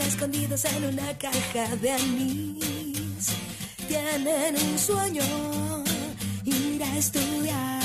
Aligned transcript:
Escondidas 0.00 0.64
en 0.66 0.84
una 0.84 1.16
caja 1.18 1.74
de 1.76 1.90
anís. 1.90 3.26
Tienen 3.88 4.56
un 4.56 4.78
sueño, 4.78 5.22
ir 6.44 6.82
a 6.82 6.98
estudiar. 6.98 7.82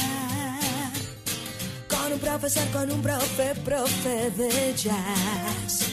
Con 1.87 2.13
un 2.13 2.19
profesor, 2.19 2.67
con 2.71 2.91
un 2.91 3.01
profe, 3.01 3.55
profe 3.63 4.31
de 4.31 4.73
jazz 4.75 5.91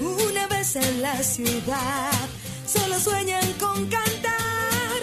una 0.00 0.46
vez 0.46 0.76
en 0.76 1.02
la 1.02 1.22
ciudad. 1.22 2.28
Solo 2.66 2.98
sueñan 2.98 3.52
con 3.54 3.86
cantar. 3.86 5.00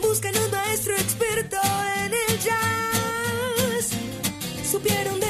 Buscan 0.00 0.34
un 0.36 0.50
maestro 0.50 0.94
experto 0.94 1.58
en 2.04 2.12
el 2.12 2.38
jazz. 2.40 3.90
Supieron 4.70 5.21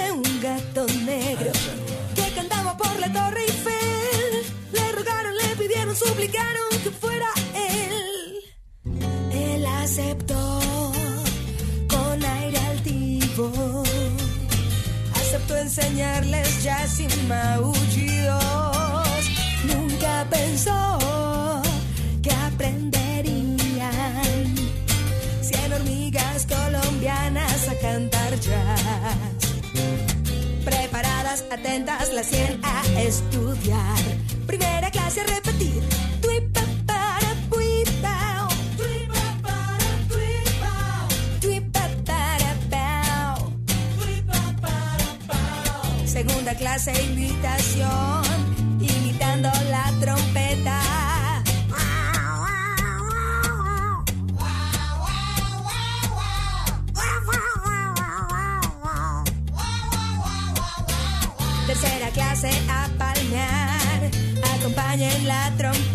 pidieron, 6.02 6.08
suplicaron 6.08 6.68
que 6.82 6.90
fuera 6.90 7.28
él. 7.54 8.40
Él 9.32 9.66
aceptó 9.66 10.60
con 11.88 12.24
aire 12.24 12.58
altivo. 12.58 13.82
Aceptó 15.14 15.56
enseñarles 15.56 16.62
jazz 16.62 16.96
sin 16.96 17.28
maullidos 17.28 18.82
nunca 19.64 20.26
pensó 20.30 21.62
que 22.22 22.30
aprenderían 22.30 23.52
cien 25.40 25.72
hormigas 25.72 26.46
colombianas 26.46 27.68
a 27.68 27.78
cantar 27.78 28.38
jazz. 28.40 29.16
Preparadas, 30.64 31.44
atentas, 31.50 32.12
las 32.12 32.26
cien 32.26 32.60
a 32.62 32.82
estudiar. 33.00 33.98
Primera 34.46 34.90
repetir. 35.20 35.82
Segunda 46.06 46.54
clase, 46.54 46.92
invitación 47.04 48.31
acompañen 64.92 65.26
la 65.26 65.50
trompeta. 65.56 65.91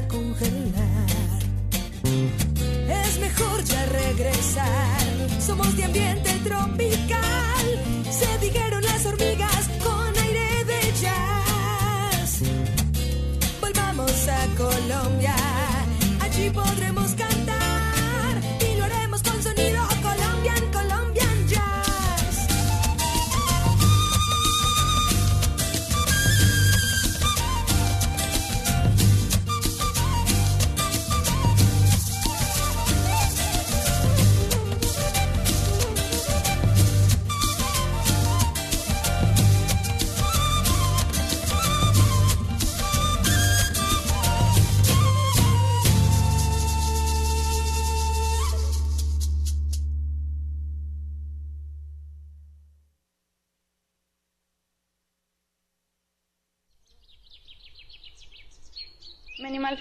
Congelar. 0.00 1.06
Es 2.88 3.18
mejor 3.18 3.62
ya 3.64 3.86
regresar. 3.86 5.40
Somos 5.40 5.76
de 5.76 5.84
ambiente 5.84 6.30
tropical. 6.44 7.66
Se 8.10 8.38
dijeron 8.38 8.61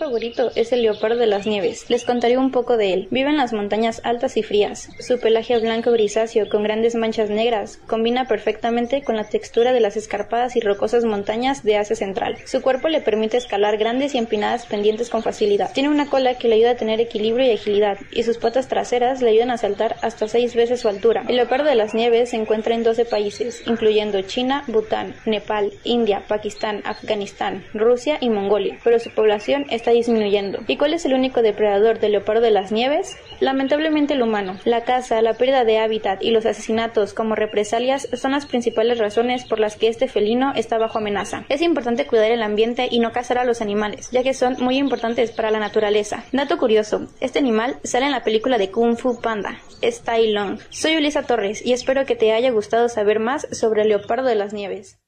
favorito 0.02 0.52
es 0.56 0.72
el 0.72 0.82
leopardo 0.82 1.18
de 1.18 1.28
las 1.28 1.46
nieves. 1.46 1.86
Les 1.88 2.06
contaré 2.06 2.36
un 2.36 2.50
poco 2.50 2.76
de 2.76 2.92
él. 2.92 3.08
Vive 3.12 3.30
en 3.30 3.38
las 3.38 3.54
montañas 3.54 4.02
altas 4.04 4.36
y 4.36 4.42
frías. 4.42 4.90
Su 5.00 5.20
pelaje 5.20 5.60
blanco 5.60 5.92
grisáceo 5.92 6.50
con 6.50 6.64
grandes 6.64 6.96
manchas 6.96 7.30
negras 7.30 7.78
combina 7.86 8.28
perfectamente 8.28 9.04
con 9.04 9.16
la 9.16 9.26
textura 9.26 9.74
de 9.74 9.80
las 9.80 9.98
escarpadas 9.98 10.56
y 10.56 10.60
rocosas 10.60 11.06
montañas 11.06 11.64
de 11.64 11.78
Asia 11.78 11.96
Central. 11.96 12.38
Su 12.46 12.64
cuerpo 12.64 12.88
le 12.88 13.02
permite 13.02 13.38
escalar 13.38 13.78
grandes 13.78 14.16
y 14.16 14.18
empinadas 14.18 14.66
pendientes 14.66 15.12
con 15.12 15.22
facilidad. 15.22 15.72
Tiene 15.72 15.90
una 15.90 16.10
cola 16.10 16.34
que 16.34 16.48
le 16.48 16.56
ayuda 16.56 16.72
a 16.72 16.78
tener 16.78 17.00
equilibrio 17.00 17.46
y 17.46 17.52
agilidad, 17.52 18.00
y 18.12 18.24
sus 18.24 18.40
patas 18.40 18.68
traseras 18.68 19.22
le 19.22 19.30
ayudan 19.30 19.52
a 19.52 19.58
saltar 19.58 19.98
hasta 20.02 20.28
seis 20.28 20.56
veces 20.56 20.80
su 20.80 20.88
altura. 20.88 21.26
El 21.28 21.36
leopardo 21.36 21.66
de 21.66 21.76
las 21.76 21.94
nieves 21.94 22.32
se 22.32 22.38
encuentra 22.38 22.74
en 22.74 22.82
12 22.82 23.06
países, 23.06 23.62
incluyendo 23.68 24.20
China, 24.24 24.64
Bután, 24.66 25.14
Nepal, 25.28 25.72
India, 25.84 26.24
Pakistán, 26.28 26.82
Afganistán, 26.86 27.64
Rusia 27.76 28.18
y 28.20 28.32
Mongolia, 28.32 28.80
pero 28.84 28.98
su 28.98 29.12
población 29.12 29.68
está 29.70 29.91
disminuyendo. 29.92 30.60
¿Y 30.68 30.78
cuál 30.78 30.94
es 30.94 31.06
el 31.06 31.14
único 31.14 31.42
depredador 31.42 32.00
del 32.00 32.14
leopardo 32.14 32.42
de 32.42 32.52
las 32.52 32.72
nieves? 32.72 33.18
Lamentablemente 33.40 34.14
el 34.14 34.22
humano. 34.22 34.58
La 34.66 34.84
caza, 34.84 35.22
la 35.22 35.34
pérdida 35.34 35.64
de 35.64 35.80
hábitat 35.80 36.24
y 36.24 36.32
los 36.32 36.46
asesinatos 36.46 37.14
como 37.14 37.36
represalias 37.36 38.08
son 38.14 38.32
las 38.32 38.46
principales 38.46 38.98
razones 38.98 39.46
por 39.46 39.60
las 39.60 39.76
que 39.76 39.88
este 39.88 40.08
felino 40.08 40.54
está 40.56 40.78
bajo 40.78 40.98
amenaza. 40.98 41.46
Es 41.50 41.62
importante 41.62 42.06
cuidar 42.08 42.32
el 42.32 42.44
ambiente 42.44 42.88
y 42.90 43.00
no 43.00 43.12
cazar 43.12 43.38
a 43.38 43.46
los 43.46 43.62
animales, 43.62 44.10
ya 44.12 44.24
que 44.24 44.34
son 44.34 44.58
muy 44.60 44.78
importantes 44.78 45.32
para 45.32 45.52
la 45.52 45.60
naturaleza. 45.60 46.24
Dato 46.32 46.58
curioso, 46.58 47.08
este 47.20 47.40
animal 47.40 47.78
sale 47.84 48.06
en 48.06 48.12
la 48.12 48.24
película 48.24 48.58
de 48.58 48.72
Kung 48.72 48.98
Fu 48.98 49.20
Panda, 49.22 49.60
Style 49.84 50.34
Long. 50.34 50.60
Soy 50.70 50.96
Ulisa 50.98 51.24
Torres 51.24 51.66
y 51.66 51.74
espero 51.74 52.06
que 52.06 52.16
te 52.16 52.34
haya 52.34 52.52
gustado 52.52 52.90
saber 52.90 53.20
más 53.20 53.48
sobre 53.52 53.84
el 53.84 53.90
leopardo 53.90 54.28
de 54.28 54.36
las 54.36 54.54
nieves. 54.54 55.00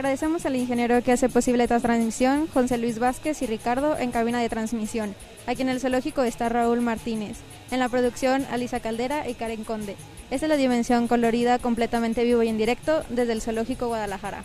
Agradecemos 0.00 0.46
al 0.46 0.56
ingeniero 0.56 1.02
que 1.02 1.12
hace 1.12 1.28
posible 1.28 1.64
esta 1.64 1.78
transmisión, 1.78 2.48
José 2.54 2.78
Luis 2.78 2.98
Vázquez 2.98 3.42
y 3.42 3.46
Ricardo 3.46 3.98
en 3.98 4.12
cabina 4.12 4.40
de 4.40 4.48
transmisión. 4.48 5.14
Aquí 5.46 5.60
en 5.60 5.68
el 5.68 5.78
zoológico 5.78 6.22
está 6.22 6.48
Raúl 6.48 6.80
Martínez. 6.80 7.36
En 7.70 7.80
la 7.80 7.90
producción, 7.90 8.46
Alisa 8.50 8.80
Caldera 8.80 9.28
y 9.28 9.34
Karen 9.34 9.62
Conde. 9.62 9.96
Esta 10.30 10.46
es 10.46 10.48
la 10.48 10.56
dimensión 10.56 11.06
colorida 11.06 11.58
completamente 11.58 12.24
vivo 12.24 12.42
y 12.42 12.48
en 12.48 12.56
directo 12.56 13.02
desde 13.10 13.34
el 13.34 13.42
zoológico 13.42 13.88
Guadalajara. 13.88 14.42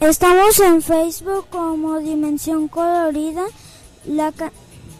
Estamos 0.00 0.60
en 0.60 0.82
Facebook 0.82 1.46
como 1.48 1.98
Dimensión 2.00 2.68
Colorida. 2.68 3.46
La, 4.04 4.34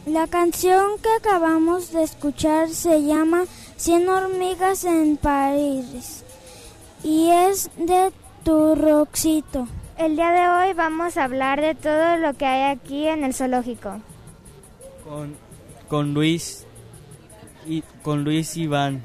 la 0.07 0.27
canción 0.29 0.93
que 1.03 1.11
acabamos 1.19 1.93
de 1.93 2.05
escuchar 2.05 2.71
se 2.71 3.03
llama 3.03 3.45
Cien 3.77 4.09
hormigas 4.09 4.85
en 4.85 5.19
París 5.19 6.25
y 7.05 7.29
es 7.29 7.71
de 7.77 8.13
Turroxito. 8.45 9.69
El 9.99 10.17
día 10.17 10.31
de 10.33 10.49
hoy 10.49 10.73
vamos 10.75 11.17
a 11.17 11.25
hablar 11.25 11.61
de 11.61 11.75
todo 11.75 12.17
lo 12.17 12.35
que 12.35 12.47
hay 12.47 12.71
aquí 12.71 13.07
en 13.07 13.25
el 13.25 13.35
zoológico. 13.35 14.01
Con, 15.05 15.37
con 15.89 16.15
Luis 16.15 16.67
y 17.67 17.83
con 18.03 18.25
Luis 18.25 18.57
Iván, 18.57 19.05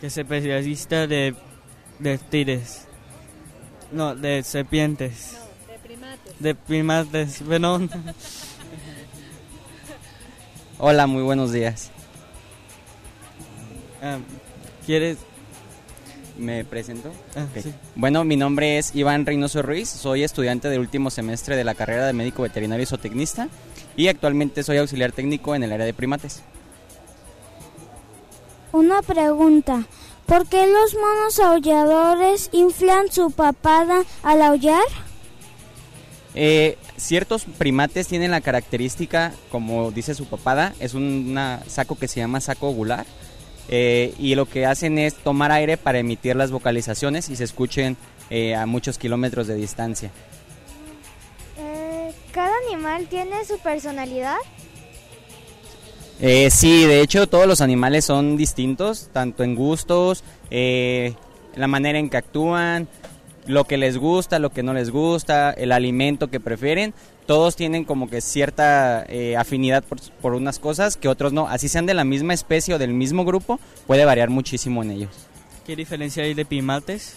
que 0.00 0.06
es 0.06 0.16
especialista 0.16 1.06
de, 1.06 1.34
de 1.98 2.18
tigres. 2.18 2.86
No, 3.92 4.14
de 4.14 4.42
serpientes. 4.42 5.38
de 5.68 5.78
primates. 5.78 6.34
De 6.38 6.54
primates, 6.54 7.42
perdón. 7.46 7.90
Hola, 10.78 11.06
muy 11.06 11.22
buenos 11.22 11.52
días. 11.52 11.90
Ah, 14.02 14.18
¿Quieres 14.84 15.18
¿Me 16.36 16.64
presento? 16.64 17.12
Ah, 17.36 17.46
bueno, 17.94 18.24
mi 18.24 18.36
nombre 18.36 18.78
es 18.78 18.94
Iván 18.94 19.24
Reynoso 19.24 19.62
Ruiz, 19.62 19.88
soy 19.88 20.24
estudiante 20.24 20.68
del 20.68 20.80
último 20.80 21.10
semestre 21.10 21.54
de 21.54 21.62
la 21.62 21.74
carrera 21.74 22.06
de 22.06 22.12
médico 22.12 22.42
veterinario 22.42 22.82
y 22.82 22.86
zootecnista 22.86 23.48
y 23.96 24.08
actualmente 24.08 24.64
soy 24.64 24.78
auxiliar 24.78 25.12
técnico 25.12 25.54
en 25.54 25.62
el 25.62 25.72
área 25.72 25.86
de 25.86 25.94
primates. 25.94 26.42
Una 28.72 29.00
pregunta, 29.02 29.86
¿por 30.26 30.48
qué 30.48 30.66
los 30.66 30.94
monos 30.94 31.38
aulladores 31.38 32.48
inflan 32.50 33.12
su 33.12 33.30
papada 33.30 34.02
al 34.24 34.42
aullar? 34.42 34.82
Eh, 36.34 36.76
ciertos 36.96 37.44
primates 37.44 38.08
tienen 38.08 38.32
la 38.32 38.40
característica, 38.40 39.32
como 39.52 39.92
dice 39.92 40.16
su 40.16 40.26
papada, 40.26 40.74
es 40.80 40.94
un 40.94 41.38
saco 41.68 41.96
que 41.96 42.08
se 42.08 42.18
llama 42.18 42.40
saco 42.40 42.70
ovular 42.70 43.06
eh, 43.68 44.14
y 44.18 44.34
lo 44.34 44.46
que 44.46 44.66
hacen 44.66 44.98
es 44.98 45.14
tomar 45.14 45.52
aire 45.52 45.76
para 45.76 45.98
emitir 45.98 46.36
las 46.36 46.50
vocalizaciones 46.50 47.28
y 47.30 47.36
se 47.36 47.44
escuchen 47.44 47.96
eh, 48.30 48.54
a 48.54 48.66
muchos 48.66 48.98
kilómetros 48.98 49.46
de 49.46 49.54
distancia. 49.54 50.10
Eh, 51.58 52.12
¿Cada 52.32 52.52
animal 52.68 53.06
tiene 53.08 53.44
su 53.44 53.58
personalidad? 53.58 54.36
sí, 56.50 56.86
de 56.86 57.02
hecho 57.02 57.26
todos 57.26 57.46
los 57.46 57.60
animales 57.60 58.06
son 58.06 58.38
distintos, 58.38 59.10
tanto 59.12 59.44
en 59.44 59.54
gustos, 59.54 60.24
la 60.50 61.66
manera 61.66 61.98
en 61.98 62.08
que 62.08 62.16
actúan, 62.16 62.88
lo 63.46 63.64
que 63.64 63.76
les 63.76 63.98
gusta, 63.98 64.38
lo 64.38 64.50
que 64.50 64.62
no 64.62 64.72
les 64.74 64.90
gusta, 64.90 65.50
el 65.50 65.72
alimento 65.72 66.28
que 66.28 66.40
prefieren, 66.40 66.94
todos 67.26 67.56
tienen 67.56 67.84
como 67.84 68.08
que 68.08 68.20
cierta 68.20 69.04
eh, 69.08 69.36
afinidad 69.36 69.84
por, 70.20 70.34
unas 70.34 70.58
cosas 70.58 70.96
que 70.96 71.08
otros 71.08 71.32
no. 71.32 71.48
Así 71.48 71.68
sean 71.68 71.86
de 71.86 71.94
la 71.94 72.04
misma 72.04 72.34
especie 72.34 72.74
o 72.74 72.78
del 72.78 72.92
mismo 72.92 73.24
grupo, 73.24 73.60
puede 73.86 74.04
variar 74.04 74.30
muchísimo 74.30 74.82
en 74.82 74.90
ellos. 74.90 75.10
¿Qué 75.66 75.76
diferencia 75.76 76.24
hay 76.24 76.34
de 76.34 76.44
primates? 76.44 77.16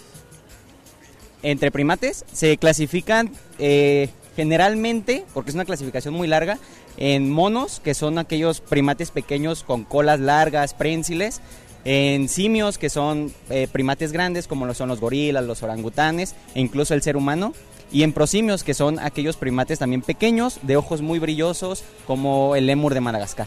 Entre 1.42 1.70
primates 1.70 2.24
se 2.32 2.56
clasifican 2.56 3.30
eh, 3.58 4.08
generalmente, 4.34 5.24
porque 5.34 5.50
es 5.50 5.54
una 5.54 5.64
clasificación 5.64 6.14
muy 6.14 6.26
larga, 6.26 6.58
en 6.96 7.30
monos, 7.30 7.80
que 7.80 7.94
son 7.94 8.18
aquellos 8.18 8.60
primates 8.60 9.10
pequeños 9.10 9.62
con 9.62 9.84
colas 9.84 10.18
largas, 10.18 10.74
prensiles, 10.74 11.40
en 11.84 12.28
simios, 12.28 12.78
que 12.78 12.90
son 12.90 13.32
eh, 13.50 13.68
primates 13.70 14.12
grandes, 14.12 14.46
como 14.46 14.66
lo 14.66 14.74
son 14.74 14.88
los 14.88 15.00
gorilas, 15.00 15.44
los 15.44 15.62
orangutanes, 15.62 16.34
e 16.54 16.60
incluso 16.60 16.94
el 16.94 17.02
ser 17.02 17.16
humano, 17.16 17.54
y 17.90 18.02
en 18.02 18.12
prosimios, 18.12 18.64
que 18.64 18.74
son 18.74 18.98
aquellos 18.98 19.36
primates 19.36 19.78
también 19.78 20.02
pequeños, 20.02 20.58
de 20.62 20.76
ojos 20.76 21.00
muy 21.00 21.18
brillosos, 21.18 21.84
como 22.06 22.56
el 22.56 22.66
lémur 22.66 22.94
de 22.94 23.00
Madagascar. 23.00 23.46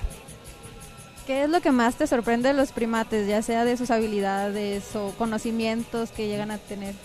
¿Qué 1.27 1.43
es 1.43 1.49
lo 1.49 1.61
que 1.61 1.71
más 1.71 1.95
te 1.95 2.07
sorprende 2.07 2.49
de 2.49 2.55
los 2.55 2.71
primates, 2.71 3.27
ya 3.27 3.41
sea 3.41 3.63
de 3.63 3.77
sus 3.77 3.91
habilidades 3.91 4.95
o 4.95 5.11
conocimientos 5.17 6.09
que 6.09 6.27
llegan 6.27 6.51
a 6.51 6.57
tener? 6.57 6.95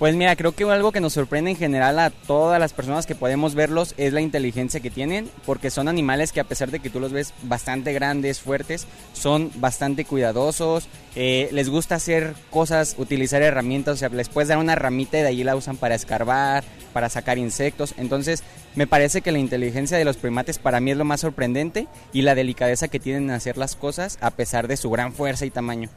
Pues 0.00 0.16
mira, 0.16 0.34
creo 0.34 0.52
que 0.52 0.64
algo 0.64 0.92
que 0.92 1.00
nos 1.02 1.12
sorprende 1.12 1.50
en 1.50 1.58
general 1.58 1.98
a 1.98 2.08
todas 2.08 2.58
las 2.58 2.72
personas 2.72 3.04
que 3.04 3.14
podemos 3.14 3.54
verlos 3.54 3.92
es 3.98 4.14
la 4.14 4.22
inteligencia 4.22 4.80
que 4.80 4.88
tienen, 4.88 5.30
porque 5.44 5.70
son 5.70 5.88
animales 5.88 6.32
que 6.32 6.40
a 6.40 6.44
pesar 6.44 6.70
de 6.70 6.80
que 6.80 6.88
tú 6.88 7.00
los 7.00 7.12
ves 7.12 7.34
bastante 7.42 7.92
grandes, 7.92 8.40
fuertes, 8.40 8.86
son 9.12 9.50
bastante 9.56 10.06
cuidadosos, 10.06 10.88
eh, 11.16 11.50
les 11.52 11.68
gusta 11.68 11.96
hacer 11.96 12.32
cosas, 12.48 12.94
utilizar 12.96 13.42
herramientas, 13.42 13.92
o 13.92 13.96
sea, 13.98 14.08
les 14.08 14.30
puedes 14.30 14.48
dar 14.48 14.56
una 14.56 14.74
ramita 14.74 15.18
y 15.18 15.20
de 15.20 15.28
allí 15.28 15.44
la 15.44 15.54
usan 15.54 15.76
para 15.76 15.96
escarbar, 15.96 16.64
para 16.94 17.10
sacar 17.10 17.36
insectos, 17.36 17.92
entonces 17.98 18.42
me 18.76 18.86
parece 18.86 19.20
que 19.20 19.32
la 19.32 19.38
inteligencia 19.38 19.98
de 19.98 20.06
los 20.06 20.16
primates 20.16 20.58
para 20.58 20.80
mí 20.80 20.92
es 20.92 20.96
lo 20.96 21.04
más 21.04 21.20
sorprendente 21.20 21.88
y 22.14 22.22
la 22.22 22.34
delicadeza 22.34 22.88
que 22.88 23.00
tienen 23.00 23.24
en 23.24 23.32
hacer 23.32 23.58
las 23.58 23.76
cosas 23.76 24.16
a 24.22 24.30
pesar 24.30 24.66
de 24.66 24.78
su 24.78 24.88
gran 24.88 25.12
fuerza 25.12 25.44
y 25.44 25.50
tamaño. 25.50 25.90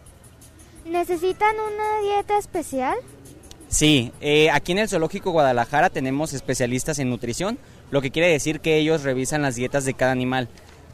¿Necesitan 0.84 1.56
una 1.56 2.02
dieta 2.02 2.38
especial? 2.38 2.98
Sí, 3.74 4.12
eh, 4.22 4.52
aquí 4.52 4.72
en 4.72 4.78
el 4.78 4.88
Zoológico 4.88 5.32
Guadalajara 5.32 5.90
tenemos 5.90 6.34
especialistas 6.34 7.00
en 7.00 7.10
nutrición, 7.10 7.58
lo 7.90 8.04
que 8.04 8.12
quiere 8.12 8.28
decir 8.28 8.60
que 8.60 8.78
ellos 8.78 9.02
revisan 9.02 9.42
las 9.42 9.56
dietas 9.56 9.84
de 9.84 9.96
cada 9.96 10.12
animal, 10.12 10.48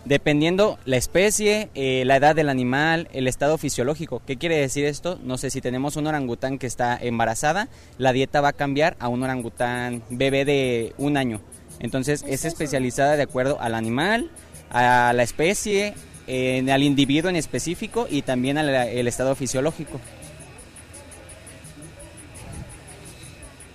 dependiendo 0.05 0.79
la 0.85 0.95
especie, 0.95 1.69
eh, 1.75 2.03
la 2.05 2.15
edad 2.15 2.37
del 2.37 2.47
animal, 2.47 3.09
el 3.11 3.27
estado 3.27 3.57
fisiológico. 3.57 4.21
¿Qué 4.25 4.37
quiere 4.37 4.55
decir 4.55 4.85
esto? 4.85 5.19
No 5.21 5.37
sé, 5.37 5.49
si 5.49 5.59
tenemos 5.59 5.97
un 5.97 6.07
orangután 6.07 6.57
que 6.57 6.67
está 6.67 6.97
embarazada, 6.97 7.67
la 7.97 8.13
dieta 8.13 8.39
va 8.39 8.49
a 8.49 8.53
cambiar 8.53 8.95
a 8.99 9.09
un 9.09 9.23
orangután 9.23 10.01
bebé 10.09 10.45
de 10.45 10.93
un 10.97 11.17
año. 11.17 11.41
Entonces 11.81 12.23
es 12.29 12.45
especializada 12.45 13.17
de 13.17 13.23
acuerdo 13.23 13.59
al 13.59 13.75
animal, 13.75 14.31
a 14.71 15.11
la 15.13 15.23
especie, 15.23 15.95
al 16.29 16.83
individuo 16.83 17.29
en 17.29 17.35
específico 17.35 18.07
y 18.09 18.21
también 18.21 18.57
al 18.57 19.05
estado 19.05 19.35
fisiológico. 19.35 19.99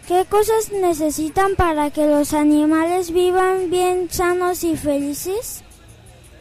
¿Qué 0.07 0.27
cosas 0.29 0.71
necesitan 0.71 1.57
para 1.57 1.91
que 1.91 2.07
los 2.07 2.35
animales 2.35 3.11
vivan 3.11 3.71
bien 3.71 4.09
sanos 4.11 4.63
y 4.63 4.77
felices? 4.77 5.63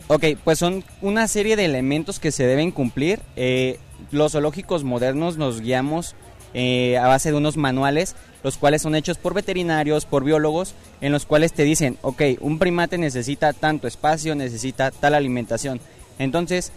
Ok, 0.08 0.25
pues 0.43 0.60
son 0.60 0.84
una 1.01 1.29
serie 1.29 1.55
de 1.55 1.63
elementos 1.63 2.20
que 2.20 2.34
se 2.34 2.46
deben 2.46 2.72
cumplir. 2.72 3.22
Eh, 3.38 3.79
los 4.12 4.34
zoológicos 4.34 4.84
modernos 4.84 5.38
nos 5.38 5.62
guiamos 5.62 6.13
eh, 6.53 6.98
a 6.98 7.08
base 7.08 7.32
de 7.32 7.38
unos 7.38 7.55
manuales, 7.55 8.17
los 8.43 8.58
cuales 8.58 8.82
son 8.82 8.96
hechos 8.96 9.17
por 9.17 9.34
veterinarios, 9.34 10.05
por 10.05 10.25
biólogos, 10.25 10.75
en 11.00 11.13
los 11.13 11.25
cuales 11.25 11.53
te 11.53 11.63
dicen, 11.63 11.98
ok, 12.01 12.22
un 12.41 12.60
primate 12.60 12.98
necesita 12.98 13.53
tanto 13.53 13.88
espacio, 13.88 14.36
necesita 14.36 14.91
tal 14.91 15.13
alimentación. 15.13 15.79
Entonces, 16.20 16.74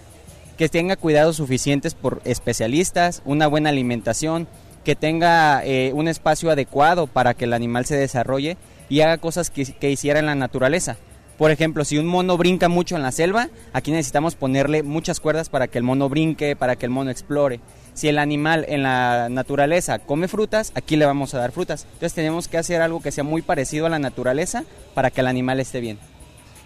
que 0.57 0.69
tenga 0.69 0.95
cuidados 0.95 1.37
suficientes 1.37 1.95
por 1.95 2.23
especialistas, 2.25 3.23
una 3.25 3.49
buena 3.49 3.71
alimentación, 3.71 4.47
que 4.87 4.95
tenga 4.95 5.64
eh, 5.64 5.90
un 5.95 6.07
espacio 6.07 6.49
adecuado 6.49 7.09
para 7.09 7.35
que 7.35 7.47
el 7.47 7.55
animal 7.55 7.87
se 7.87 7.97
desarrolle 7.97 8.57
y 8.88 9.00
haga 9.00 9.19
cosas 9.19 9.50
que, 9.50 9.64
que 9.64 9.90
hiciera 9.90 10.21
en 10.21 10.26
la 10.26 10.37
naturaleza. 10.37 10.97
Por 11.37 11.50
ejemplo, 11.50 11.85
si 11.85 11.99
un 11.99 12.07
mono 12.07 12.37
brinca 12.37 12.69
mucho 12.69 12.95
en 12.95 13.02
la 13.02 13.11
selva, 13.11 13.49
aquí 13.73 13.90
necesitamos 13.90 14.37
ponerle 14.37 14.85
muchas 14.85 15.19
cuerdas 15.19 15.49
para 15.49 15.66
que 15.66 15.78
el 15.78 15.83
mono 15.83 16.09
brinque, 16.09 16.55
para 16.55 16.76
que 16.76 16.87
el 16.87 16.93
mono 16.93 17.11
explore. 17.11 17.59
Si 17.95 18.07
el 18.07 18.16
animal 18.16 18.64
en 18.69 18.85
la 18.85 19.28
naturaleza 19.28 19.99
come 19.99 20.28
frutas, 20.28 20.71
aquí 20.76 20.95
le 20.95 21.05
vamos 21.05 21.35
a 21.35 21.38
dar 21.38 21.50
frutas. 21.50 21.83
Entonces 21.87 22.14
tenemos 22.14 22.47
que 22.47 22.57
hacer 22.57 22.81
algo 22.81 23.02
que 23.02 23.11
sea 23.11 23.25
muy 23.25 23.43
parecido 23.43 23.87
a 23.87 23.88
la 23.88 23.99
naturaleza 23.99 24.62
para 24.95 25.11
que 25.11 25.21
el 25.21 25.26
animal 25.26 25.59
esté 25.59 25.81
bien. 25.81 25.99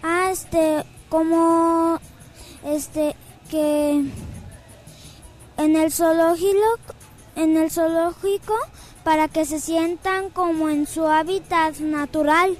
Ah, 0.03 0.29
este, 0.31 0.83
como, 1.09 1.99
este, 2.67 3.15
que 3.49 4.03
en 5.57 5.75
el 5.75 5.91
zoológico, 5.91 6.77
en 7.41 7.57
el 7.57 7.71
zoológico, 7.71 8.55
para 9.03 9.27
que 9.27 9.45
se 9.45 9.59
sientan 9.59 10.29
como 10.29 10.69
en 10.69 10.85
su 10.85 11.05
hábitat 11.07 11.79
natural, 11.79 12.57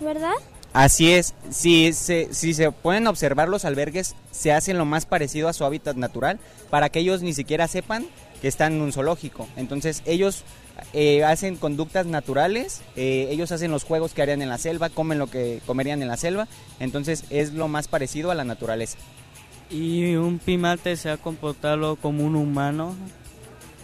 ¿verdad? 0.00 0.34
Así 0.72 1.12
es, 1.12 1.34
si 1.50 1.92
se, 1.92 2.32
si 2.32 2.54
se 2.54 2.70
pueden 2.70 3.08
observar 3.08 3.48
los 3.48 3.64
albergues, 3.64 4.14
se 4.30 4.52
hacen 4.52 4.78
lo 4.78 4.84
más 4.84 5.04
parecido 5.04 5.48
a 5.48 5.52
su 5.52 5.64
hábitat 5.64 5.96
natural 5.96 6.38
para 6.70 6.90
que 6.90 7.00
ellos 7.00 7.22
ni 7.22 7.34
siquiera 7.34 7.66
sepan 7.66 8.06
que 8.40 8.46
están 8.46 8.74
en 8.74 8.82
un 8.82 8.92
zoológico. 8.92 9.48
Entonces 9.56 10.02
ellos 10.06 10.44
eh, 10.92 11.24
hacen 11.24 11.56
conductas 11.56 12.06
naturales, 12.06 12.82
eh, 12.94 13.28
ellos 13.30 13.50
hacen 13.50 13.72
los 13.72 13.84
juegos 13.84 14.14
que 14.14 14.22
harían 14.22 14.42
en 14.42 14.48
la 14.48 14.58
selva, 14.58 14.90
comen 14.90 15.18
lo 15.18 15.26
que 15.26 15.60
comerían 15.66 16.02
en 16.02 16.08
la 16.08 16.16
selva, 16.16 16.46
entonces 16.78 17.24
es 17.30 17.52
lo 17.52 17.66
más 17.66 17.88
parecido 17.88 18.30
a 18.30 18.36
la 18.36 18.44
naturaleza. 18.44 18.96
¿Y 19.70 20.14
un 20.14 20.38
primate 20.38 20.96
se 20.96 21.10
ha 21.10 21.16
comportado 21.16 21.96
como 21.96 22.24
un 22.24 22.36
humano? 22.36 22.94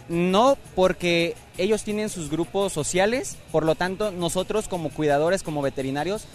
No, 0.09 0.57
porque 0.75 1.35
ellos 1.59 1.83
tienen 1.83 2.09
sus 2.09 2.31
grupos 2.31 2.73
sociales, 2.73 3.37
por 3.51 3.65
lo 3.65 3.75
tanto 3.75 4.13
nosotros 4.13 4.69
como 4.69 4.91
cuidadores, 4.91 5.43
como 5.43 5.63
veterinarios, 5.63 6.27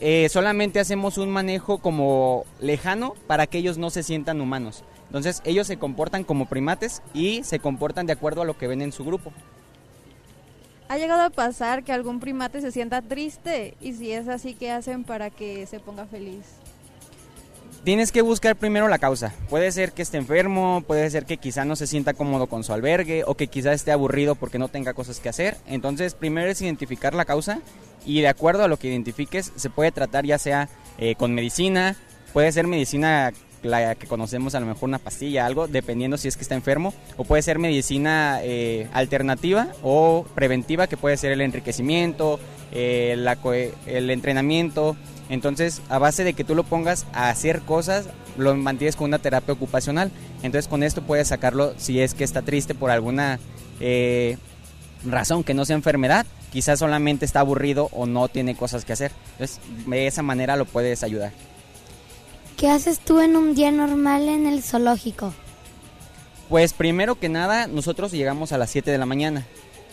eh, 0.00 0.28
solamente 0.28 0.80
hacemos 0.80 1.16
un 1.16 1.30
manejo 1.30 1.78
como 1.78 2.44
lejano 2.60 3.14
para 3.26 3.46
que 3.46 3.58
ellos 3.58 3.78
no 3.78 3.88
se 3.88 4.02
sientan 4.02 4.40
humanos. 4.40 4.84
Entonces 5.06 5.40
ellos 5.44 5.66
se 5.66 5.78
comportan 5.78 6.24
como 6.24 6.46
primates 6.46 7.02
y 7.14 7.42
se 7.44 7.58
comportan 7.58 8.06
de 8.06 8.12
acuerdo 8.12 8.42
a 8.42 8.44
lo 8.44 8.58
que 8.58 8.66
ven 8.66 8.82
en 8.82 8.92
su 8.92 9.04
grupo. 9.04 9.32
¿Ha 10.88 10.98
llegado 10.98 11.22
a 11.22 11.30
pasar 11.30 11.82
que 11.82 11.92
algún 11.92 12.20
primate 12.20 12.60
se 12.60 12.70
sienta 12.70 13.02
triste? 13.02 13.76
Y 13.80 13.94
si 13.94 14.12
es 14.12 14.28
así, 14.28 14.54
¿qué 14.54 14.70
hacen 14.70 15.04
para 15.04 15.30
que 15.30 15.66
se 15.66 15.80
ponga 15.80 16.06
feliz? 16.06 16.44
Tienes 17.84 18.10
que 18.10 18.22
buscar 18.22 18.56
primero 18.56 18.88
la 18.88 18.98
causa. 18.98 19.32
Puede 19.48 19.70
ser 19.70 19.92
que 19.92 20.02
esté 20.02 20.16
enfermo, 20.16 20.82
puede 20.86 21.08
ser 21.08 21.24
que 21.24 21.36
quizá 21.36 21.64
no 21.64 21.76
se 21.76 21.86
sienta 21.86 22.14
cómodo 22.14 22.48
con 22.48 22.64
su 22.64 22.72
albergue 22.72 23.22
o 23.26 23.36
que 23.36 23.46
quizá 23.46 23.72
esté 23.72 23.92
aburrido 23.92 24.34
porque 24.34 24.58
no 24.58 24.68
tenga 24.68 24.92
cosas 24.92 25.20
que 25.20 25.28
hacer. 25.28 25.56
Entonces, 25.66 26.14
primero 26.14 26.50
es 26.50 26.60
identificar 26.60 27.14
la 27.14 27.24
causa 27.24 27.60
y 28.04 28.20
de 28.20 28.28
acuerdo 28.28 28.64
a 28.64 28.68
lo 28.68 28.78
que 28.78 28.88
identifiques 28.88 29.52
se 29.54 29.70
puede 29.70 29.92
tratar 29.92 30.24
ya 30.24 30.38
sea 30.38 30.68
eh, 30.98 31.14
con 31.14 31.34
medicina, 31.34 31.96
puede 32.32 32.50
ser 32.52 32.66
medicina 32.66 33.32
la 33.62 33.94
que 33.94 34.06
conocemos 34.06 34.54
a 34.54 34.60
lo 34.60 34.66
mejor 34.66 34.88
una 34.88 34.98
pastilla, 34.98 35.46
algo, 35.46 35.66
dependiendo 35.66 36.16
si 36.16 36.28
es 36.28 36.36
que 36.36 36.42
está 36.42 36.54
enfermo, 36.54 36.94
o 37.16 37.24
puede 37.24 37.42
ser 37.42 37.58
medicina 37.58 38.40
eh, 38.42 38.88
alternativa 38.92 39.68
o 39.82 40.24
preventiva, 40.34 40.86
que 40.86 40.96
puede 40.96 41.16
ser 41.16 41.32
el 41.32 41.40
enriquecimiento, 41.40 42.38
eh, 42.72 43.16
el 43.86 44.10
entrenamiento. 44.10 44.96
Entonces, 45.28 45.82
a 45.88 45.98
base 45.98 46.24
de 46.24 46.34
que 46.34 46.44
tú 46.44 46.54
lo 46.54 46.64
pongas 46.64 47.06
a 47.12 47.30
hacer 47.30 47.62
cosas, 47.62 48.06
lo 48.36 48.54
mantienes 48.54 48.96
con 48.96 49.06
una 49.08 49.18
terapia 49.18 49.54
ocupacional. 49.54 50.10
Entonces, 50.42 50.68
con 50.68 50.82
esto 50.82 51.02
puedes 51.02 51.28
sacarlo 51.28 51.74
si 51.76 52.00
es 52.00 52.14
que 52.14 52.24
está 52.24 52.42
triste 52.42 52.74
por 52.74 52.90
alguna 52.90 53.40
eh, 53.80 54.38
razón, 55.04 55.44
que 55.44 55.54
no 55.54 55.64
sea 55.64 55.76
enfermedad, 55.76 56.26
quizás 56.52 56.78
solamente 56.78 57.24
está 57.24 57.40
aburrido 57.40 57.88
o 57.92 58.06
no 58.06 58.28
tiene 58.28 58.54
cosas 58.54 58.84
que 58.84 58.92
hacer. 58.92 59.12
Entonces, 59.32 59.60
de 59.86 60.06
esa 60.06 60.22
manera 60.22 60.56
lo 60.56 60.64
puedes 60.64 61.02
ayudar. 61.02 61.32
¿Qué 62.56 62.68
haces 62.70 63.00
tú 63.00 63.20
en 63.20 63.36
un 63.36 63.54
día 63.54 63.70
normal 63.70 64.28
en 64.28 64.46
el 64.46 64.62
zoológico? 64.62 65.34
Pues 66.48 66.72
primero 66.72 67.18
que 67.18 67.28
nada, 67.28 67.66
nosotros 67.66 68.12
llegamos 68.12 68.52
a 68.52 68.58
las 68.58 68.70
7 68.70 68.90
de 68.90 68.98
la 68.98 69.06
mañana. 69.06 69.46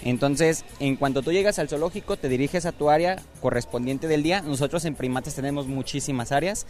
Entonces, 0.06 0.66
en 0.80 0.96
cuanto 0.96 1.22
tú 1.22 1.32
llegas 1.32 1.60
al 1.60 1.70
zoológico, 1.70 2.18
te 2.18 2.30
diriges 2.30 2.66
a 2.66 2.72
tu 2.72 2.90
área 2.90 3.22
correspondiente 3.42 4.08
del 4.08 4.24
día. 4.24 4.42
Nosotros 4.42 4.86
en 4.86 4.96
primates 4.96 5.36
tenemos 5.36 5.68
muchísimas 5.68 6.32
áreas. 6.32 6.66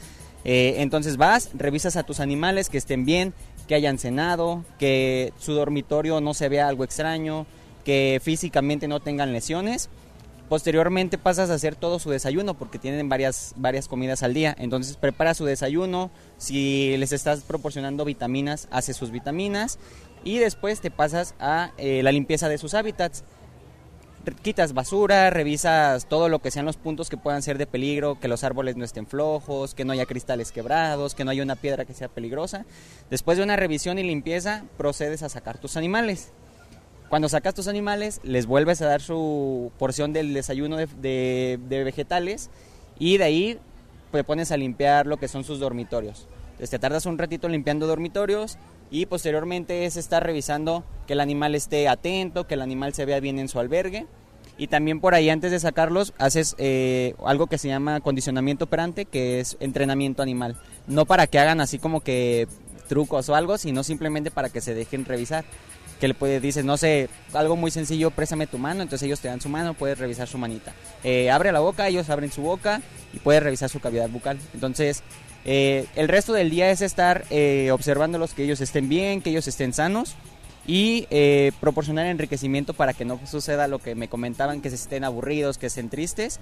Eh, 0.46 0.76
entonces 0.80 1.18
vas, 1.18 1.50
revisas 1.54 1.96
a 1.96 2.04
tus 2.04 2.20
animales 2.20 2.70
que 2.70 2.78
estén 2.78 3.06
bien, 3.06 3.34
que 3.68 3.76
hayan 3.76 3.98
cenado, 3.98 4.64
que 4.78 5.34
su 5.40 5.54
dormitorio 5.54 6.22
no 6.22 6.34
se 6.34 6.50
vea 6.50 6.68
algo 6.68 6.84
extraño, 6.84 7.46
que 7.84 8.20
físicamente 8.24 8.88
no 8.88 9.00
tengan 9.00 9.34
lesiones. 9.34 9.90
Posteriormente 10.50 11.18
pasas 11.18 11.50
a 11.50 11.56
hacer 11.56 11.76
todo 11.76 11.98
su 12.00 12.12
desayuno 12.12 12.54
porque 12.54 12.78
tienen 12.78 13.10
varias, 13.10 13.54
varias 13.56 13.88
comidas 13.88 14.22
al 14.22 14.34
día. 14.34 14.56
Entonces 14.60 14.98
prepara 14.98 15.34
su 15.34 15.46
desayuno. 15.46 16.12
Si 16.38 16.96
les 16.98 17.12
estás 17.14 17.42
proporcionando 17.42 18.06
vitaminas, 18.06 18.68
hace 18.70 18.94
sus 18.94 19.10
vitaminas. 19.10 19.80
Y 20.24 20.40
después 20.40 20.82
te 20.82 20.92
pasas 20.92 21.36
a 21.40 21.72
eh, 21.78 22.02
la 22.04 22.12
limpieza 22.12 22.50
de 22.50 22.58
sus 22.58 22.74
hábitats. 22.74 23.24
Quitas 24.42 24.74
basura, 24.74 25.30
revisas 25.32 26.08
todo 26.08 26.30
lo 26.30 26.40
que 26.40 26.50
sean 26.50 26.66
los 26.66 26.78
puntos 26.78 27.10
que 27.10 27.18
puedan 27.18 27.42
ser 27.42 27.58
de 27.58 27.68
peligro, 27.68 28.20
que 28.22 28.30
los 28.30 28.46
árboles 28.46 28.78
no 28.78 28.86
estén 28.86 29.06
flojos, 29.06 29.74
que 29.74 29.84
no 29.84 29.92
haya 29.92 30.06
cristales 30.06 30.54
quebrados, 30.54 31.14
que 31.14 31.26
no 31.26 31.32
haya 31.32 31.44
una 31.44 31.58
piedra 31.58 31.84
que 31.84 31.94
sea 31.94 32.08
peligrosa. 32.08 32.66
Después 33.10 33.38
de 33.38 33.44
una 33.44 33.58
revisión 33.58 34.00
y 34.00 34.04
limpieza, 34.04 34.64
procedes 34.78 35.24
a 35.24 35.30
sacar 35.30 35.58
tus 35.58 35.76
animales. 35.76 36.32
Cuando 37.14 37.30
sacas 37.30 37.54
tus 37.54 37.68
animales, 37.68 38.22
les 38.24 38.48
vuelves 38.48 38.82
a 38.82 38.88
dar 38.88 39.00
su 39.00 39.72
porción 39.78 40.14
del 40.14 40.34
desayuno 40.34 40.78
de, 40.78 41.60
vegetales 41.70 42.50
y 42.98 43.18
de 43.18 43.24
ahí 43.24 43.60
te 44.12 44.24
pones 44.24 44.52
a 44.52 44.58
limpiar 44.58 45.06
lo 45.06 45.18
que 45.18 45.28
son 45.28 45.44
sus 45.44 45.60
dormitorios. 45.60 46.28
Entonces 46.46 46.72
te 46.72 46.80
tardas 46.80 47.06
un 47.06 47.20
ratito 47.20 47.48
limpiando 47.50 47.86
dormitorios 47.86 48.58
y 48.94 49.08
posteriormente 49.08 49.86
es 49.86 49.98
estar 49.98 50.24
revisando 50.24 50.84
que 51.08 51.14
el 51.14 51.20
animal 51.20 51.56
esté 51.56 51.88
atento, 51.88 52.46
que 52.46 52.54
el 52.54 52.62
animal 52.62 52.94
se 52.94 53.06
vea 53.06 53.20
bien 53.20 53.40
en 53.40 53.50
su 53.50 53.60
albergue. 53.60 54.06
Y 54.56 54.68
también 54.68 55.00
por 55.00 55.16
ahí 55.16 55.32
antes 55.32 55.50
de 55.50 55.60
sacarlos 55.60 56.14
haces 56.20 56.54
eh, 56.60 57.16
algo 57.26 57.48
que 57.48 57.58
se 57.58 57.70
llama 57.70 58.02
condicionamiento 58.02 58.66
operante, 58.66 59.06
que 59.06 59.40
es 59.40 59.58
entrenamiento 59.60 60.22
animal. 60.22 60.58
No 60.86 61.08
para 61.08 61.26
que 61.26 61.40
hagan 61.40 61.60
así 61.60 61.80
como 61.80 62.02
que 62.02 62.48
trucos 62.88 63.30
o 63.30 63.36
algo, 63.36 63.58
sino 63.58 63.84
simplemente 63.84 64.30
para 64.30 64.50
que 64.50 64.62
se 64.62 64.76
dejen 64.76 65.06
revisar 65.06 65.44
que 66.00 66.08
le 66.10 66.14
puedes, 66.14 66.42
dices, 66.42 66.66
no 66.66 66.78
sé, 66.78 67.10
algo 67.34 67.56
muy 67.56 67.72
sencillo, 67.72 68.12
préstame 68.12 68.46
tu 68.46 68.58
mano, 68.58 68.84
entonces 68.84 69.06
ellos 69.06 69.22
te 69.22 69.30
dan 69.30 69.40
su 69.40 69.48
mano, 69.50 69.74
puedes 69.74 69.98
revisar 69.98 70.28
su 70.28 70.38
manita. 70.38 70.74
Eh, 71.04 71.32
abre 71.32 71.52
la 71.52 71.62
boca, 71.62 71.88
ellos 71.88 72.10
abren 72.10 72.32
su 72.32 72.42
boca 72.42 72.82
y 73.14 73.20
puedes 73.20 73.42
revisar 73.42 73.70
su 73.70 73.80
cavidad 73.80 74.10
bucal. 74.10 74.38
Entonces, 74.54 75.02
eh, 75.46 75.86
el 75.96 76.08
resto 76.08 76.34
del 76.34 76.50
día 76.50 76.72
es 76.72 76.82
estar 76.82 77.26
eh, 77.30 77.70
observándolos 77.72 78.34
que 78.34 78.44
ellos 78.44 78.62
estén 78.62 78.90
bien, 78.90 79.22
que 79.22 79.30
ellos 79.30 79.48
estén 79.48 79.74
sanos 79.74 80.16
y 80.66 81.08
proporcionar 81.60 82.06
enriquecimiento 82.06 82.74
para 82.74 82.94
que 82.94 83.04
no 83.04 83.20
suceda 83.28 83.68
lo 83.68 83.80
que 83.80 83.96
me 83.96 84.08
comentaban, 84.08 84.62
que 84.62 84.70
se 84.70 84.76
estén 84.76 85.04
aburridos, 85.04 85.58
que 85.58 85.66
estén 85.66 85.90
tristes. 85.90 86.40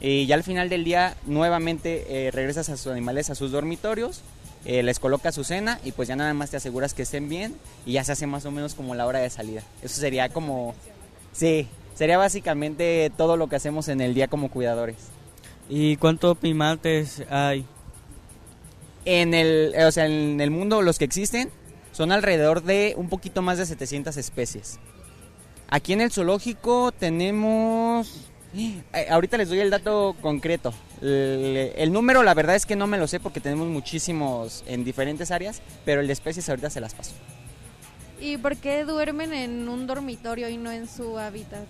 Y 0.00 0.26
ya 0.26 0.34
al 0.34 0.42
final 0.42 0.68
del 0.68 0.84
día 0.84 1.16
nuevamente 1.24 2.30
regresas 2.30 2.68
a 2.68 2.76
sus 2.76 2.88
animales 2.88 3.30
a 3.30 3.34
sus 3.34 3.52
dormitorios 3.52 4.22
eh, 4.64 4.82
les 4.82 4.98
coloca 4.98 5.30
su 5.30 5.44
cena 5.44 5.78
y 5.84 5.92
pues 5.92 6.08
ya 6.08 6.16
nada 6.16 6.32
más 6.32 6.50
te 6.50 6.56
aseguras 6.56 6.94
que 6.94 7.02
estén 7.02 7.28
bien 7.28 7.54
y 7.84 7.92
ya 7.92 8.04
se 8.04 8.12
hace 8.12 8.26
más 8.26 8.46
o 8.46 8.50
menos 8.50 8.74
como 8.74 8.94
la 8.94 9.06
hora 9.06 9.18
de 9.18 9.28
salida. 9.28 9.62
Eso 9.82 10.00
sería 10.00 10.30
como, 10.30 10.74
sí, 11.32 11.68
sería 11.94 12.16
básicamente 12.16 13.12
todo 13.14 13.36
lo 13.36 13.48
que 13.48 13.56
hacemos 13.56 13.88
en 13.88 14.00
el 14.00 14.14
día 14.14 14.28
como 14.28 14.50
cuidadores. 14.50 14.96
¿Y 15.68 15.96
cuántos 15.96 16.38
primates 16.38 17.22
hay? 17.28 17.66
En 19.04 19.34
el, 19.34 19.74
o 19.76 19.92
sea, 19.92 20.06
en 20.06 20.40
el 20.40 20.50
mundo 20.50 20.82
los 20.82 20.98
que 20.98 21.04
existen 21.04 21.50
son 21.92 22.10
alrededor 22.10 22.62
de 22.62 22.94
un 22.96 23.08
poquito 23.08 23.42
más 23.42 23.58
de 23.58 23.66
700 23.66 24.16
especies. 24.16 24.78
Aquí 25.68 25.92
en 25.92 26.00
el 26.00 26.10
zoológico 26.10 26.92
tenemos 26.92 28.30
eh, 28.56 29.06
ahorita 29.10 29.36
les 29.36 29.48
doy 29.48 29.58
el 29.60 29.70
dato 29.70 30.14
concreto. 30.20 30.72
El, 31.02 31.92
número, 31.92 32.22
la 32.22 32.34
verdad 32.34 32.56
es 32.56 32.66
que 32.66 32.76
no 32.76 32.86
me 32.86 32.98
lo 32.98 33.06
sé 33.06 33.20
porque 33.20 33.40
tenemos 33.40 33.66
muchísimos 33.68 34.64
en 34.66 34.84
diferentes 34.84 35.30
áreas, 35.30 35.60
pero 35.84 36.00
el 36.00 36.06
de 36.06 36.12
especies 36.12 36.48
ahorita 36.48 36.70
se 36.70 36.80
las 36.80 36.94
paso. 36.94 37.12
¿Y 38.20 38.38
por 38.38 38.56
qué 38.56 38.84
duermen 38.84 39.34
en 39.34 39.68
un 39.68 39.86
dormitorio 39.86 40.48
y 40.48 40.56
no 40.56 40.70
en 40.70 40.88
su 40.88 41.18
hábitat? 41.18 41.66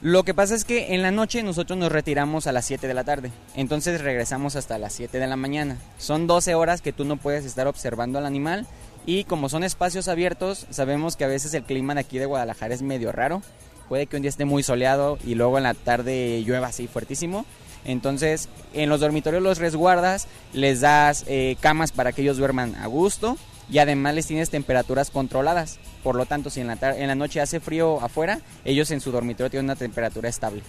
Lo 0.00 0.22
que 0.22 0.34
pasa 0.34 0.54
es 0.54 0.64
que 0.64 0.94
en 0.94 1.02
la 1.02 1.10
noche 1.10 1.42
nosotros 1.42 1.78
nos 1.78 1.90
retiramos 1.90 2.46
a 2.46 2.52
las 2.52 2.66
7 2.66 2.86
de 2.86 2.94
la 2.94 3.04
tarde, 3.04 3.32
entonces 3.56 4.00
regresamos 4.00 4.54
hasta 4.54 4.78
las 4.78 4.92
7 4.92 5.18
de 5.18 5.26
la 5.26 5.36
mañana. 5.36 5.76
Son 5.98 6.26
12 6.26 6.54
horas 6.54 6.82
que 6.82 6.92
tú 6.92 7.04
no 7.04 7.16
puedes 7.16 7.44
estar 7.44 7.66
observando 7.66 8.18
al 8.18 8.26
animal 8.26 8.66
y 9.06 9.24
como 9.24 9.48
son 9.48 9.64
espacios 9.64 10.06
abiertos, 10.06 10.66
sabemos 10.70 11.16
que 11.16 11.24
a 11.24 11.28
veces 11.28 11.52
el 11.54 11.64
clima 11.64 11.94
de 11.94 12.00
aquí 12.00 12.18
de 12.18 12.26
Guadalajara 12.26 12.74
es 12.74 12.82
medio 12.82 13.10
raro 13.10 13.42
puede 13.88 14.06
que 14.06 14.16
un 14.16 14.22
día 14.22 14.28
esté 14.28 14.44
muy 14.44 14.62
soleado 14.62 15.18
y 15.24 15.34
luego 15.34 15.56
en 15.58 15.64
la 15.64 15.74
tarde 15.74 16.42
llueva 16.44 16.68
así 16.68 16.86
fuertísimo. 16.86 17.44
Entonces, 17.84 18.48
en 18.74 18.88
los 18.88 19.00
dormitorios 19.00 19.42
los 19.42 19.58
resguardas, 19.58 20.28
les 20.52 20.80
das 20.80 21.24
eh, 21.26 21.56
camas 21.60 21.90
para 21.90 22.12
que 22.12 22.22
ellos 22.22 22.36
duerman 22.36 22.74
a 22.76 22.86
gusto 22.86 23.38
y 23.70 23.78
además 23.78 24.14
les 24.14 24.26
tienes 24.26 24.50
temperaturas 24.50 25.10
controladas. 25.10 25.78
Por 26.02 26.14
lo 26.16 26.26
tanto, 26.26 26.50
si 26.50 26.60
en 26.60 26.68
la, 26.68 26.78
en 26.96 27.06
la 27.06 27.14
noche 27.14 27.40
hace 27.40 27.60
frío 27.60 28.00
afuera, 28.00 28.40
ellos 28.64 28.90
en 28.90 29.00
su 29.00 29.10
dormitorio 29.10 29.50
tienen 29.50 29.66
una 29.66 29.76
temperatura 29.76 30.28
estable. 30.28 30.62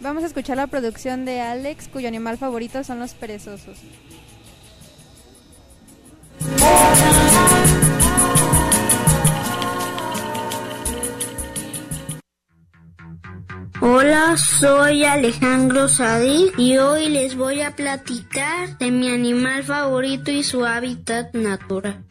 Vamos 0.00 0.22
a 0.22 0.26
escuchar 0.26 0.56
la 0.56 0.66
producción 0.66 1.24
de 1.24 1.40
Alex, 1.40 1.88
cuyo 1.88 2.08
animal 2.08 2.36
favorito 2.36 2.84
son 2.84 2.98
los 2.98 3.14
perezosos. 3.14 3.78
Hola, 13.86 14.38
soy 14.38 15.04
Alejandro 15.04 15.88
Sadik 15.88 16.58
y 16.58 16.78
hoy 16.78 17.10
les 17.10 17.36
voy 17.36 17.60
a 17.60 17.76
platicar 17.76 18.78
de 18.78 18.90
mi 18.90 19.10
animal 19.10 19.62
favorito 19.62 20.30
y 20.30 20.42
su 20.42 20.64
hábitat 20.64 21.34
natural. 21.34 22.02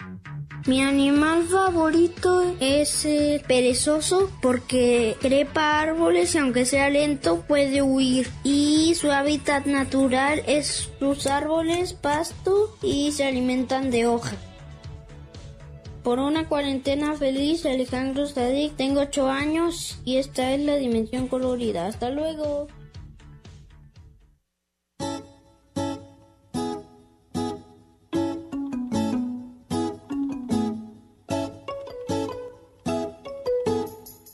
Mi 0.68 0.84
animal 0.84 1.46
favorito 1.46 2.44
es 2.60 3.06
el 3.06 3.42
perezoso 3.42 4.30
porque 4.40 5.18
trepa 5.20 5.80
árboles 5.82 6.36
y 6.36 6.38
aunque 6.38 6.68
sea 6.68 6.92
lento 6.92 7.42
puede 7.42 7.82
huir. 7.82 8.30
Y 8.44 8.94
su 8.94 9.12
hábitat 9.12 9.66
natural 9.66 10.44
es 10.46 10.92
sus 11.00 11.26
árboles, 11.26 11.94
pasto 11.94 12.78
y 12.84 13.14
se 13.14 13.26
alimentan 13.26 13.90
de 13.90 14.06
hoja. 14.06 14.36
Por 16.04 16.20
una 16.20 16.50
cuarentena 16.50 17.16
feliz, 17.16 17.66
Alejandro 17.66 18.28
Sadik, 18.28 18.76
tengo 18.76 19.00
8 19.00 19.30
años 19.30 20.00
y 20.04 20.18
esta 20.18 20.52
es 20.52 20.60
la 20.60 20.76
dimensión 20.76 21.30
colorida. 21.30 21.88
Hasta 21.88 22.10
luego. 22.10 22.68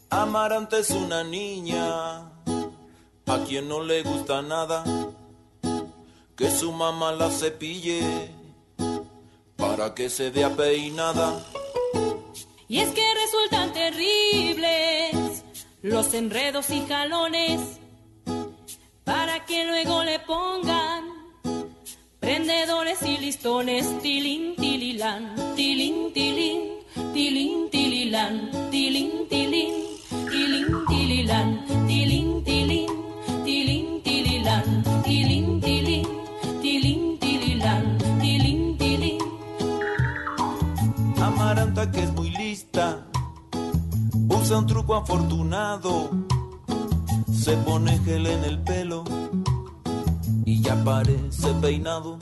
Amaranta 0.10 0.80
es 0.80 0.90
una 0.90 1.24
niña 1.24 2.18
a 3.28 3.44
quien 3.48 3.70
no 3.70 3.84
le 3.84 4.02
gusta 4.02 4.42
nada 4.42 4.84
que 6.36 6.50
su 6.50 6.72
mamá 6.72 7.12
la 7.12 7.30
cepille 7.30 8.32
para 9.56 9.94
que 9.94 10.10
se 10.10 10.30
vea 10.32 10.50
peinada. 10.56 11.44
Y 12.72 12.82
es 12.82 12.90
que 12.92 13.02
resultan 13.16 13.74
terribles 13.74 15.44
los 15.82 16.14
enredos 16.14 16.70
y 16.70 16.86
jalones 16.88 17.60
para 19.04 19.44
que 19.48 19.66
luego 19.66 20.04
le 20.04 20.20
pongan 20.20 21.06
prendedores 22.20 23.02
y 23.02 23.18
listones. 23.18 24.00
Tilín, 24.04 24.56
tililán, 24.56 25.34
tilín, 25.56 26.14
tilín, 26.14 26.62
tilín, 27.12 27.72
tililán, 27.72 28.52
tilín, 28.70 29.28
tilín, 29.28 29.28
tilín, 29.30 29.88
un 44.58 44.65
truco 44.65 44.96
afortunado, 44.96 46.10
se 47.32 47.56
pone 47.58 48.00
gel 48.00 48.25
en 48.25 48.44
el 48.44 48.60
pelo 48.60 49.03
y 50.44 50.62
ya 50.62 50.84
parece 50.84 51.53
peinado. 51.62 52.18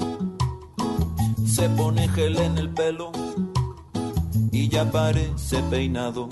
Se 1.46 1.70
pone 1.70 2.10
gel 2.10 2.38
en 2.38 2.58
el 2.58 2.70
pelo 2.70 3.12
y 4.52 4.68
ya 4.68 4.92
parece 4.92 5.62
peinado. 5.70 6.28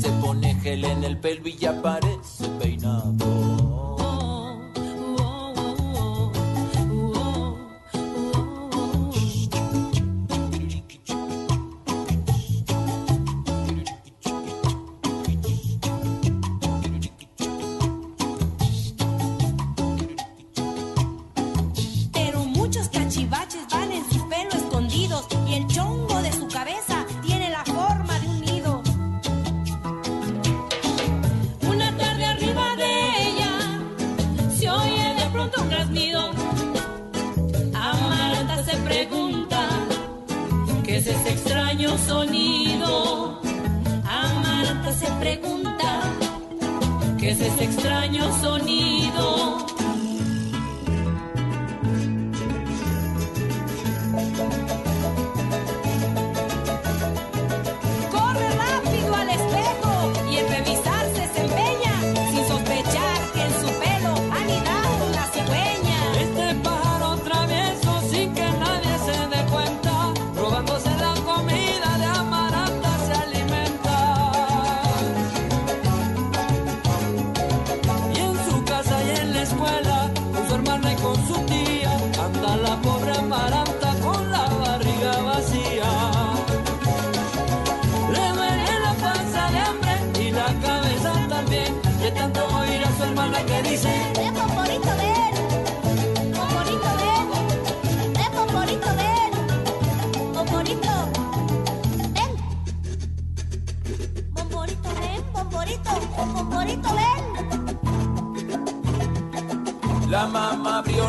Se 0.00 0.10
pone 0.20 0.54
gel 0.56 0.84
en 0.84 1.04
el 1.04 1.18
pelo 1.18 1.48
y 1.48 1.56
ya 1.56 1.80
parece 1.80 2.48
peinado. 2.60 3.41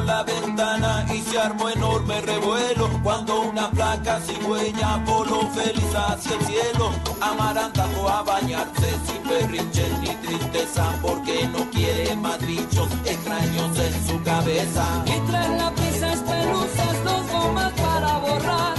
La 0.05 0.23
ventana 0.23 1.05
y 1.13 1.21
se 1.21 1.39
armó 1.39 1.69
enorme 1.69 2.21
revuelo 2.21 2.89
cuando 3.03 3.41
una 3.41 3.69
flaca 3.69 4.19
cigüeña 4.21 4.97
voló 5.05 5.49
feliz 5.49 5.95
hacia 5.95 6.35
el 6.35 6.45
cielo. 6.45 6.91
Amaranta 7.21 7.83
fue 7.85 8.11
a 8.11 8.21
bañarse 8.21 8.89
sin 9.05 9.27
berrinche 9.27 9.87
ni 10.01 10.09
tristeza 10.27 10.93
porque 11.01 11.47
no 11.47 11.69
quiere 11.71 12.15
más 12.15 12.39
bichos 12.45 12.89
extraños 13.05 13.79
en 13.79 14.07
su 14.07 14.23
cabeza. 14.23 14.85
Y 15.05 15.19
tres 15.29 15.49
lápices 15.57 16.19
pelusas, 16.21 17.03
dos 17.03 17.31
gomas 17.31 17.73
para 17.73 18.17
borrar. 18.17 18.73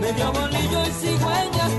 Medio 0.00 0.32
bolillo 0.32 0.82
y 0.86 0.92
cigüeñas 0.92 1.72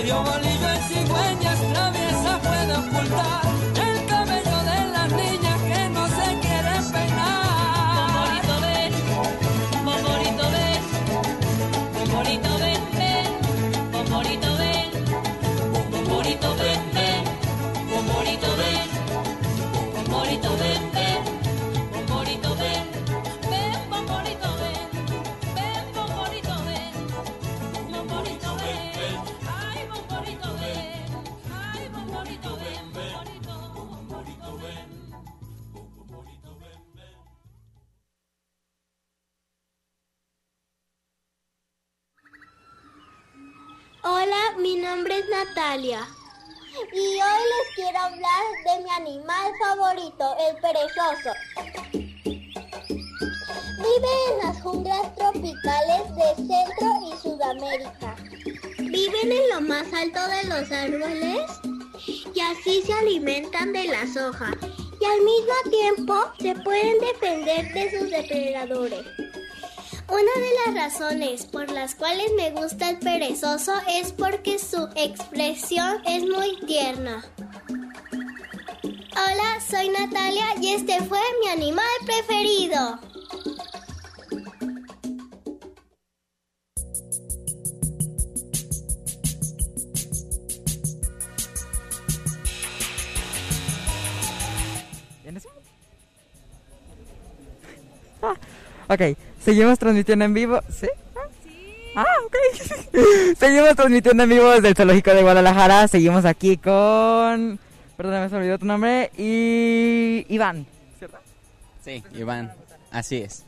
Medio 0.00 0.22
bolillo 0.22 0.68
y 0.72 0.94
cigüeñas 0.94 1.58
traviesa 1.74 2.40
puede 2.40 2.74
ocultar 2.74 3.49
mi 44.58 44.76
nombre 44.76 45.18
es 45.18 45.28
Natalia. 45.28 46.06
Y 46.92 46.98
hoy 46.98 47.42
les 47.52 47.74
quiero 47.74 47.98
hablar 47.98 48.42
de 48.64 48.84
mi 48.84 48.90
animal 48.90 49.52
favorito, 49.60 50.36
el 50.48 50.56
perezoso. 50.56 51.30
Vive 53.78 54.12
en 54.30 54.46
las 54.46 54.62
junglas 54.62 55.14
tropicales 55.16 56.02
de 56.16 56.34
Centro 56.36 56.88
y 57.06 57.16
Sudamérica. 57.20 58.16
Viven 58.78 59.32
en 59.32 59.48
lo 59.50 59.60
más 59.60 59.92
alto 59.92 60.20
de 60.28 60.44
los 60.44 60.70
árboles 60.70 61.50
y 62.34 62.40
así 62.40 62.82
se 62.82 62.92
alimentan 62.92 63.72
de 63.72 63.84
las 63.84 64.16
hojas 64.16 64.54
y 65.00 65.04
al 65.04 65.20
mismo 65.22 65.54
tiempo 65.70 66.14
se 66.40 66.54
pueden 66.56 66.98
defender 66.98 67.72
de 67.72 67.98
sus 67.98 68.10
depredadores. 68.10 69.19
Una 70.10 70.32
de 70.44 70.50
las 70.66 70.74
razones 70.74 71.46
por 71.46 71.70
las 71.70 71.94
cuales 71.94 72.32
me 72.36 72.50
gusta 72.50 72.90
el 72.90 72.98
perezoso 72.98 73.72
es 73.88 74.12
porque 74.12 74.58
su 74.58 74.88
expresión 74.96 76.02
es 76.04 76.24
muy 76.24 76.58
tierna. 76.66 77.24
Hola, 79.12 79.60
soy 79.60 79.88
Natalia 79.88 80.46
y 80.60 80.74
este 80.74 81.00
fue 81.02 81.20
mi 81.40 81.50
animal 81.50 81.86
preferido. 82.04 82.98
Ok, 98.88 99.16
seguimos 99.42 99.78
transmitiendo 99.78 100.24
en 100.24 100.34
vivo. 100.34 100.60
¿Sí? 100.68 100.88
Ah, 101.94 102.04
ok. 102.26 102.36
seguimos 103.38 103.74
transmitiendo 103.74 104.22
en 104.22 104.28
vivo 104.28 104.50
desde 104.50 104.68
el 104.68 104.76
Zoológico 104.76 105.10
de 105.10 105.22
Guadalajara. 105.22 105.88
Seguimos 105.88 106.24
aquí 106.24 106.56
con. 106.56 107.58
Perdóname, 107.96 108.28
se 108.28 108.34
me 108.34 108.40
olvidó 108.40 108.58
tu 108.58 108.66
nombre. 108.66 109.10
Y. 109.16 110.24
Iván, 110.28 110.66
¿cierto? 110.98 111.18
Sí, 111.84 112.02
Iván, 112.14 112.52
así 112.90 113.18
es. 113.18 113.44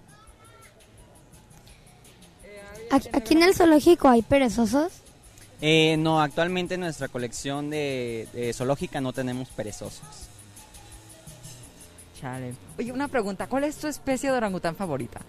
Aquí 2.91 3.09
aquí 3.13 3.35
en 3.35 3.43
el 3.43 3.55
zoológico 3.55 4.09
hay 4.09 4.21
perezosos. 4.21 4.93
Eh, 5.63 5.97
no, 5.97 6.21
actualmente 6.21 6.75
en 6.75 6.81
nuestra 6.81 7.09
colección 7.09 7.71
de, 7.71 8.29
de 8.35 8.53
zoológica 8.53 9.01
no 9.01 9.13
tenemos 9.13 9.49
perezosos. 9.49 10.03
Chale. 12.21 12.55
Oye, 12.79 12.93
una 12.93 13.09
pregunta. 13.09 13.47
¿Cuál 13.47 13.65
es 13.65 13.77
tu 13.77 13.87
especie 13.87 14.31
de 14.31 14.37
orangután 14.37 14.77
favorita? 14.77 15.21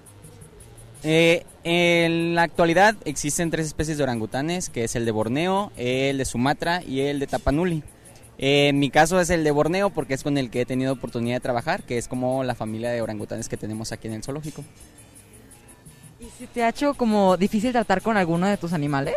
Eh, 1.04 1.46
en 1.64 2.36
la 2.36 2.44
actualidad 2.44 2.96
existen 3.06 3.52
tres 3.52 3.68
especies 3.68 3.98
de 3.98 4.04
orangutanes, 4.04 4.70
que 4.70 4.86
es 4.86 4.96
el 4.96 5.06
de 5.06 5.12
Borneo, 5.12 5.72
el 5.76 6.18
de 6.18 6.26
Sumatra 6.26 6.82
y 6.84 7.02
el 7.02 7.20
de 7.20 7.28
Tapanuli. 7.28 7.84
Eh, 8.38 8.70
en 8.70 8.80
mi 8.80 8.90
caso 8.90 9.20
es 9.20 9.30
el 9.30 9.44
de 9.44 9.52
Borneo 9.52 9.90
porque 9.90 10.14
es 10.14 10.24
con 10.24 10.38
el 10.38 10.50
que 10.50 10.62
he 10.62 10.66
tenido 10.66 10.94
oportunidad 10.94 11.36
de 11.36 11.42
trabajar, 11.42 11.84
que 11.84 11.98
es 11.98 12.08
como 12.08 12.44
la 12.44 12.56
familia 12.56 12.92
de 12.92 13.02
orangutanes 13.02 13.50
que 13.50 13.58
tenemos 13.58 13.92
aquí 13.92 14.08
en 14.08 14.16
el 14.16 14.24
zoológico. 14.24 14.64
¿Y 16.20 16.26
si 16.38 16.48
te 16.48 16.64
ha 16.64 16.70
hecho 16.70 16.94
como 16.94 17.38
difícil 17.38 17.74
tratar 17.74 18.02
con 18.02 18.18
alguno 18.18 18.48
de 18.48 18.58
tus 18.58 18.74
animales? 18.74 19.16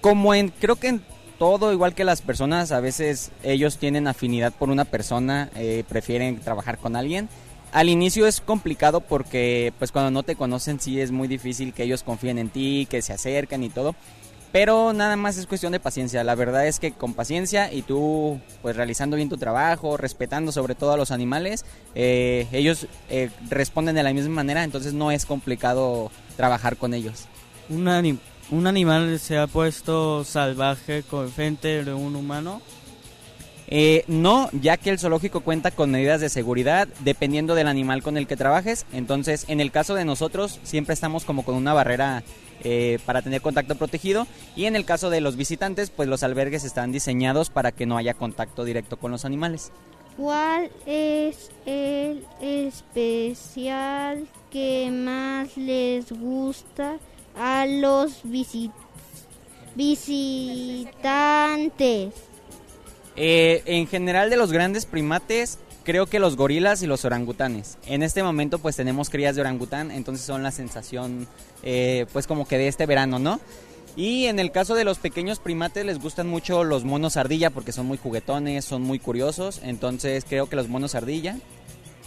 Como 0.00 0.34
en, 0.34 0.48
creo 0.48 0.76
que 0.76 0.88
en 0.88 1.02
todo, 1.38 1.72
igual 1.72 1.94
que 1.94 2.04
las 2.04 2.22
personas, 2.22 2.70
a 2.70 2.80
veces 2.80 3.32
ellos 3.42 3.78
tienen 3.78 4.06
afinidad 4.06 4.52
por 4.52 4.70
una 4.70 4.84
persona, 4.84 5.50
eh, 5.56 5.84
prefieren 5.88 6.38
trabajar 6.38 6.78
con 6.78 6.94
alguien. 6.94 7.28
Al 7.72 7.88
inicio 7.88 8.26
es 8.26 8.42
complicado 8.42 9.00
porque 9.00 9.72
pues 9.78 9.92
cuando 9.92 10.10
no 10.10 10.22
te 10.22 10.36
conocen 10.36 10.78
sí 10.78 11.00
es 11.00 11.10
muy 11.10 11.26
difícil 11.26 11.72
que 11.72 11.84
ellos 11.84 12.02
confíen 12.02 12.38
en 12.38 12.50
ti, 12.50 12.86
que 12.90 13.00
se 13.00 13.14
acerquen 13.14 13.64
y 13.64 13.70
todo. 13.70 13.94
Pero 14.52 14.92
nada 14.92 15.16
más 15.16 15.38
es 15.38 15.46
cuestión 15.46 15.72
de 15.72 15.80
paciencia. 15.80 16.22
La 16.22 16.34
verdad 16.34 16.66
es 16.66 16.78
que 16.78 16.92
con 16.92 17.14
paciencia 17.14 17.72
y 17.72 17.80
tú 17.80 18.38
pues 18.60 18.76
realizando 18.76 19.16
bien 19.16 19.30
tu 19.30 19.38
trabajo, 19.38 19.96
respetando 19.96 20.52
sobre 20.52 20.74
todo 20.74 20.92
a 20.92 20.98
los 20.98 21.10
animales, 21.10 21.64
eh, 21.94 22.46
ellos 22.52 22.86
eh, 23.08 23.30
responden 23.48 23.94
de 23.94 24.02
la 24.02 24.12
misma 24.12 24.34
manera, 24.34 24.64
entonces 24.64 24.92
no 24.92 25.10
es 25.10 25.24
complicado 25.24 26.10
trabajar 26.36 26.76
con 26.76 26.92
ellos. 26.92 27.24
Un, 27.70 27.88
un 28.50 28.66
animal 28.66 29.18
se 29.18 29.38
ha 29.38 29.46
puesto 29.46 30.24
salvaje 30.24 31.04
con 31.04 31.30
frente 31.30 31.82
de 31.84 31.94
un 31.94 32.16
humano. 32.16 32.60
Eh, 33.74 34.04
no, 34.06 34.50
ya 34.52 34.76
que 34.76 34.90
el 34.90 34.98
zoológico 34.98 35.40
cuenta 35.40 35.70
con 35.70 35.90
medidas 35.90 36.20
de 36.20 36.28
seguridad 36.28 36.88
dependiendo 37.00 37.54
del 37.54 37.68
animal 37.68 38.02
con 38.02 38.18
el 38.18 38.26
que 38.26 38.36
trabajes. 38.36 38.84
Entonces, 38.92 39.46
en 39.48 39.60
el 39.62 39.70
caso 39.70 39.94
de 39.94 40.04
nosotros, 40.04 40.60
siempre 40.62 40.92
estamos 40.92 41.24
como 41.24 41.42
con 41.42 41.54
una 41.54 41.72
barrera 41.72 42.22
eh, 42.64 42.98
para 43.06 43.22
tener 43.22 43.40
contacto 43.40 43.74
protegido. 43.76 44.26
Y 44.56 44.66
en 44.66 44.76
el 44.76 44.84
caso 44.84 45.08
de 45.08 45.22
los 45.22 45.36
visitantes, 45.36 45.88
pues 45.88 46.06
los 46.06 46.22
albergues 46.22 46.64
están 46.64 46.92
diseñados 46.92 47.48
para 47.48 47.72
que 47.72 47.86
no 47.86 47.96
haya 47.96 48.12
contacto 48.12 48.64
directo 48.64 48.98
con 48.98 49.10
los 49.10 49.24
animales. 49.24 49.72
¿Cuál 50.18 50.70
es 50.84 51.50
el 51.64 52.26
especial 52.42 54.26
que 54.50 54.90
más 54.92 55.56
les 55.56 56.12
gusta 56.12 56.98
a 57.40 57.64
los 57.64 58.22
visi- 58.22 58.70
visitantes? 60.82 62.12
Eh, 63.16 63.62
en 63.66 63.86
general 63.86 64.30
de 64.30 64.36
los 64.36 64.52
grandes 64.52 64.86
primates, 64.86 65.58
creo 65.84 66.06
que 66.06 66.18
los 66.18 66.36
gorilas 66.36 66.82
y 66.82 66.86
los 66.86 67.04
orangutanes. 67.04 67.78
En 67.86 68.02
este 68.02 68.22
momento 68.22 68.58
pues 68.58 68.76
tenemos 68.76 69.10
crías 69.10 69.34
de 69.34 69.42
orangután, 69.42 69.90
entonces 69.90 70.24
son 70.24 70.42
la 70.42 70.50
sensación 70.50 71.26
eh, 71.62 72.06
pues 72.12 72.26
como 72.26 72.46
que 72.46 72.58
de 72.58 72.68
este 72.68 72.86
verano, 72.86 73.18
¿no? 73.18 73.40
Y 73.94 74.24
en 74.26 74.38
el 74.38 74.50
caso 74.50 74.74
de 74.74 74.84
los 74.84 74.98
pequeños 74.98 75.38
primates 75.38 75.84
les 75.84 76.00
gustan 76.00 76.26
mucho 76.26 76.64
los 76.64 76.84
monos 76.84 77.18
ardilla 77.18 77.50
porque 77.50 77.72
son 77.72 77.86
muy 77.86 77.98
juguetones, 77.98 78.64
son 78.64 78.82
muy 78.82 78.98
curiosos, 78.98 79.60
entonces 79.62 80.24
creo 80.26 80.48
que 80.48 80.56
los 80.56 80.68
monos 80.68 80.94
ardilla 80.94 81.36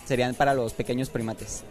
serían 0.06 0.34
para 0.34 0.56
los 0.56 0.74
pequeños 0.74 1.10
primates. 1.10 1.64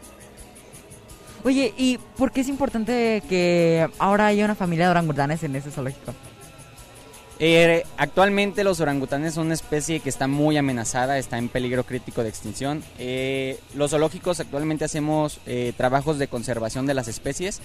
Oye, 1.43 1.75
¿y 1.77 1.99
por 2.17 2.31
qué 2.33 2.41
es 2.43 2.49
importante 2.49 3.23
que 3.29 3.89
ahora 3.99 4.29
haya 4.29 4.45
una 4.45 4.55
familia 4.55 4.87
de 4.87 4.93
orangutanes 4.93 5.43
en 5.43 5.57
ese 5.57 5.71
zoológico? 5.71 6.15
Eh, 7.41 7.85
actualmente 7.97 8.63
los 8.63 8.81
orangutanes 8.81 9.35
son 9.35 9.47
una 9.47 9.55
especie 9.55 10.01
que 10.01 10.09
está 10.09 10.29
muy 10.29 10.57
amenazada, 10.57 11.19
está 11.19 11.37
en 11.37 11.49
peligro 11.49 11.85
crítico 11.85 12.23
de 12.23 12.29
extinción. 12.29 12.85
Eh, 12.99 13.59
los 13.75 13.91
zoológicos 13.91 14.39
actualmente 14.39 14.85
hacemos 14.85 15.41
eh, 15.47 15.73
trabajos 15.77 16.19
de 16.19 16.29
conservación 16.29 16.87
de 16.87 16.95
las 16.95 17.09
especies 17.09 17.61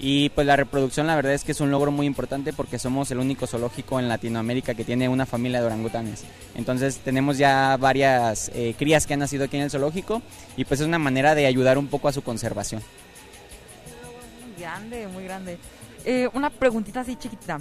y 0.00 0.30
pues 0.30 0.44
la 0.44 0.56
reproducción 0.56 1.06
la 1.06 1.14
verdad 1.14 1.34
es 1.34 1.44
que 1.44 1.52
es 1.52 1.60
un 1.60 1.70
logro 1.70 1.92
muy 1.92 2.06
importante 2.06 2.52
porque 2.52 2.80
somos 2.80 3.12
el 3.12 3.20
único 3.20 3.46
zoológico 3.46 4.00
en 4.00 4.08
Latinoamérica 4.08 4.74
que 4.74 4.84
tiene 4.84 5.08
una 5.08 5.24
familia 5.24 5.60
de 5.60 5.66
orangutanes. 5.66 6.24
Entonces 6.56 6.98
tenemos 6.98 7.38
ya 7.38 7.76
varias 7.76 8.50
crías 8.76 9.06
que 9.06 9.14
han 9.14 9.20
nacido 9.20 9.44
aquí 9.44 9.56
en 9.56 9.62
el 9.62 9.70
zoológico 9.70 10.20
y 10.56 10.64
pues 10.64 10.80
es 10.80 10.86
una 10.86 10.98
manera 10.98 11.36
de 11.36 11.46
ayudar 11.46 11.78
un 11.78 11.86
poco 11.86 12.08
a 12.08 12.12
su 12.12 12.22
conservación. 12.22 12.82
Muy 14.48 14.60
grande, 14.60 15.06
muy 15.06 15.24
grande. 15.24 15.58
Una 16.32 16.50
preguntita 16.50 17.02
así 17.02 17.14
chiquita. 17.14 17.60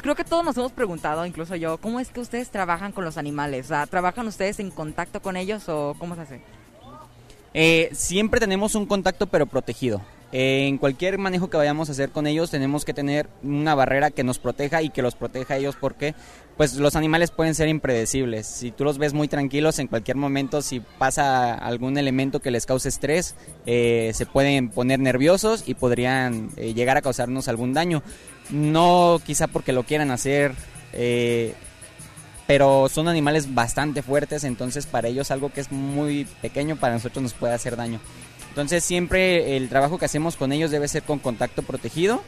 Creo 0.00 0.14
que 0.14 0.24
todos 0.24 0.44
nos 0.44 0.56
hemos 0.56 0.72
preguntado, 0.72 1.26
incluso 1.26 1.56
yo, 1.56 1.78
¿cómo 1.78 2.00
es 2.00 2.08
que 2.08 2.20
ustedes 2.20 2.50
trabajan 2.50 2.92
con 2.92 3.04
los 3.04 3.16
animales? 3.16 3.68
¿trabajan 3.90 4.26
ustedes 4.26 4.60
en 4.60 4.70
contacto 4.70 5.20
con 5.20 5.36
ellos 5.36 5.68
o 5.68 5.94
cómo 5.98 6.14
se 6.14 6.22
hace? 6.22 6.40
Eh, 7.52 7.90
siempre 7.92 8.40
tenemos 8.40 8.74
un 8.74 8.86
contacto 8.86 9.26
pero 9.26 9.46
protegido. 9.46 10.00
Eh, 10.36 10.66
en 10.66 10.78
cualquier 10.78 11.16
manejo 11.16 11.48
que 11.48 11.56
vayamos 11.56 11.88
a 11.88 11.92
hacer 11.92 12.10
con 12.10 12.26
ellos 12.26 12.50
tenemos 12.50 12.84
que 12.84 12.92
tener 12.92 13.28
una 13.44 13.76
barrera 13.76 14.10
que 14.10 14.24
nos 14.24 14.40
proteja 14.40 14.82
y 14.82 14.90
que 14.90 15.00
los 15.00 15.14
proteja 15.14 15.54
a 15.54 15.58
ellos 15.58 15.76
porque 15.80 16.16
pues 16.56 16.74
los 16.74 16.96
animales 16.96 17.30
pueden 17.30 17.54
ser 17.54 17.68
impredecibles. 17.68 18.46
Si 18.48 18.72
tú 18.72 18.82
los 18.82 18.98
ves 18.98 19.12
muy 19.12 19.28
tranquilos 19.28 19.78
en 19.78 19.86
cualquier 19.86 20.16
momento, 20.16 20.60
si 20.60 20.80
pasa 20.80 21.54
algún 21.54 21.98
elemento 21.98 22.40
que 22.40 22.50
les 22.50 22.66
cause 22.66 22.88
estrés, 22.88 23.36
eh, 23.66 24.10
se 24.14 24.26
pueden 24.26 24.70
poner 24.70 24.98
nerviosos 24.98 25.68
y 25.68 25.74
podrían 25.74 26.50
eh, 26.56 26.74
llegar 26.74 26.96
a 26.96 27.02
causarnos 27.02 27.46
algún 27.46 27.72
daño. 27.72 28.02
No 28.50 29.20
quizá 29.24 29.46
porque 29.46 29.72
lo 29.72 29.84
quieran 29.84 30.10
hacer, 30.10 30.54
eh, 30.92 31.54
pero 32.46 32.88
son 32.88 33.08
animales 33.08 33.54
bastante 33.54 34.02
fuertes, 34.02 34.44
entonces 34.44 34.86
para 34.86 35.08
ellos 35.08 35.30
algo 35.30 35.50
que 35.50 35.60
es 35.60 35.72
muy 35.72 36.26
pequeño 36.42 36.76
para 36.76 36.94
nosotros 36.94 37.22
nos 37.22 37.34
puede 37.34 37.54
hacer 37.54 37.76
daño. 37.76 38.00
Entonces 38.50 38.84
siempre 38.84 39.56
el 39.56 39.68
trabajo 39.68 39.98
que 39.98 40.04
hacemos 40.04 40.36
con 40.36 40.52
ellos 40.52 40.70
debe 40.70 40.86
ser 40.88 41.02
con 41.02 41.18
contacto 41.18 41.62
protegido. 41.62 42.22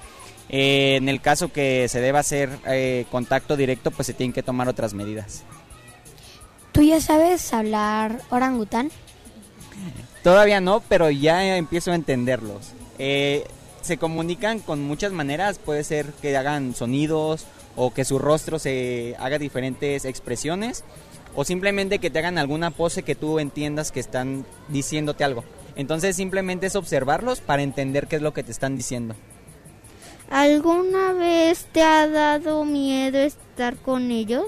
Eh, 0.48 0.96
en 0.96 1.09
el 1.09 1.20
caso 1.20 1.52
que 1.52 1.88
se 1.88 2.00
deba 2.00 2.20
hacer 2.20 2.50
eh, 2.66 3.05
contacto 3.11 3.57
directo, 3.57 3.90
pues 3.90 4.07
se 4.07 4.14
tienen 4.14 4.33
que 4.33 4.42
tomar 4.42 4.68
otras 4.68 4.94
medidas. 4.94 5.44
¿Tú 6.72 6.83
ya 6.83 7.00
sabes 7.00 7.52
hablar 7.52 8.20
orangután? 8.31 8.90
Todavía 10.22 10.61
no, 10.61 10.83
pero 10.88 11.11
ya 11.11 11.57
empiezo 11.57 11.92
a 11.92 11.94
entenderlos. 11.94 12.72
Eh, 12.98 13.46
se 13.87 13.96
comunican 13.96 14.59
con 14.59 14.83
muchas 14.83 15.12
maneras, 15.12 15.59
puede 15.59 15.85
ser 15.85 16.07
que 16.20 16.37
hagan 16.37 16.75
sonidos 16.75 17.46
o 17.77 17.92
que 17.92 18.05
su 18.05 18.18
rostro 18.18 18.59
se 18.59 19.16
haga 19.18 19.38
diferentes 19.38 20.05
expresiones 20.05 20.85
o 21.35 21.44
simplemente 21.44 21.99
que 21.99 22.11
te 22.11 22.18
hagan 22.18 22.38
alguna 22.38 22.70
pose 22.70 23.03
que 23.03 23.14
tú 23.14 23.38
entiendas 23.38 23.92
que 23.92 24.01
están 24.01 24.44
diciéndote 24.68 25.22
algo. 25.22 25.44
Entonces 25.77 26.16
simplemente 26.16 26.66
es 26.66 26.77
observarlos 26.77 27.40
para 27.40 27.62
entender 27.62 28.07
qué 28.07 28.16
es 28.16 28.22
lo 28.22 28.33
que 28.33 28.42
te 28.42 28.51
están 28.51 28.77
diciendo. 28.77 29.14
¿Alguna 30.31 31.12
vez 31.12 31.66
te 31.72 31.83
ha 31.83 32.09
dado 32.09 32.64
miedo 32.64 33.18
estar 33.18 33.77
con 33.77 34.11
ellos? 34.11 34.46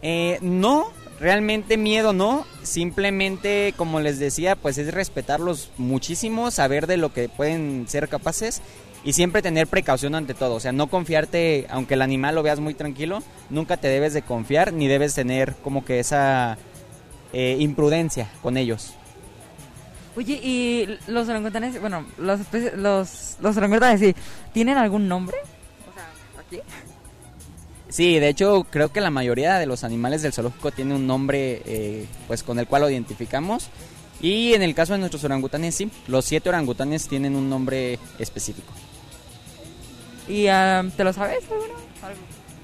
Eh, 0.00 0.38
no, 0.40 0.92
realmente 1.20 1.76
miedo 1.76 2.12
no, 2.12 2.46
simplemente 2.62 3.74
como 3.76 4.00
les 4.00 4.18
decía, 4.18 4.56
pues 4.56 4.78
es 4.78 4.92
respetarlos 4.92 5.70
muchísimo, 5.76 6.50
saber 6.50 6.86
de 6.86 6.96
lo 6.96 7.12
que 7.12 7.28
pueden 7.28 7.86
ser 7.88 8.08
capaces 8.08 8.62
y 9.04 9.12
siempre 9.12 9.42
tener 9.42 9.66
precaución 9.66 10.14
ante 10.14 10.34
todo, 10.34 10.54
o 10.54 10.60
sea, 10.60 10.72
no 10.72 10.88
confiarte, 10.88 11.66
aunque 11.70 11.94
el 11.94 12.02
animal 12.02 12.34
lo 12.34 12.42
veas 12.42 12.60
muy 12.60 12.74
tranquilo, 12.74 13.22
nunca 13.50 13.76
te 13.76 13.88
debes 13.88 14.14
de 14.14 14.22
confiar 14.22 14.72
ni 14.72 14.88
debes 14.88 15.14
tener 15.14 15.54
como 15.62 15.84
que 15.84 16.00
esa 16.00 16.58
eh, 17.32 17.56
imprudencia 17.60 18.28
con 18.42 18.56
ellos. 18.56 18.94
Oye, 20.16 20.40
¿y 20.42 20.98
los 21.06 21.28
orangutanes, 21.28 21.80
bueno, 21.80 22.04
los, 22.18 22.40
los, 22.76 23.36
los 23.40 23.56
orangutanes, 23.56 24.00
sí, 24.00 24.14
tienen 24.52 24.76
algún 24.76 25.06
nombre? 25.06 25.36
O 25.88 25.94
sea, 25.94 26.40
aquí. 26.40 26.60
Sí, 27.90 28.18
de 28.18 28.28
hecho 28.28 28.66
creo 28.70 28.92
que 28.92 29.00
la 29.00 29.10
mayoría 29.10 29.58
de 29.58 29.66
los 29.66 29.84
animales 29.84 30.22
del 30.22 30.32
zoológico 30.32 30.70
tiene 30.70 30.94
un 30.94 31.06
nombre 31.06 31.62
eh, 31.66 32.06
pues 32.28 32.42
con 32.42 32.58
el 32.58 32.66
cual 32.66 32.82
lo 32.82 32.90
identificamos 32.90 33.68
y 34.22 34.54
en 34.54 34.62
el 34.62 34.74
caso 34.74 34.92
de 34.92 34.98
nuestros 34.98 35.24
orangutanes 35.24 35.74
sí, 35.74 35.90
los 36.06 36.24
siete 36.24 36.48
orangutanes 36.48 37.08
tienen 37.08 37.36
un 37.36 37.48
nombre 37.48 37.98
específico. 38.18 38.72
¿Y 40.28 40.46
ah, 40.46 40.84
te 40.96 41.04
lo 41.04 41.12
sabes? 41.12 41.42
alguno? 41.50 41.74
Algo. 42.02 42.20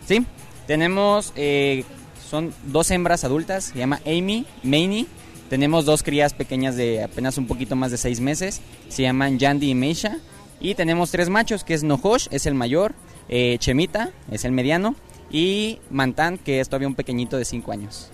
Sí, 0.07 0.25
tenemos, 0.67 1.33
eh, 1.35 1.85
son 2.31 2.55
dos 2.67 2.91
hembras 2.91 3.25
adultas, 3.25 3.65
se 3.65 3.79
llama 3.79 4.01
Amy, 4.07 4.47
Maney. 4.63 5.07
Tenemos 5.49 5.85
dos 5.85 6.03
crías 6.03 6.35
pequeñas 6.35 6.77
de 6.77 7.03
apenas 7.03 7.39
un 7.39 7.47
poquito 7.47 7.77
más 7.77 7.91
de 7.91 7.99
seis 7.99 8.21
meses, 8.21 8.61
se 8.89 9.03
llaman 9.03 9.39
Yandy 9.39 9.71
y 9.71 9.75
Meisha. 9.75 10.19
Y 10.61 10.75
tenemos 10.75 11.11
tres 11.11 11.29
machos, 11.29 11.65
que 11.65 11.75
es 11.75 11.83
Nohosh, 11.83 12.29
es 12.31 12.47
el 12.47 12.55
mayor, 12.55 12.95
eh, 13.29 13.57
Chemita, 13.59 14.11
es 14.31 14.45
el 14.45 14.53
mediano, 14.53 14.97
y 15.31 15.81
Mantan, 15.91 16.39
que 16.39 16.61
es 16.61 16.69
todavía 16.69 16.89
un 16.89 16.95
pequeñito 16.95 17.37
de 17.37 17.45
cinco 17.45 17.73
años. 17.73 18.11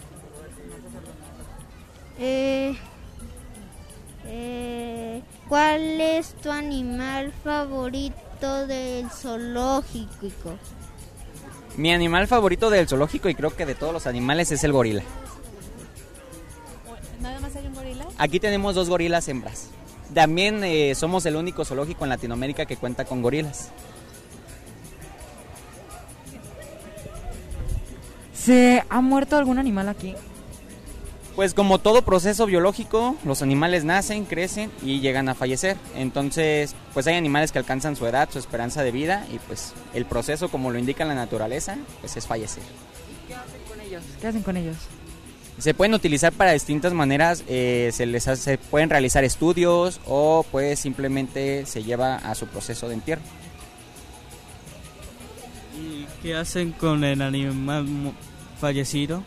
Eh, 2.19 2.77
eh, 4.27 5.23
¿Cuál 5.49 6.01
es 6.01 6.35
tu 6.35 6.51
animal 6.51 7.33
favorito 7.45 8.67
del 8.67 9.11
zoológico? 9.11 10.57
Mi 11.77 11.93
animal 11.93 12.27
favorito 12.27 12.71
del 12.71 12.87
zoológico 12.87 13.29
y 13.29 13.35
creo 13.35 13.55
que 13.55 13.67
de 13.67 13.75
todos 13.75 13.93
los 13.93 14.07
animales 14.07 14.53
es 14.53 14.63
el 14.65 14.73
gorila. 14.73 15.03
¿Nada 17.21 17.41
más 17.41 17.55
hay 17.57 17.67
un 17.67 17.75
gorila? 17.75 18.07
Aquí 18.19 18.41
tenemos 18.41 18.75
dos 18.75 18.89
gorilas 18.89 19.29
hembras. 19.29 19.69
También 20.15 20.63
eh, 20.65 20.95
somos 20.95 21.25
el 21.25 21.37
único 21.37 21.65
zoológico 21.65 22.05
en 22.05 22.11
Latinoamérica 22.11 22.67
que 22.67 22.77
cuenta 22.77 23.05
con 23.05 23.23
gorilas. 23.23 23.71
¿Se 28.45 28.83
ha 28.89 29.01
muerto 29.01 29.37
algún 29.37 29.59
animal 29.59 29.89
aquí? 29.89 30.15
Pues 31.37 31.55
como 31.55 31.79
todo 31.79 32.03
proceso 32.03 32.45
biológico, 32.45 33.17
los 33.25 33.41
animales 33.41 33.85
nacen, 33.85 34.25
crecen 34.25 34.71
y 34.83 35.01
llegan 35.01 35.29
a 35.29 35.35
fallecer. 35.35 35.77
Entonces, 35.97 36.75
pues 36.93 37.07
hay 37.07 37.15
animales 37.15 37.53
que 37.53 37.59
alcanzan 37.59 37.95
su 37.95 38.05
edad, 38.07 38.29
su 38.31 38.41
esperanza 38.41 38.83
de 38.83 38.91
vida 38.91 39.25
y 39.33 39.39
pues 39.39 39.73
el 39.95 40.05
proceso 40.07 40.49
como 40.49 40.73
lo 40.73 40.79
indica 40.79 41.05
la 41.05 41.15
naturaleza, 41.15 41.77
pues 42.01 42.17
es 42.17 42.27
fallecer. 42.27 42.65
¿Qué 43.29 43.35
hacen 43.35 43.61
con 43.69 43.81
ellos? 43.81 44.03
¿Qué 44.21 44.27
hacen 44.27 44.43
con 44.43 44.57
ellos? 44.57 44.77
Se 45.59 45.73
pueden 45.73 45.95
utilizar 45.95 46.33
para 46.33 46.53
distintas 46.53 46.93
maneras, 46.93 47.45
eh, 47.47 47.91
se 47.93 48.07
les 48.07 48.27
hace, 48.27 48.59
pueden 48.59 48.91
realizar 48.91 49.23
estudios 49.23 50.01
o 50.07 50.45
pues 50.51 50.81
simplemente 50.81 51.65
se 51.65 51.85
lleva 51.85 52.17
a 52.17 52.35
su 52.35 52.47
proceso 52.47 52.89
de 52.89 52.95
entierro. 52.95 53.23
¿Y 55.81 56.07
qué 56.23 56.35
hacen 56.35 56.73
con 56.73 57.05
el 57.05 57.23
animal 57.23 57.87
fallecido? 58.63 59.23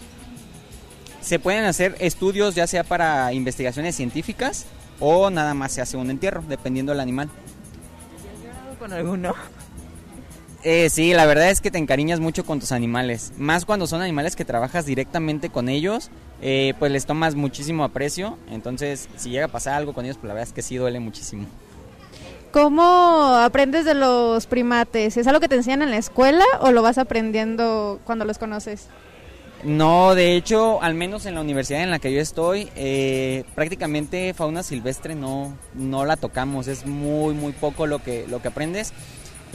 Se 1.22 1.40
pueden 1.40 1.66
hacer 1.66 1.96
estudios 2.00 2.56
ya 2.56 2.68
sea 2.68 2.84
para 2.84 3.34
investigaciones 3.34 3.96
científicas 3.96 4.66
o 5.00 5.30
nada 5.30 5.54
más 5.54 5.74
se 5.74 5.82
hace 5.82 5.98
un 5.98 6.10
entierro, 6.10 6.44
dependiendo 6.48 6.92
del 6.92 7.02
animal. 7.02 7.30
con 8.80 8.94
alguno? 8.94 9.34
Eh, 10.64 10.90
sí, 10.90 11.14
la 11.14 11.28
verdad 11.28 11.52
es 11.52 11.62
que 11.62 11.70
te 11.70 11.78
encariñas 11.78 12.20
mucho 12.20 12.44
con 12.44 12.60
tus 12.60 12.72
animales. 12.72 13.34
Más 13.38 13.66
cuando 13.66 13.86
son 13.86 14.02
animales 14.02 14.36
que 14.36 14.46
trabajas 14.46 14.86
directamente 14.86 15.50
con 15.50 15.70
ellos, 15.70 16.10
eh, 16.42 16.74
pues 16.80 16.92
les 16.92 17.06
tomas 17.06 17.36
muchísimo 17.36 17.84
aprecio. 17.84 18.40
Entonces, 18.50 19.08
si 19.16 19.30
llega 19.30 19.46
a 19.46 19.50
pasar 19.50 19.76
algo 19.76 19.94
con 19.94 20.06
ellos, 20.06 20.18
pues 20.18 20.28
la 20.28 20.34
verdad 20.34 20.48
es 20.48 20.54
que 20.54 20.64
sí 20.64 20.78
duele 20.78 21.00
muchísimo. 21.00 21.46
¿Cómo 22.52 23.36
aprendes 23.36 23.84
de 23.86 23.94
los 23.94 24.48
primates? 24.48 25.18
¿Es 25.18 25.28
algo 25.28 25.40
que 25.40 25.50
te 25.50 25.56
enseñan 25.56 25.82
en 25.82 25.92
la 25.92 25.98
escuela 25.98 26.46
o 26.62 26.72
lo 26.72 26.82
vas 26.82 26.98
aprendiendo 26.98 28.00
cuando 28.06 28.26
los 28.26 28.38
conoces? 28.38 28.88
No, 29.66 30.14
de 30.14 30.36
hecho, 30.36 30.80
al 30.84 30.94
menos 30.94 31.26
en 31.26 31.34
la 31.34 31.42
universidad 31.42 31.82
en 31.82 31.90
la 31.90 31.98
que 31.98 32.14
yo 32.14 32.22
estoy, 32.22 32.70
eh, 32.76 33.46
prácticamente 33.56 34.32
fauna 34.36 34.62
silvestre 34.62 35.16
no, 35.16 35.58
no 35.74 36.06
la 36.06 36.18
tocamos. 36.18 36.68
Es 36.68 36.86
muy, 36.86 37.34
muy 37.34 37.52
poco 37.52 37.88
lo 37.88 37.98
que, 37.98 38.28
lo 38.30 38.44
que 38.44 38.50
aprendes. 38.50 38.94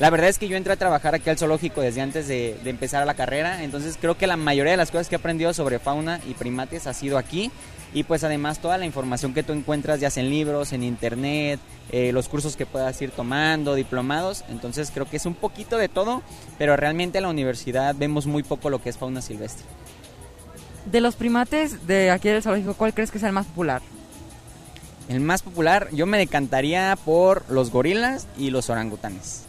La 0.01 0.11
verdad 0.11 0.29
es 0.29 0.39
que 0.39 0.49
yo 0.49 0.57
entré 0.57 0.73
a 0.73 0.77
trabajar 0.77 1.15
aquí 1.15 1.31
al 1.31 1.39
zoológico 1.39 1.81
desde 1.81 2.01
antes 2.01 2.27
de, 2.27 2.59
de 2.65 2.71
empezar 2.71 3.07
la 3.07 3.15
carrera, 3.15 3.63
entonces 3.63 3.99
creo 4.01 4.17
que 4.17 4.27
la 4.27 4.37
mayoría 4.37 4.73
de 4.73 4.79
las 4.79 4.91
cosas 4.91 5.09
que 5.09 5.15
he 5.15 5.19
aprendido 5.19 5.53
sobre 5.55 5.79
fauna 5.79 6.21
y 6.29 6.35
primates 6.35 6.89
ha 6.89 6.95
sido 6.95 7.17
aquí 7.17 7.53
y 7.93 8.05
pues 8.05 8.25
además 8.25 8.61
toda 8.61 8.79
la 8.79 8.87
información 8.87 9.35
que 9.35 9.43
tú 9.43 9.53
encuentras 9.53 10.01
ya 10.01 10.11
sea 10.11 10.23
en 10.23 10.31
libros, 10.31 10.73
en 10.73 10.85
internet, 10.85 11.61
eh, 11.93 12.13
los 12.13 12.29
cursos 12.29 12.57
que 12.57 12.67
puedas 12.67 13.01
ir 13.03 13.11
tomando, 13.11 13.75
diplomados, 13.75 14.45
entonces 14.49 14.91
creo 14.91 15.09
que 15.09 15.19
es 15.19 15.27
un 15.27 15.35
poquito 15.35 15.77
de 15.77 15.89
todo, 15.89 16.23
pero 16.57 16.77
realmente 16.77 17.19
en 17.19 17.25
la 17.25 17.31
universidad 17.31 17.95
vemos 17.95 18.27
muy 18.27 18.43
poco 18.43 18.71
lo 18.71 18.83
que 18.83 18.89
es 18.89 18.97
fauna 18.97 19.21
silvestre. 19.21 19.67
De 20.87 21.01
los 21.01 21.17
primates 21.17 21.87
de 21.87 22.11
aquí 22.11 22.29
del 22.29 22.43
zoológico, 22.43 22.75
¿cuál 22.75 22.95
crees 22.95 23.11
que 23.11 23.19
es 23.19 23.25
el 23.25 23.33
más 23.33 23.47
popular? 23.47 23.83
El 25.09 25.21
más 25.21 25.43
popular 25.43 25.89
yo 25.93 26.07
me 26.07 26.19
decantaría 26.19 26.97
por 27.05 27.45
los 27.51 27.71
gorilas 27.71 28.27
y 28.39 28.51
los 28.51 28.71
orangutanes. 28.71 29.43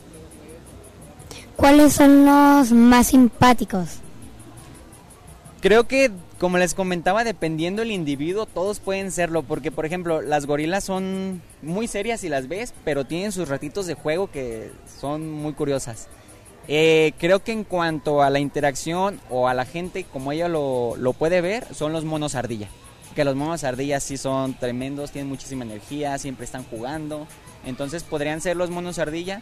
¿Cuáles 1.55 1.93
son 1.93 2.25
los 2.25 2.71
más 2.71 3.07
simpáticos? 3.07 3.99
Creo 5.61 5.87
que, 5.87 6.09
como 6.39 6.57
les 6.57 6.73
comentaba, 6.73 7.23
dependiendo 7.23 7.83
el 7.83 7.91
individuo, 7.91 8.47
todos 8.47 8.79
pueden 8.79 9.11
serlo, 9.11 9.43
porque 9.43 9.71
por 9.71 9.85
ejemplo, 9.85 10.23
las 10.23 10.47
gorilas 10.47 10.83
son 10.83 11.43
muy 11.61 11.87
serias 11.87 12.21
si 12.21 12.29
las 12.29 12.47
ves, 12.47 12.73
pero 12.83 13.05
tienen 13.05 13.31
sus 13.31 13.47
ratitos 13.47 13.85
de 13.85 13.93
juego 13.93 14.31
que 14.31 14.71
son 14.99 15.31
muy 15.31 15.53
curiosas. 15.53 16.07
Eh, 16.67 17.13
creo 17.19 17.43
que 17.43 17.51
en 17.51 17.63
cuanto 17.63 18.21
a 18.21 18.29
la 18.29 18.39
interacción 18.39 19.19
o 19.29 19.47
a 19.47 19.53
la 19.53 19.65
gente, 19.65 20.05
como 20.05 20.31
ella 20.31 20.47
lo, 20.47 20.95
lo 20.97 21.13
puede 21.13 21.41
ver, 21.41 21.65
son 21.73 21.91
los 21.93 22.05
monos 22.05 22.35
ardilla. 22.35 22.67
Que 23.15 23.25
los 23.25 23.35
monos 23.35 23.63
ardilla 23.63 23.99
sí 23.99 24.17
son 24.17 24.53
tremendos, 24.53 25.11
tienen 25.11 25.27
muchísima 25.29 25.63
energía, 25.65 26.17
siempre 26.17 26.45
están 26.45 26.63
jugando. 26.63 27.27
Entonces 27.65 28.03
podrían 28.03 28.41
ser 28.41 28.55
los 28.55 28.69
monos 28.69 28.99
ardilla. 28.99 29.41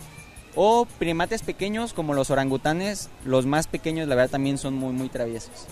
O 0.55 0.85
primates 0.97 1.43
pequeños 1.43 1.93
como 1.93 2.13
los 2.15 2.31
orangutanes, 2.31 3.09
los 3.23 3.45
más 3.45 3.67
pequeños 3.67 4.07
la 4.07 4.15
verdad 4.15 4.31
también 4.31 4.57
son 4.57 4.73
muy 4.73 4.93
muy 4.93 5.07
traviesos. 5.07 5.67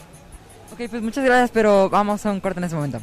Ok, 0.71 0.81
pues 0.89 1.01
muchas 1.01 1.25
gracias, 1.25 1.49
pero 1.51 1.89
vamos 1.89 2.25
a 2.25 2.31
un 2.31 2.39
corte 2.39 2.59
en 2.59 2.65
este 2.65 2.75
momento. 2.75 2.99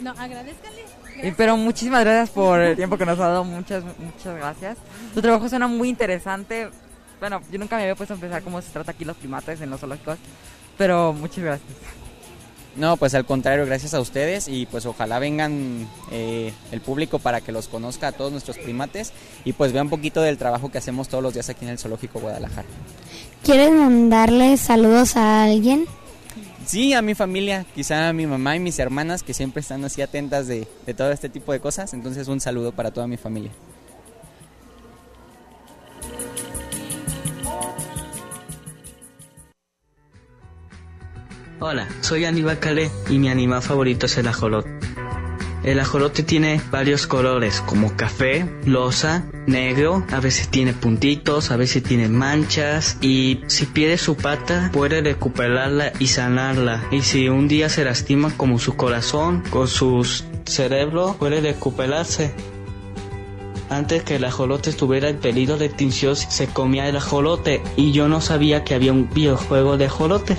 No, 0.00 0.10
agradezcale. 0.10 0.84
Eh, 1.16 1.34
Pero 1.36 1.56
muchísimas 1.56 2.04
gracias 2.04 2.30
por 2.30 2.60
el 2.60 2.76
tiempo 2.76 2.96
que 2.96 3.04
nos 3.04 3.18
ha 3.18 3.28
dado, 3.28 3.44
muchas, 3.44 3.82
muchas 3.98 4.36
gracias. 4.36 4.78
Tu 5.12 5.20
trabajo 5.20 5.48
suena 5.48 5.66
muy 5.66 5.88
interesante. 5.88 6.68
Bueno, 7.20 7.42
yo 7.52 7.58
nunca 7.58 7.76
me 7.76 7.82
había 7.82 7.94
puesto 7.94 8.14
a 8.14 8.16
pensar 8.16 8.42
cómo 8.42 8.60
se 8.62 8.70
trata 8.70 8.92
aquí 8.92 9.04
los 9.04 9.16
primates 9.16 9.60
en 9.60 9.70
los 9.70 9.78
zoológicos, 9.78 10.18
pero 10.78 11.12
muchas 11.12 11.44
gracias. 11.44 11.70
No, 12.76 12.96
pues 12.96 13.14
al 13.14 13.26
contrario, 13.26 13.66
gracias 13.66 13.94
a 13.94 14.00
ustedes 14.00 14.48
y 14.48 14.66
pues 14.66 14.86
ojalá 14.86 15.18
vengan 15.18 15.88
eh, 16.12 16.52
el 16.70 16.80
público 16.80 17.18
para 17.18 17.40
que 17.40 17.52
los 17.52 17.68
conozca 17.68 18.08
a 18.08 18.12
todos 18.12 18.30
nuestros 18.30 18.58
primates 18.58 19.12
y 19.44 19.52
pues 19.52 19.72
vea 19.72 19.82
un 19.82 19.90
poquito 19.90 20.22
del 20.22 20.38
trabajo 20.38 20.70
que 20.70 20.78
hacemos 20.78 21.08
todos 21.08 21.22
los 21.22 21.34
días 21.34 21.48
aquí 21.50 21.64
en 21.64 21.72
el 21.72 21.78
Zoológico 21.78 22.20
Guadalajara. 22.20 22.68
¿Quieres 23.42 23.72
mandarle 23.72 24.56
saludos 24.56 25.16
a 25.16 25.44
alguien? 25.44 25.86
Sí, 26.64 26.94
a 26.94 27.02
mi 27.02 27.14
familia, 27.14 27.66
quizá 27.74 28.08
a 28.08 28.12
mi 28.12 28.26
mamá 28.26 28.54
y 28.54 28.60
mis 28.60 28.78
hermanas 28.78 29.24
que 29.24 29.34
siempre 29.34 29.60
están 29.60 29.84
así 29.84 30.00
atentas 30.00 30.46
de, 30.46 30.68
de 30.86 30.94
todo 30.94 31.10
este 31.10 31.28
tipo 31.28 31.52
de 31.52 31.58
cosas, 31.58 31.92
entonces 31.92 32.28
un 32.28 32.40
saludo 32.40 32.70
para 32.70 32.92
toda 32.92 33.08
mi 33.08 33.16
familia. 33.16 33.50
Hola, 41.62 41.86
soy 42.00 42.24
Aníbal 42.24 42.58
Calé 42.58 42.90
y 43.10 43.18
mi 43.18 43.28
animal 43.28 43.60
favorito 43.60 44.06
es 44.06 44.16
el 44.16 44.26
ajolote. 44.28 44.70
El 45.62 45.78
ajolote 45.78 46.22
tiene 46.22 46.58
varios 46.70 47.06
colores 47.06 47.60
como 47.60 47.94
café, 47.96 48.46
losa, 48.64 49.26
negro, 49.46 50.02
a 50.10 50.20
veces 50.20 50.48
tiene 50.48 50.72
puntitos, 50.72 51.50
a 51.50 51.58
veces 51.58 51.82
tiene 51.82 52.08
manchas 52.08 52.96
y 53.02 53.42
si 53.46 53.66
pierde 53.66 53.98
su 53.98 54.16
pata 54.16 54.70
puede 54.72 55.02
recuperarla 55.02 55.92
y 55.98 56.06
sanarla. 56.06 56.82
Y 56.90 57.02
si 57.02 57.28
un 57.28 57.46
día 57.46 57.68
se 57.68 57.84
lastima 57.84 58.32
como 58.38 58.58
su 58.58 58.76
corazón 58.76 59.42
o 59.52 59.66
su 59.66 60.02
cerebro 60.46 61.14
puede 61.18 61.42
recuperarse. 61.42 62.32
Antes 63.68 64.02
que 64.02 64.16
el 64.16 64.24
ajolote 64.24 64.70
estuviera 64.70 65.10
en 65.10 65.18
peligro 65.18 65.58
de 65.58 65.66
extinción, 65.66 66.16
se 66.16 66.46
comía 66.46 66.88
el 66.88 66.96
ajolote 66.96 67.62
y 67.76 67.92
yo 67.92 68.08
no 68.08 68.22
sabía 68.22 68.64
que 68.64 68.74
había 68.74 68.92
un 68.92 69.10
videojuego 69.10 69.76
de 69.76 69.84
ajolote. 69.84 70.36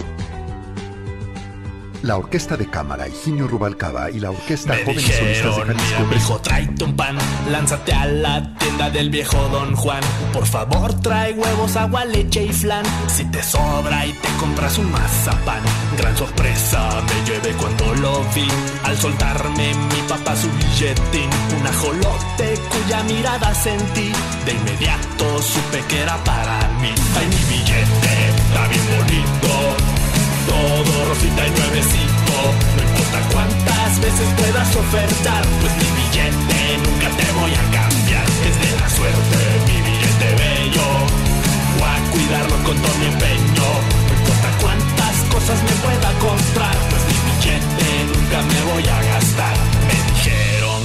La 2.03 2.17
Orquesta 2.17 2.57
de 2.57 2.67
Cámara 2.67 3.07
Higinio 3.07 3.47
Rubalcaba 3.47 4.09
y 4.09 4.19
la 4.19 4.31
Orquesta 4.31 4.73
Me 4.73 4.83
Jóvenes 4.83 5.15
Solistas 5.15 5.55
de 5.55 5.61
Jalisco 5.65 6.03
mi 6.09 6.15
hijo, 6.15 6.39
tráete 6.39 6.83
un 6.83 6.95
pan, 6.95 7.17
lánzate 7.51 7.93
a 7.93 8.05
la 8.07 8.55
tienda 8.57 8.89
del 8.89 9.11
viejo 9.11 9.37
Don 9.49 9.75
Juan. 9.75 10.01
Por 10.33 10.47
favor, 10.47 10.93
trae 11.01 11.33
huevos, 11.33 11.75
agua, 11.75 12.05
leche 12.05 12.45
y 12.45 12.53
flan. 12.53 12.83
Si 13.07 13.23
te 13.25 13.43
sobra 13.43 14.05
y 14.07 14.13
te 14.13 14.27
compras 14.39 14.79
un 14.79 14.91
mazapán, 14.91 15.61
gran 15.97 16.17
sorpresa 16.17 16.89
me 17.01 17.29
llevé 17.29 17.51
cuando 17.51 17.93
lo 17.95 18.23
vi. 18.33 18.47
Al 18.83 18.97
soltarme 18.97 19.73
mi 19.73 20.01
papá 20.09 20.35
su 20.35 20.49
billetín, 20.49 21.29
un 21.59 21.67
ajolote 21.67 22.59
cuya 22.69 23.03
mirada 23.03 23.53
sentí. 23.53 24.11
De 24.45 24.53
inmediato 24.53 25.41
supe 25.41 25.83
que 25.87 26.01
era 26.01 26.17
para 26.23 26.67
mí. 26.81 26.89
Ay, 27.15 27.27
mi 27.27 27.55
billete, 27.55 28.29
está 28.49 28.67
bien 28.69 28.85
bonito 28.97 30.00
todo 30.47 31.05
rosita 31.05 31.47
y 31.47 31.51
nuevecito. 31.51 32.35
No 32.75 32.81
importa 32.83 33.19
cuántas 33.33 33.99
veces 33.99 34.27
puedas 34.37 34.75
ofertar, 34.75 35.43
pues 35.61 35.73
mi 35.77 35.89
billete 35.99 36.61
nunca 36.85 37.07
te 37.17 37.27
voy 37.39 37.53
a 37.53 37.63
cambiar. 37.77 38.25
Es 38.47 38.55
de 38.63 38.71
la 38.79 38.89
suerte, 38.89 39.39
mi 39.67 39.77
billete 39.81 40.29
bello. 40.41 40.87
Voy 41.79 41.89
a 41.89 42.11
cuidarlo 42.11 42.57
con 42.63 42.75
todo 42.81 42.95
mi 42.99 43.05
empeño. 43.05 43.67
No 44.07 44.13
importa 44.19 44.49
cuántas 44.61 45.15
cosas 45.33 45.57
me 45.63 45.75
pueda 45.85 46.09
comprar, 46.19 46.77
pues 46.89 47.01
mi 47.09 47.17
billete 47.27 47.89
nunca 48.13 48.37
me 48.41 48.59
voy 48.71 48.85
a 48.87 48.99
gastar. 49.13 50.00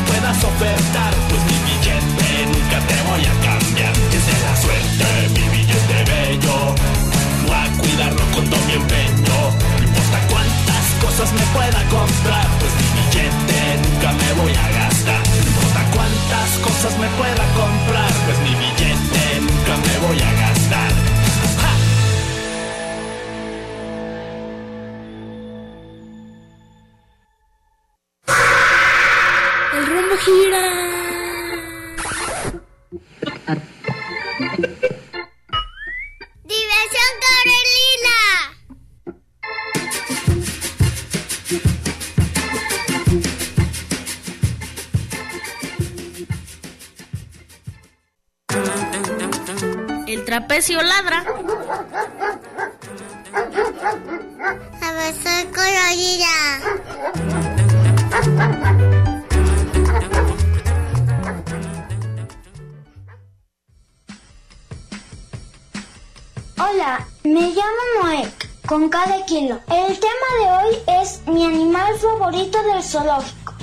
puedas 0.00 0.44
ofertar, 0.44 1.12
pues 1.28 1.42
mi 1.48 1.58
billete 1.68 2.46
nunca 2.46 2.78
te 2.88 2.98
voy 3.08 3.22
a 3.24 3.34
cambiar. 3.44 3.92
Es 4.16 4.24
de 4.26 4.36
la 4.46 4.54
suerte, 4.56 5.06
mi 5.36 5.48
billete 5.56 5.98
bello. 6.10 6.74
Voy 7.46 7.56
a 7.56 7.66
cuidarlo 7.78 8.24
con 8.34 8.44
todo 8.48 8.62
mi 8.66 8.74
empeño. 8.74 9.38
No 9.78 9.84
importa 9.84 10.18
cuántas 10.30 10.84
cosas 11.04 11.32
me 11.32 11.44
pueda 11.52 11.80
comprar, 11.90 12.46
pues 12.60 12.72
mi 12.80 12.88
billete 12.96 13.60
nunca 13.84 14.12
me 14.12 14.30
voy 14.40 14.54
a 14.54 14.68
gastar. 14.80 15.22
No 15.28 15.48
importa 15.50 15.80
cuántas 15.92 16.48
cosas 16.66 16.92
me 16.98 17.08
pueda 17.20 17.44
comprar, 17.52 18.12
pues 18.24 18.38
mi 18.46 18.54
billete 18.54 19.24
nunca 19.40 19.74
me 19.76 19.94
voy 20.06 20.18
a 20.20 20.32
gastar. 20.40 21.01
¡Diversión 30.24 30.62
Carolina! 37.24 38.16
El 50.06 50.24
trapecio 50.24 50.80
ladra. 50.82 51.24
Diversión 54.80 55.50
Carolina. 55.52 56.34
Me 67.24 67.40
llamo 67.40 68.02
Noé, 68.02 68.32
con 68.66 68.88
cada 68.88 69.24
kilo. 69.26 69.60
El 69.68 69.98
tema 69.98 70.28
de 70.40 70.50
hoy 70.50 71.00
es 71.00 71.20
mi 71.26 71.44
animal 71.44 71.94
favorito 71.98 72.62
del 72.64 72.82
zoológico. 72.82 73.54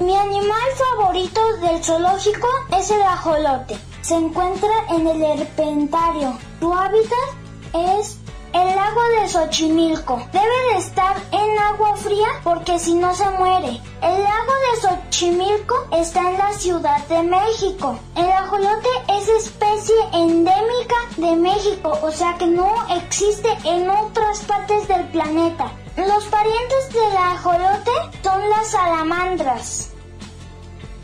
Mi 0.00 0.14
animal 0.14 0.70
favorito 0.76 1.56
del 1.58 1.82
zoológico 1.82 2.48
es 2.78 2.90
el 2.90 3.02
ajolote. 3.02 3.78
Se 4.02 4.14
encuentra 4.14 4.70
en 4.90 5.06
el 5.06 5.22
herpentario. 5.22 6.38
Su 6.60 6.72
hábitat 6.72 7.28
es 7.72 8.18
el 8.56 8.74
lago 8.74 9.02
de 9.20 9.28
Xochimilco. 9.28 10.16
Debe 10.32 10.72
de 10.72 10.78
estar 10.78 11.14
en 11.30 11.58
agua 11.58 11.94
fría 11.96 12.28
porque 12.42 12.78
si 12.78 12.94
no 12.94 13.14
se 13.14 13.28
muere. 13.30 13.80
El 14.00 14.22
lago 14.22 14.54
de 14.64 14.80
Xochimilco 14.80 15.74
está 15.92 16.20
en 16.30 16.38
la 16.38 16.52
Ciudad 16.54 17.06
de 17.06 17.22
México. 17.22 17.98
El 18.16 18.30
ajolote 18.30 18.88
es 19.08 19.28
especie 19.28 19.94
endémica 20.14 20.96
de 21.18 21.36
México, 21.36 21.98
o 22.02 22.10
sea 22.10 22.34
que 22.38 22.46
no 22.46 22.72
existe 22.96 23.48
en 23.64 23.90
otras 23.90 24.40
partes 24.44 24.88
del 24.88 25.06
planeta. 25.08 25.70
Los 25.96 26.24
parientes 26.24 26.92
del 26.92 27.16
ajolote 27.16 27.92
son 28.22 28.50
las 28.50 28.68
salamandras. 28.70 29.90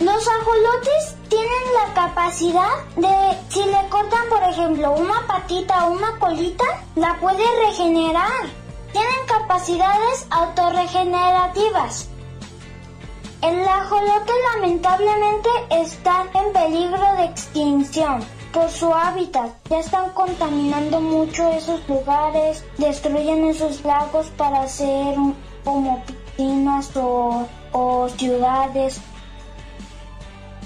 Los 0.00 0.26
ajolotes 0.26 1.16
tienen 1.32 1.64
la 1.80 1.94
capacidad 1.94 2.84
de, 2.94 3.38
si 3.48 3.64
le 3.64 3.88
cortan 3.88 4.28
por 4.28 4.42
ejemplo 4.42 4.92
una 4.92 5.26
patita 5.26 5.86
o 5.86 5.92
una 5.92 6.18
colita, 6.18 6.64
la 6.94 7.16
puede 7.20 7.42
regenerar. 7.66 8.42
Tienen 8.92 9.26
capacidades 9.26 10.26
autorregenerativas. 10.28 12.10
El 13.40 13.66
ajolote 13.66 14.32
lamentablemente 14.52 15.48
está 15.70 16.26
en 16.34 16.52
peligro 16.52 17.16
de 17.16 17.24
extinción 17.24 18.22
por 18.52 18.68
su 18.68 18.92
hábitat. 18.92 19.52
Ya 19.70 19.78
están 19.78 20.10
contaminando 20.10 21.00
mucho 21.00 21.48
esos 21.48 21.80
lugares, 21.88 22.62
destruyen 22.76 23.46
esos 23.46 23.82
lagos 23.86 24.26
para 24.36 24.64
hacer 24.64 25.16
como 25.64 26.04
piscinas 26.04 26.94
o, 26.94 27.48
o 27.72 28.08
ciudades. 28.10 29.00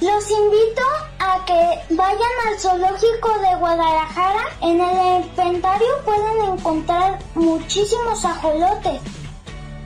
Los 0.00 0.30
invito 0.30 0.82
a 1.18 1.42
que 1.46 1.94
vayan 1.94 2.32
al 2.46 2.60
zoológico 2.60 3.38
de 3.38 3.56
Guadalajara. 3.56 4.44
En 4.60 4.78
el 4.78 5.24
inventario 5.24 5.86
pueden 6.04 6.52
encontrar 6.52 7.18
muchísimos 7.34 8.22
ajolotes. 8.22 9.00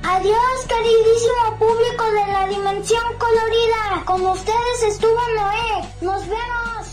Adiós, 0.03 0.67
queridísimo 0.67 1.59
público 1.61 2.05
de 2.07 2.33
la 2.33 2.47
dimensión 2.49 3.05
colorida. 3.19 4.05
Con 4.05 4.27
ustedes 4.27 4.83
estuvo 4.83 5.21
Noé. 5.37 5.89
Nos 6.01 6.27
vemos. 6.27 6.90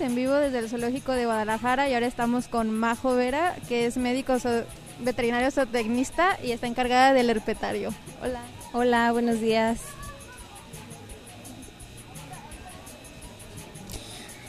En 0.00 0.14
vivo 0.14 0.32
desde 0.34 0.58
el 0.58 0.68
Zoológico 0.68 1.12
de 1.12 1.26
Guadalajara 1.26 1.88
y 1.88 1.94
ahora 1.94 2.06
estamos 2.06 2.48
con 2.48 2.70
Majo 2.70 3.14
Vera, 3.14 3.54
que 3.68 3.86
es 3.86 3.96
médico 3.96 4.34
zo- 4.34 4.64
veterinario 5.00 5.50
zootecnista 5.50 6.38
y 6.42 6.50
está 6.52 6.66
encargada 6.66 7.12
del 7.12 7.30
herpetario. 7.30 7.90
Hola. 8.22 8.40
Hola, 8.72 9.12
buenos 9.12 9.40
días. 9.40 9.80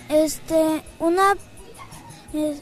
Este, 0.09 0.83
una 0.99 1.33
es- 2.33 2.61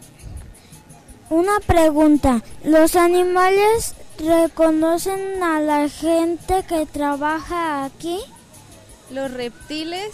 una 1.30 1.60
pregunta. 1.66 2.42
¿Los 2.64 2.96
animales 2.96 3.96
reconocen 4.20 5.42
a 5.44 5.60
la 5.60 5.88
gente 5.88 6.64
que 6.68 6.86
trabaja 6.86 7.86
aquí? 7.86 8.20
Los 9.12 9.32
reptiles 9.32 10.12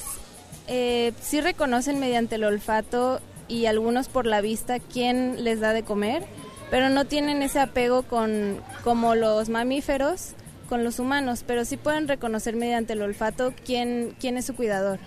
eh, 0.67 1.13
sí 1.21 1.41
reconocen 1.41 1.99
mediante 1.99 2.35
el 2.35 2.43
olfato 2.43 3.19
y 3.47 3.65
algunos 3.65 4.09
por 4.09 4.25
la 4.25 4.41
vista 4.41 4.79
quién 4.79 5.43
les 5.43 5.59
da 5.59 5.73
de 5.73 5.83
comer, 5.83 6.25
pero 6.69 6.89
no 6.89 7.05
tienen 7.05 7.41
ese 7.41 7.59
apego 7.59 8.03
con 8.03 8.61
como 8.83 9.15
los 9.15 9.49
mamíferos 9.49 10.33
con 10.69 10.83
los 10.83 10.99
humanos, 10.99 11.43
pero 11.47 11.63
sí 11.63 11.77
pueden 11.77 12.09
reconocer 12.09 12.55
mediante 12.55 12.93
el 12.93 13.01
olfato 13.01 13.53
quién 13.65 14.15
quién 14.19 14.37
es 14.37 14.45
su 14.45 14.55
cuidador. 14.55 14.99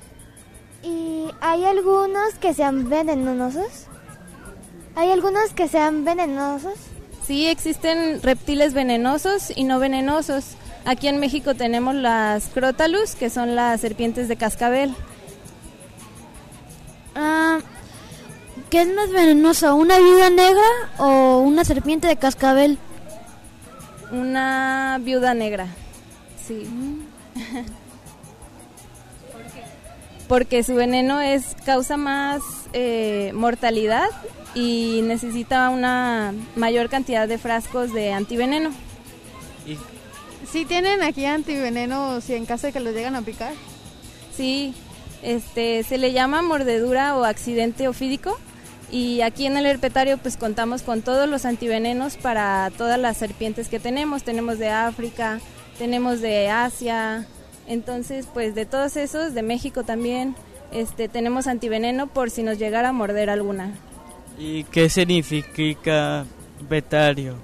¿Y 0.83 1.27
hay 1.41 1.65
algunos 1.65 2.35
que 2.41 2.55
sean 2.55 2.89
venenosos? 2.89 3.87
¿Hay 4.97 5.11
algunos 5.11 5.53
que 5.55 5.69
sean 5.69 6.05
venenosos? 6.05 6.75
Sí, 7.27 7.47
existen 7.47 8.23
reptiles 8.23 8.73
venenosos 8.73 9.53
y 9.55 9.65
no 9.65 9.79
venenosos. 9.79 10.57
Aquí 10.85 11.09
en 11.09 11.21
México 11.21 11.55
tenemos 11.55 11.95
las 11.95 12.49
crótalus, 12.49 13.15
que 13.15 13.29
son 13.31 13.55
las 13.55 13.83
serpientes 13.83 14.29
de 14.29 14.37
cascabel. 14.37 14.95
Ah, 17.15 17.59
¿Qué 18.71 18.83
es 18.83 18.95
más 18.95 19.11
venenoso, 19.11 19.75
una 19.75 19.99
viuda 19.99 20.31
negra 20.31 20.63
o 20.99 21.39
una 21.39 21.65
serpiente 21.65 22.07
de 22.07 22.17
cascabel? 22.17 22.79
Una 24.13 24.99
viuda 25.03 25.35
negra, 25.35 25.67
sí. 26.47 26.69
Porque 30.29 30.63
su 30.63 30.77
veneno 30.77 31.21
es 31.21 31.57
causa 31.65 31.97
más 31.97 32.43
eh, 32.73 33.33
mortalidad 33.35 34.09
y 34.55 35.01
necesita 35.03 35.69
una 35.71 36.33
mayor 36.55 36.89
cantidad 36.89 37.27
de 37.27 37.39
frascos 37.39 37.93
de 37.93 38.13
antiveneno. 38.13 38.71
¿Sí 40.51 40.65
tienen 40.65 41.03
aquí 41.03 41.25
antiveneno 41.27 42.21
si 42.21 42.35
en 42.35 42.47
caso 42.47 42.69
de 42.69 42.73
que 42.73 42.81
los 42.81 42.95
llegan 42.95 43.17
a 43.17 43.23
picar? 43.23 43.53
Sí, 44.37 44.75
este, 45.23 45.83
se 45.83 45.99
le 45.99 46.13
llama 46.13 46.43
mordedura 46.43 47.17
o 47.17 47.25
accidente 47.25 47.89
ofídico 47.89 48.39
y 48.93 49.21
aquí 49.21 49.47
en 49.47 49.57
el 49.57 49.67
herpetario 49.67 50.19
pues 50.19 50.37
contamos 50.37 50.83
con 50.83 51.03
todos 51.03 51.29
los 51.29 51.45
antivenenos 51.45 52.17
para 52.17 52.71
todas 52.77 52.99
las 52.99 53.17
serpientes 53.17 53.69
que 53.69 53.79
tenemos. 53.79 54.25
Tenemos 54.25 54.59
de 54.59 54.71
África, 54.71 55.41
tenemos 55.79 56.21
de 56.21 56.49
Asia, 56.49 57.27
entonces 57.69 58.27
pues 58.33 58.55
de 58.55 58.67
todos 58.67 58.97
esos, 58.97 59.35
de 59.35 59.43
México 59.43 59.85
también, 59.85 60.35
este, 60.73 61.09
tenemos 61.09 61.47
antiveneno 61.47 62.09
por 62.09 62.31
si 62.31 62.43
nos 62.43 62.59
llegara 62.59 62.89
a 62.89 62.93
morder 62.93 63.31
alguna. 63.31 63.75
¿Y 64.39 64.65
qué 64.65 64.89
significa 64.89 66.25
herpetario? 66.61 67.37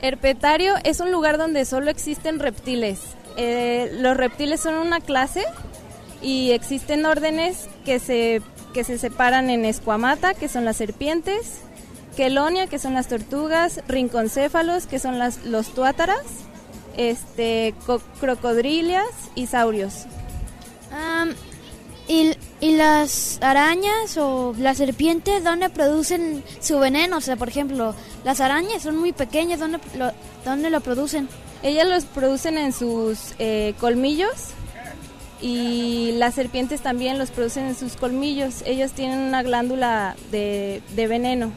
Herpetario 0.00 0.74
es 0.82 0.98
un 0.98 1.12
lugar 1.12 1.38
donde 1.38 1.64
solo 1.64 1.90
existen 1.90 2.40
reptiles. 2.40 3.00
Eh, 3.36 3.90
los 4.00 4.16
reptiles 4.16 4.60
son 4.60 4.74
una 4.74 5.00
clase 5.00 5.44
y 6.22 6.52
existen 6.52 7.04
órdenes 7.06 7.68
que 7.84 7.98
se, 7.98 8.40
que 8.72 8.84
se 8.84 8.98
separan 8.98 9.50
en 9.50 9.64
escuamata, 9.64 10.34
que 10.34 10.48
son 10.48 10.64
las 10.64 10.76
serpientes, 10.76 11.58
quelonia, 12.16 12.66
que 12.66 12.78
son 12.78 12.94
las 12.94 13.08
tortugas, 13.08 13.80
rinconcéfalos, 13.88 14.86
que 14.86 14.98
son 14.98 15.18
las, 15.18 15.44
los 15.44 15.74
tuátaras, 15.74 16.22
este, 16.96 17.74
co- 17.86 18.02
crocodilias 18.20 19.06
y 19.34 19.46
saurios. 19.46 20.06
¿y, 22.08 22.32
¿Y 22.60 22.76
las 22.76 23.38
arañas 23.42 24.16
o 24.18 24.54
las 24.58 24.76
serpientes 24.78 25.42
dónde 25.42 25.70
producen 25.70 26.42
su 26.60 26.78
veneno? 26.78 27.16
O 27.18 27.20
sea, 27.20 27.36
por 27.36 27.48
ejemplo, 27.48 27.94
las 28.24 28.40
arañas 28.40 28.82
son 28.82 28.96
muy 28.96 29.12
pequeñas, 29.12 29.60
¿dónde 29.60 29.78
lo, 29.96 30.12
dónde 30.44 30.70
lo 30.70 30.80
producen? 30.80 31.28
Ellas 31.62 31.86
los 31.88 32.04
producen 32.04 32.58
en 32.58 32.72
sus 32.72 33.34
eh, 33.38 33.74
colmillos 33.80 34.30
y 35.42 36.12
las 36.12 36.34
serpientes 36.34 36.80
también 36.80 37.18
los 37.18 37.30
producen 37.30 37.66
en 37.66 37.74
sus 37.76 37.96
colmillos. 37.96 38.62
Ellos 38.64 38.92
tienen 38.92 39.18
una 39.18 39.42
glándula 39.42 40.14
de, 40.30 40.80
de 40.94 41.06
veneno 41.08 41.50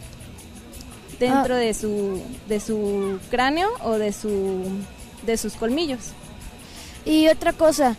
dentro 1.20 1.56
Ah. 1.56 1.60
de 1.60 1.74
su 1.74 2.22
de 2.50 2.60
su 2.60 3.20
cráneo 3.30 3.70
o 3.84 3.94
de 3.94 4.12
su 4.12 4.64
de 5.26 5.38
sus 5.38 5.54
colmillos. 5.54 6.12
Y 7.06 7.28
otra 7.30 7.54
cosa, 7.54 7.96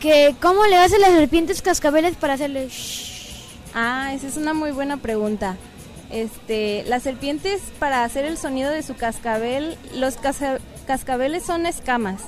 que 0.00 0.34
¿cómo 0.42 0.66
le 0.66 0.76
hacen 0.76 1.00
las 1.00 1.12
serpientes 1.12 1.62
cascabeles 1.62 2.16
para 2.16 2.34
hacerle 2.34 2.68
Ah, 3.74 4.12
esa 4.14 4.26
es 4.26 4.36
una 4.36 4.52
muy 4.54 4.72
buena 4.72 4.96
pregunta. 4.96 5.56
Este, 6.10 6.84
las 6.86 7.02
serpientes 7.02 7.60
para 7.78 8.04
hacer 8.04 8.24
el 8.24 8.38
sonido 8.38 8.70
de 8.70 8.82
su 8.82 8.94
cascabel, 8.94 9.76
los 9.94 10.16
cascabeles 10.86 11.44
son 11.44 11.66
escamas. 11.66 12.22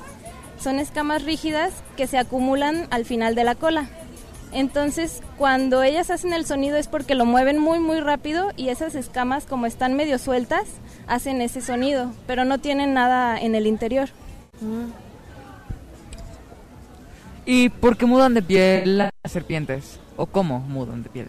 Son 0.61 0.79
escamas 0.79 1.25
rígidas 1.25 1.73
que 1.97 2.07
se 2.07 2.19
acumulan 2.19 2.87
al 2.91 3.05
final 3.05 3.35
de 3.35 3.45
la 3.45 3.55
cola. 3.55 3.89
Entonces, 4.53 5.21
cuando 5.37 5.83
ellas 5.83 6.11
hacen 6.11 6.33
el 6.33 6.47
sonido 6.47 6.77
es 6.77 6.89
porque 6.89 7.15
lo 7.15 7.27
mueven 7.27 7.59
muy 7.59 7.81
muy 7.81 8.01
rápido 8.01 8.51
y 8.57 8.71
esas 8.71 8.95
escamas 8.95 9.45
como 9.45 9.67
están 9.67 9.95
medio 9.95 10.19
sueltas 10.19 10.65
hacen 11.07 11.43
ese 11.43 11.61
sonido, 11.61 12.13
pero 12.27 12.45
no 12.45 12.59
tienen 12.59 12.95
nada 12.95 13.39
en 13.39 13.55
el 13.55 13.67
interior. 13.67 14.09
¿Y 17.45 17.69
por 17.69 17.97
qué 17.97 18.07
mudan 18.07 18.35
de 18.35 18.43
piel 18.43 18.99
las 18.99 19.13
serpientes? 19.25 20.01
¿O 20.17 20.27
cómo 20.27 20.61
mudan 20.61 21.03
de 21.03 21.09
piel? 21.11 21.29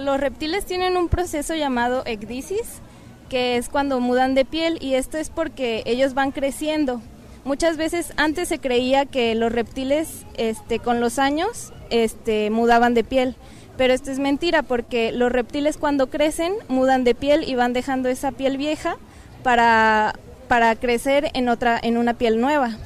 Los 0.00 0.18
reptiles 0.18 0.64
tienen 0.64 0.96
un 0.96 1.08
proceso 1.08 1.54
llamado 1.54 2.02
ecdisis, 2.06 2.80
que 3.28 3.56
es 3.56 3.68
cuando 3.68 4.00
mudan 4.00 4.34
de 4.34 4.44
piel 4.44 4.78
y 4.80 4.94
esto 4.94 5.18
es 5.18 5.30
porque 5.30 5.82
ellos 5.86 6.14
van 6.14 6.32
creciendo. 6.32 7.00
Muchas 7.44 7.76
veces 7.76 8.12
antes 8.16 8.48
se 8.48 8.58
creía 8.58 9.06
que 9.06 9.34
los 9.34 9.52
reptiles 9.52 10.26
este, 10.36 10.80
con 10.80 11.00
los 11.00 11.18
años 11.18 11.72
este, 11.90 12.50
mudaban 12.50 12.94
de 12.94 13.04
piel, 13.04 13.36
pero 13.76 13.94
esto 13.94 14.10
es 14.10 14.18
mentira 14.18 14.62
porque 14.62 15.12
los 15.12 15.30
reptiles 15.30 15.76
cuando 15.76 16.08
crecen 16.08 16.54
mudan 16.68 17.04
de 17.04 17.14
piel 17.14 17.44
y 17.48 17.54
van 17.54 17.72
dejando 17.72 18.08
esa 18.08 18.32
piel 18.32 18.56
vieja 18.56 18.96
para, 19.42 20.14
para 20.48 20.74
crecer 20.74 21.30
en, 21.34 21.48
otra, 21.48 21.78
en 21.80 21.96
una 21.98 22.14
piel 22.14 22.40
nueva. 22.40 22.76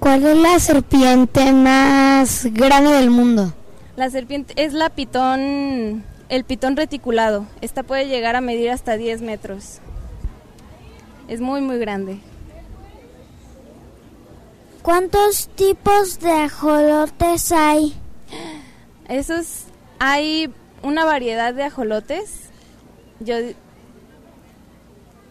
¿Cuál 0.00 0.26
es 0.26 0.36
la 0.36 0.58
serpiente 0.58 1.52
más 1.52 2.46
grande 2.52 2.90
del 2.92 3.10
mundo? 3.10 3.52
La 3.96 4.08
serpiente 4.08 4.54
es 4.56 4.72
la 4.72 4.88
pitón, 4.88 6.02
el 6.30 6.44
pitón 6.44 6.76
reticulado. 6.76 7.46
Esta 7.60 7.82
puede 7.82 8.06
llegar 8.06 8.36
a 8.36 8.40
medir 8.40 8.70
hasta 8.70 8.96
10 8.96 9.20
metros. 9.20 9.80
Es 11.28 11.40
muy, 11.40 11.60
muy 11.60 11.78
grande. 11.78 12.20
¿Cuántos 14.82 15.48
tipos 15.48 16.20
de 16.20 16.30
ajolotes 16.30 17.52
hay? 17.52 17.94
Esos, 19.08 19.64
hay 19.98 20.52
una 20.82 21.04
variedad 21.04 21.52
de 21.52 21.64
ajolotes. 21.64 22.48
Yo, 23.18 23.34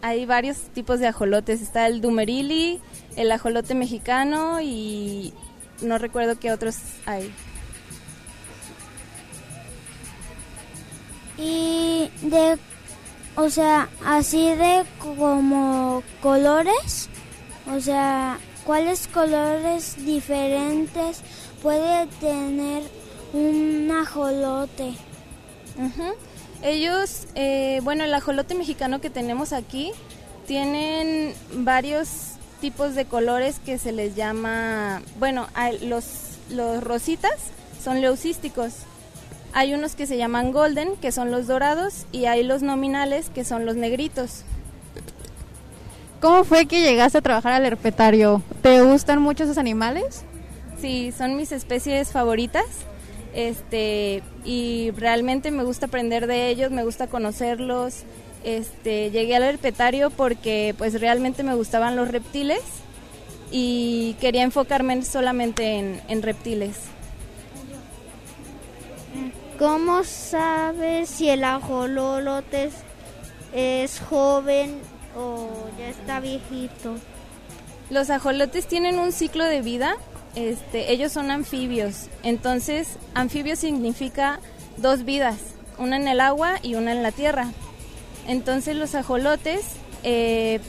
hay 0.02 0.26
varios 0.26 0.58
tipos 0.74 1.00
de 1.00 1.08
ajolotes. 1.08 1.62
Está 1.62 1.86
el 1.86 2.02
dumerili, 2.02 2.78
el 3.16 3.32
ajolote 3.32 3.74
mexicano 3.74 4.60
y 4.60 5.32
no 5.80 5.96
recuerdo 5.98 6.38
qué 6.38 6.52
otros 6.52 6.76
hay. 7.06 7.32
Y 11.40 12.10
de, 12.20 12.58
o 13.34 13.48
sea, 13.48 13.88
así 14.04 14.54
de 14.54 14.84
como 14.98 16.02
colores, 16.20 17.08
o 17.74 17.80
sea, 17.80 18.38
¿cuáles 18.66 19.08
colores 19.08 19.96
diferentes 20.04 21.22
puede 21.62 22.06
tener 22.20 22.82
un 23.32 23.90
ajolote? 23.90 24.92
Ellos, 26.62 27.26
eh, 27.34 27.80
bueno, 27.82 28.04
el 28.04 28.12
ajolote 28.12 28.54
mexicano 28.54 29.00
que 29.00 29.08
tenemos 29.08 29.54
aquí 29.54 29.92
tienen 30.46 31.34
varios 31.52 32.08
tipos 32.60 32.94
de 32.94 33.06
colores 33.06 33.60
que 33.64 33.78
se 33.78 33.92
les 33.92 34.14
llama, 34.14 35.00
bueno, 35.18 35.48
los, 35.80 36.04
los 36.50 36.84
rositas 36.84 37.32
son 37.82 38.02
leucísticos. 38.02 38.74
Hay 39.52 39.74
unos 39.74 39.96
que 39.96 40.06
se 40.06 40.16
llaman 40.16 40.52
golden, 40.52 40.96
que 40.96 41.12
son 41.12 41.30
los 41.30 41.46
dorados, 41.46 42.06
y 42.12 42.26
hay 42.26 42.42
los 42.44 42.62
nominales, 42.62 43.30
que 43.30 43.44
son 43.44 43.66
los 43.66 43.76
negritos. 43.76 44.44
¿Cómo 46.20 46.44
fue 46.44 46.66
que 46.66 46.82
llegaste 46.82 47.18
a 47.18 47.22
trabajar 47.22 47.52
al 47.54 47.64
herpetario? 47.64 48.42
¿Te 48.62 48.82
gustan 48.82 49.20
mucho 49.20 49.44
esos 49.44 49.58
animales? 49.58 50.22
Sí, 50.80 51.12
son 51.16 51.36
mis 51.36 51.50
especies 51.50 52.12
favoritas. 52.12 52.66
Este, 53.34 54.22
y 54.44 54.90
realmente 54.96 55.50
me 55.50 55.62
gusta 55.62 55.86
aprender 55.86 56.26
de 56.26 56.48
ellos, 56.48 56.70
me 56.70 56.84
gusta 56.84 57.06
conocerlos. 57.06 58.02
Este, 58.44 59.10
llegué 59.10 59.36
al 59.36 59.42
herpetario 59.44 60.10
porque 60.10 60.74
pues 60.78 61.00
realmente 61.00 61.42
me 61.42 61.54
gustaban 61.54 61.96
los 61.96 62.08
reptiles 62.08 62.60
y 63.50 64.14
quería 64.20 64.42
enfocarme 64.42 65.02
solamente 65.02 65.78
en, 65.78 66.00
en 66.08 66.22
reptiles. 66.22 66.76
¿Cómo 69.60 70.04
sabes 70.04 71.10
si 71.10 71.28
el 71.28 71.44
ajolote 71.44 72.70
es, 73.52 74.00
joven 74.08 74.78
o 75.14 75.50
ya 75.78 75.90
está 75.90 76.18
viejito? 76.18 76.94
Los 77.90 78.08
ajolotes 78.08 78.66
tienen 78.66 78.98
un 78.98 79.12
ciclo 79.12 79.44
de 79.44 79.60
vida, 79.60 79.96
este, 80.34 80.90
ellos 80.90 81.12
son 81.12 81.30
anfibios, 81.30 82.06
entonces 82.22 82.96
anfibio 83.12 83.54
significa 83.54 84.40
dos 84.78 85.04
vidas, 85.04 85.36
una 85.76 85.96
en 85.96 86.08
el 86.08 86.22
agua 86.22 86.54
y 86.62 86.76
una 86.76 86.92
en 86.92 87.02
la 87.02 87.12
tierra. 87.12 87.52
Entonces 88.26 88.76
los 88.76 88.94
ajolotes 88.94 89.60
eh, 90.04 90.60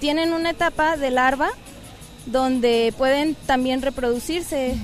tienen 0.00 0.32
una 0.32 0.50
etapa 0.50 0.96
de 0.96 1.12
larva 1.12 1.50
donde 2.26 2.92
pueden 2.98 3.36
también 3.46 3.80
reproducirse 3.80 4.74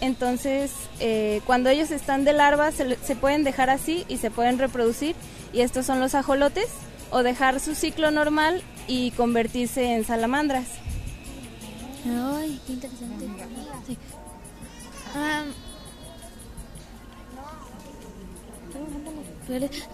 entonces 0.00 0.72
eh, 1.00 1.40
cuando 1.46 1.70
ellos 1.70 1.90
están 1.90 2.24
de 2.24 2.32
larva 2.32 2.70
se, 2.72 3.16
pueden 3.16 3.44
dejar 3.44 3.70
así 3.70 4.04
y 4.08 4.18
se 4.18 4.30
pueden 4.30 4.58
reproducir 4.58 5.16
y 5.52 5.60
estos 5.60 5.86
son 5.86 6.00
los 6.00 6.14
ajolotes 6.14 6.68
o 7.10 7.22
dejar 7.22 7.60
su 7.60 7.74
ciclo 7.74 8.10
normal 8.10 8.62
y 8.86 9.10
convertirse 9.12 9.94
en 9.94 10.04
salamandras. 10.04 10.66
Ay, 12.06 12.60
qué 12.66 12.72
interesante. 12.74 13.26
Sí. 13.86 13.98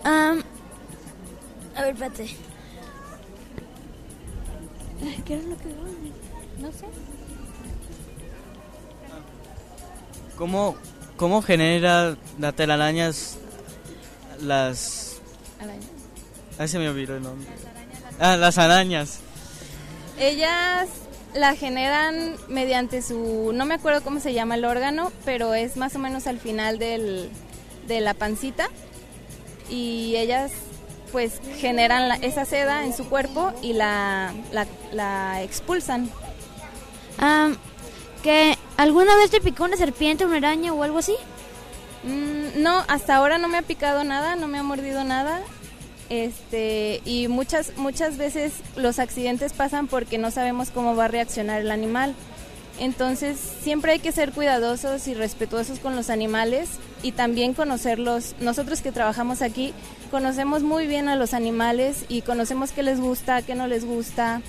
Am, 0.02 0.42
a 1.76 1.82
ver, 1.82 1.94
espérate. 1.94 2.36
¿Qué 5.24 5.34
era 5.34 5.42
lo 5.42 5.57
que 5.57 5.68
No 6.61 6.72
sé. 6.72 6.86
¿Cómo, 10.37 10.76
cómo 11.16 11.43
genera 11.43 12.16
la 12.39 12.53
telarañas 12.53 13.37
las... 14.41 15.16
Ah, 16.59 16.66
se 16.68 16.78
me 16.78 16.89
olvidó 16.89 17.16
el 17.16 17.22
nombre. 17.22 17.49
Ah, 18.20 18.37
las 18.37 18.59
arañas. 18.59 19.18
Ellas 20.18 20.89
la 21.35 21.57
generan 21.57 22.37
mediante 22.49 23.03
su, 23.03 23.51
no 23.53 23.64
me 23.66 23.74
acuerdo 23.74 24.03
cómo 24.03 24.20
se 24.20 24.32
llama 24.35 24.55
el 24.55 24.64
órgano, 24.64 25.11
pero 25.24 25.55
es 25.55 25.76
más 25.76 25.97
o 25.97 25.99
menos 25.99 26.28
al 26.28 26.39
final 26.39 26.78
del, 26.78 27.28
de 27.89 28.01
la 28.01 28.14
pancita 28.14 28.68
y 29.68 30.14
ellas 30.16 30.53
pues 31.11 31.41
generan 31.59 32.09
la- 32.09 32.16
esa 32.16 32.45
seda 32.45 32.85
en 32.85 32.95
su 32.97 33.09
cuerpo 33.09 33.53
y 33.62 33.72
la, 33.72 34.32
la, 34.53 34.66
la 34.93 35.43
expulsan. 35.43 36.09
Am, 37.18 37.57
¿Que 38.22 38.57
alguna 38.77 39.16
vez 39.16 39.31
te 39.31 39.41
picó 39.41 39.64
una 39.64 39.77
serpiente, 39.77 40.25
una 40.25 40.37
araña 40.37 40.72
o 40.72 40.83
algo 40.83 40.99
así? 40.99 41.14
Mm, 42.03 42.62
no, 42.62 42.85
hasta 42.89 43.16
ahora 43.16 43.39
no 43.39 43.49
me 43.49 43.59
ha 43.59 43.62
picado 43.62 44.05
nada, 44.05 44.37
no 44.37 44.49
me 44.49 44.59
ha 44.59 44.62
mordido 44.62 45.05
nada. 45.05 45.41
Este, 46.11 47.01
y 47.07 47.29
muchas 47.29 47.77
muchas 47.77 48.18
veces 48.18 48.53
los 48.77 48.99
accidentes 48.99 49.55
pasan 49.55 49.87
porque 49.87 50.18
no 50.18 50.31
sabemos 50.31 50.70
cómo 50.70 50.95
va 50.95 51.07
a 51.07 51.09
reaccionar 51.09 51.61
el 51.61 51.70
animal. 51.70 52.14
Entonces, 52.79 53.39
siempre 53.62 53.93
hay 53.93 53.99
que 54.01 54.12
ser 54.12 54.33
cuidadosos 54.33 55.07
y 55.07 55.14
respetuosos 55.14 55.79
con 55.79 55.95
los 55.95 56.11
animales 56.11 56.70
y 57.03 57.12
también 57.12 57.55
conocerlos. 57.55 58.35
Nosotros 58.41 58.81
que 58.81 58.91
trabajamos 58.91 59.43
aquí 59.43 59.72
conocemos 60.11 60.62
muy 60.62 60.87
bien 60.87 61.09
a 61.09 61.16
los 61.16 61.35
animales 61.35 62.05
y 62.09 62.22
conocemos 62.22 62.72
qué 62.72 62.83
les 62.83 63.01
gusta, 63.01 63.43
qué 63.43 63.55
no 63.55 63.68
les 63.68 63.85
gusta, 63.85 64.43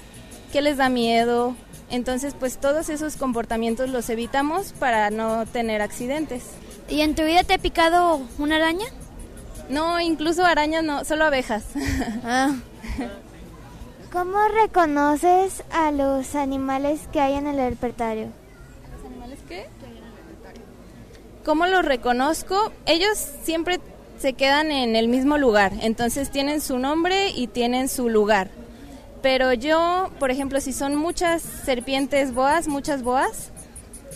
qué 0.56 0.62
les 0.62 0.78
da 0.78 0.88
miedo. 0.88 1.54
Entonces, 1.90 2.34
pues 2.40 2.58
todos 2.58 2.88
esos 2.88 3.18
comportamientos 3.18 3.90
los 3.90 4.10
evitamos 4.10 4.72
para 4.72 5.10
no 5.10 5.46
tener 5.46 5.82
accidentes. 5.82 6.44
¿Y 6.88 7.02
en 7.02 7.14
tu 7.14 7.24
vida 7.24 7.44
te 7.44 7.56
ha 7.56 7.58
picado 7.58 8.22
una 8.38 8.56
araña? 8.56 8.86
No, 9.68 10.00
incluso 10.00 10.46
arañas 10.46 10.82
no, 10.82 11.04
solo 11.04 11.26
abejas. 11.26 11.66
Ah. 12.24 12.56
¿Cómo 14.14 14.38
reconoces 14.48 15.62
a 15.72 15.92
los 15.92 16.36
animales 16.36 17.02
que 17.12 17.20
hay 17.20 17.34
en 17.34 17.48
el 17.48 17.60
herpetario? 17.60 18.28
¿Los 18.96 19.12
animales 19.12 19.40
qué? 19.50 19.66
¿Cómo 21.44 21.66
los 21.66 21.84
reconozco? 21.84 22.72
Ellos 22.86 23.18
siempre 23.44 23.82
se 24.20 24.32
quedan 24.32 24.72
en 24.72 24.96
el 24.96 25.10
mismo 25.10 25.38
lugar, 25.38 25.74
entonces 25.82 26.32
tienen 26.32 26.62
su 26.62 26.80
nombre 26.80 27.32
y 27.32 27.48
tienen 27.48 27.90
su 27.90 28.08
lugar. 28.08 28.50
Pero 29.26 29.54
yo, 29.54 30.12
por 30.20 30.30
ejemplo, 30.30 30.62
si 30.62 30.72
son 30.72 30.96
muchas 30.96 31.42
serpientes 31.42 32.32
boas, 32.32 32.68
muchas 32.68 33.02
boas, 33.02 33.50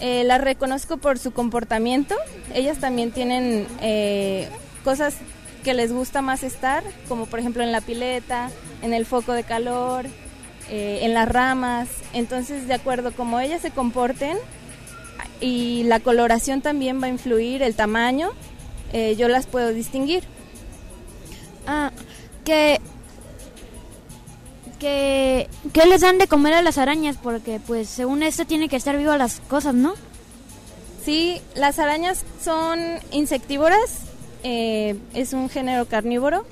eh, 0.01 0.23
las 0.23 0.39
reconozco 0.39 0.97
por 0.97 1.17
su 1.17 1.31
comportamiento. 1.31 2.13
Ellas 2.53 2.77
también 2.77 3.09
tienen 3.09 3.65
eh, 3.81 4.47
cosas 4.83 5.15
que 5.63 5.73
les 5.73 5.91
gusta 5.91 6.21
más 6.21 6.43
estar, 6.43 6.83
como 7.07 7.25
por 7.25 7.39
ejemplo 7.39 7.63
en 7.63 7.71
la 7.71 7.81
pileta, 7.81 8.51
en 8.83 8.93
el 8.93 9.07
foco 9.07 9.33
de 9.33 9.43
calor, 9.43 10.05
eh, 10.69 10.99
en 11.01 11.15
las 11.15 11.27
ramas. 11.27 11.89
Entonces, 12.13 12.67
de 12.67 12.75
acuerdo 12.75 13.11
como 13.11 13.39
ellas 13.39 13.63
se 13.63 13.71
comporten, 13.71 14.37
y 15.41 15.85
la 15.85 16.01
coloración 16.01 16.61
también 16.61 17.01
va 17.01 17.07
a 17.07 17.09
influir, 17.09 17.63
el 17.63 17.73
tamaño, 17.73 18.29
eh, 18.93 19.15
yo 19.17 19.27
las 19.27 19.47
puedo 19.47 19.69
distinguir. 19.69 20.23
Ah, 21.65 21.91
que, 22.45 22.79
que, 24.79 25.47
¿qué 25.73 25.85
les 25.85 26.01
dan 26.01 26.17
de 26.17 26.27
comer 26.27 26.53
a 26.53 26.61
las 26.61 26.77
arañas? 26.77 27.17
Porque 27.21 27.59
pues 27.65 27.89
según 27.89 28.23
esto 28.23 28.45
tiene 28.45 28.69
que 28.69 28.75
estar 28.75 28.97
vivas 28.97 29.17
las 29.17 29.39
cosas, 29.41 29.75
¿no? 29.75 29.93
Sí, 31.03 31.41
las 31.55 31.79
arañas 31.79 32.23
son 32.43 32.79
insectívoras, 33.11 34.01
eh, 34.43 34.95
es 35.13 35.33
un 35.33 35.49
género 35.49 35.85
carnívoro 35.85 36.45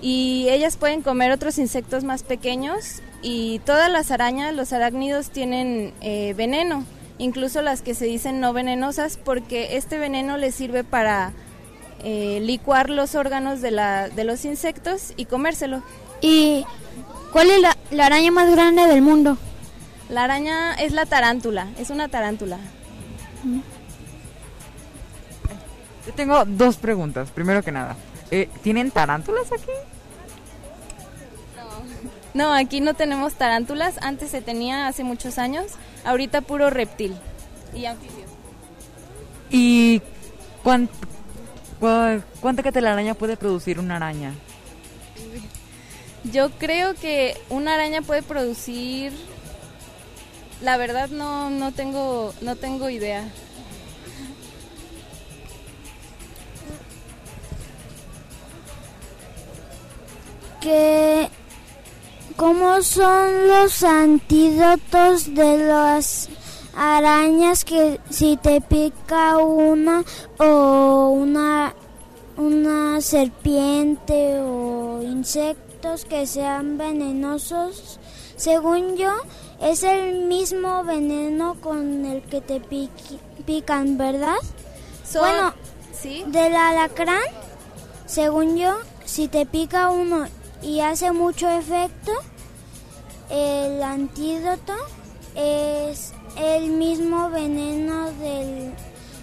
y 0.00 0.46
ellas 0.50 0.76
pueden 0.76 1.02
comer 1.02 1.32
otros 1.32 1.58
insectos 1.58 2.04
más 2.04 2.22
pequeños 2.22 3.02
y 3.22 3.60
todas 3.60 3.90
las 3.90 4.10
arañas, 4.10 4.54
los 4.54 4.72
arácnidos 4.72 5.30
tienen 5.30 5.92
eh, 6.00 6.34
veneno, 6.36 6.84
incluso 7.18 7.62
las 7.62 7.82
que 7.82 7.94
se 7.94 8.06
dicen 8.06 8.40
no 8.40 8.52
venenosas 8.52 9.18
porque 9.22 9.76
este 9.76 9.98
veneno 9.98 10.36
les 10.36 10.54
sirve 10.54 10.84
para 10.84 11.32
eh, 12.04 12.40
licuar 12.42 12.90
los 12.90 13.14
órganos 13.14 13.60
de, 13.62 13.70
la, 13.70 14.08
de 14.08 14.24
los 14.24 14.44
insectos 14.44 15.12
y 15.16 15.24
comérselo. 15.24 15.82
¿Y 16.20 16.64
cuál 17.36 17.50
es 17.50 17.60
la, 17.60 17.76
la 17.90 18.06
araña 18.06 18.30
más 18.30 18.50
grande 18.50 18.86
del 18.86 19.02
mundo? 19.02 19.36
La 20.08 20.24
araña 20.24 20.72
es 20.72 20.92
la 20.92 21.04
tarántula, 21.04 21.66
es 21.78 21.90
una 21.90 22.08
tarántula. 22.08 22.56
Yo 26.06 26.14
tengo 26.14 26.46
dos 26.46 26.76
preguntas, 26.78 27.30
primero 27.32 27.62
que 27.62 27.72
nada. 27.72 27.94
Eh, 28.30 28.48
¿Tienen 28.62 28.90
tarántulas 28.90 29.52
aquí? 29.52 29.70
No, 32.32 32.54
aquí 32.54 32.80
no 32.80 32.94
tenemos 32.94 33.34
tarántulas, 33.34 33.96
antes 34.00 34.30
se 34.30 34.40
tenía 34.40 34.86
hace 34.86 35.04
muchos 35.04 35.36
años, 35.36 35.66
ahorita 36.06 36.40
puro 36.40 36.70
reptil 36.70 37.14
y 37.74 37.84
anfibio. 37.84 38.24
¿Y 39.50 40.00
cuán- 40.62 40.88
cua- 41.82 42.22
cuánta 42.40 42.62
que 42.62 42.72
telaraña 42.72 43.12
puede 43.12 43.36
producir 43.36 43.78
una 43.78 43.96
araña? 43.96 44.32
Yo 46.32 46.50
creo 46.58 46.94
que 46.94 47.36
una 47.50 47.74
araña 47.74 48.02
puede 48.02 48.22
producir, 48.22 49.12
la 50.60 50.76
verdad 50.76 51.08
no, 51.08 51.50
no 51.50 51.72
tengo, 51.72 52.34
no 52.40 52.56
tengo 52.56 52.90
idea. 52.90 53.28
que 60.60 61.28
cómo 62.34 62.82
son 62.82 63.46
los 63.46 63.84
antídotos 63.84 65.32
de 65.32 65.58
las 65.58 66.28
arañas 66.74 67.64
que 67.64 68.00
si 68.10 68.36
te 68.36 68.60
pica 68.60 69.36
una 69.36 70.02
o 70.38 71.10
una 71.10 71.72
una 72.36 73.00
serpiente 73.00 74.40
o 74.40 75.02
que 76.04 76.26
sean 76.26 76.78
venenosos 76.78 77.98
según 78.36 78.96
yo 78.96 79.12
es 79.60 79.82
el 79.82 80.26
mismo 80.26 80.84
veneno 80.84 81.54
con 81.60 82.04
el 82.04 82.22
que 82.22 82.40
te 82.40 82.60
pican 83.46 83.96
verdad 83.96 84.36
bueno 85.14 85.54
¿sí? 85.92 86.24
del 86.26 86.54
alacrán 86.54 87.22
según 88.06 88.56
yo 88.56 88.76
si 89.04 89.28
te 89.28 89.46
pica 89.46 89.90
uno 89.90 90.26
y 90.62 90.80
hace 90.80 91.12
mucho 91.12 91.48
efecto, 91.48 92.12
el 93.30 93.82
antídoto 93.82 94.74
es 95.34 96.12
el 96.36 96.70
mismo 96.70 97.30
veneno 97.30 98.10
del, 98.12 98.72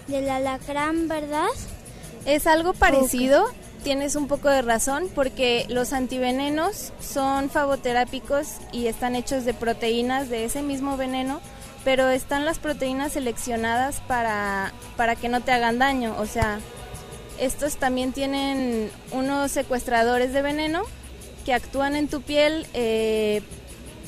del 0.07 0.29
alacrán, 0.29 1.07
¿verdad? 1.07 1.47
Es 2.25 2.47
algo 2.47 2.73
parecido, 2.73 3.45
tienes 3.83 4.15
un 4.15 4.27
poco 4.27 4.49
de 4.49 4.61
razón, 4.61 5.09
porque 5.13 5.65
los 5.69 5.93
antivenenos 5.93 6.93
son 7.01 7.49
fagoterápicos 7.49 8.47
y 8.71 8.87
están 8.87 9.15
hechos 9.15 9.45
de 9.45 9.53
proteínas 9.53 10.29
de 10.29 10.45
ese 10.45 10.61
mismo 10.61 10.97
veneno, 10.97 11.41
pero 11.83 12.09
están 12.09 12.45
las 12.45 12.59
proteínas 12.59 13.13
seleccionadas 13.13 14.01
para, 14.07 14.71
para 14.95 15.15
que 15.15 15.29
no 15.29 15.41
te 15.41 15.51
hagan 15.51 15.79
daño. 15.79 16.15
O 16.17 16.25
sea, 16.25 16.59
estos 17.39 17.75
también 17.77 18.13
tienen 18.13 18.89
unos 19.11 19.51
secuestradores 19.51 20.33
de 20.33 20.41
veneno 20.41 20.83
que 21.45 21.53
actúan 21.53 21.95
en 21.95 22.07
tu 22.07 22.21
piel 22.21 22.65
eh, 22.73 23.41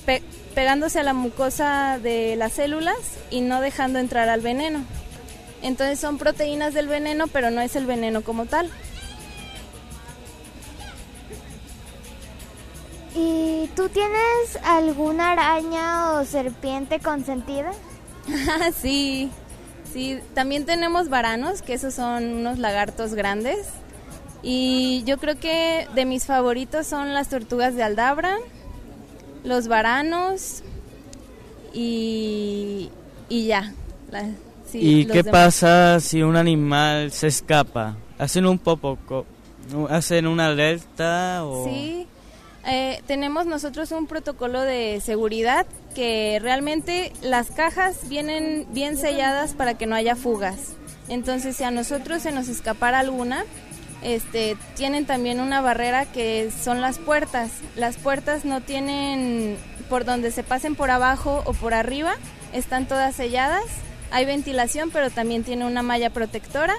pe- 0.05 0.23
pegándose 0.53 0.99
a 0.99 1.03
la 1.03 1.13
mucosa 1.13 1.99
de 2.01 2.35
las 2.37 2.53
células 2.53 2.95
y 3.29 3.41
no 3.41 3.59
dejando 3.59 3.99
entrar 3.99 4.29
al 4.29 4.39
veneno. 4.39 4.83
Entonces 5.61 5.99
son 5.99 6.17
proteínas 6.17 6.73
del 6.73 6.87
veneno, 6.87 7.27
pero 7.27 7.51
no 7.51 7.59
es 7.59 7.75
el 7.75 7.85
veneno 7.85 8.21
como 8.21 8.45
tal. 8.45 8.69
¿Y 13.65 13.67
tú 13.69 13.89
tienes 13.89 14.59
alguna 14.63 15.31
araña 15.31 16.11
o 16.13 16.25
serpiente 16.25 16.99
consentida? 16.99 17.71
sí, 18.81 19.31
Sí, 19.91 20.19
también 20.33 20.65
tenemos 20.65 21.07
varanos, 21.09 21.61
que 21.61 21.73
esos 21.73 21.93
son 21.93 22.25
unos 22.33 22.59
lagartos 22.59 23.13
grandes. 23.13 23.65
Y 24.43 25.03
yo 25.05 25.17
creo 25.17 25.39
que 25.39 25.87
de 25.95 26.03
mis 26.05 26.25
favoritos 26.25 26.85
son 26.85 27.13
las 27.13 27.29
tortugas 27.29 27.75
de 27.75 27.83
Aldabra, 27.83 28.35
los 29.45 29.67
varanos 29.69 30.63
y, 31.73 32.89
y 33.29 33.47
ya. 33.47 33.73
La- 34.11 34.29
sí, 34.69 34.79
¿Y 34.81 35.05
qué 35.05 35.23
demás. 35.23 35.31
pasa 35.31 35.99
si 36.01 36.21
un 36.23 36.35
animal 36.35 37.11
se 37.13 37.27
escapa? 37.27 37.95
¿Hacen 38.17 38.45
un 38.45 38.59
poco, 38.59 38.97
co- 39.07 39.25
hacen 39.89 40.27
una 40.27 40.47
alerta 40.47 41.45
o...? 41.45 41.63
Sí, 41.65 42.05
eh, 42.67 43.01
tenemos 43.05 43.45
nosotros 43.45 43.91
un 43.91 44.07
protocolo 44.07 44.61
de 44.61 44.99
seguridad 45.03 45.67
que 45.93 46.39
realmente 46.41 47.13
las 47.21 47.51
cajas 47.51 48.09
vienen 48.09 48.65
bien 48.71 48.97
selladas 48.97 49.53
para 49.53 49.75
que 49.75 49.85
no 49.85 49.95
haya 49.95 50.15
fugas. 50.15 50.73
Entonces, 51.07 51.55
si 51.55 51.63
a 51.63 51.71
nosotros 51.71 52.23
se 52.23 52.31
nos 52.31 52.47
escapara 52.47 52.99
alguna, 52.99 53.45
este, 54.01 54.57
tienen 54.75 55.05
también 55.05 55.39
una 55.39 55.61
barrera 55.61 56.05
que 56.05 56.51
son 56.51 56.81
las 56.81 56.97
puertas. 56.97 57.51
Las 57.75 57.97
puertas 57.97 58.45
no 58.45 58.61
tienen 58.61 59.57
por 59.89 60.03
donde 60.03 60.31
se 60.31 60.43
pasen 60.43 60.75
por 60.75 60.89
abajo 60.89 61.43
o 61.45 61.53
por 61.53 61.75
arriba, 61.75 62.15
están 62.53 62.87
todas 62.87 63.15
selladas. 63.15 63.65
Hay 64.11 64.25
ventilación, 64.25 64.89
pero 64.91 65.11
también 65.11 65.43
tiene 65.43 65.65
una 65.65 65.83
malla 65.83 66.09
protectora. 66.09 66.75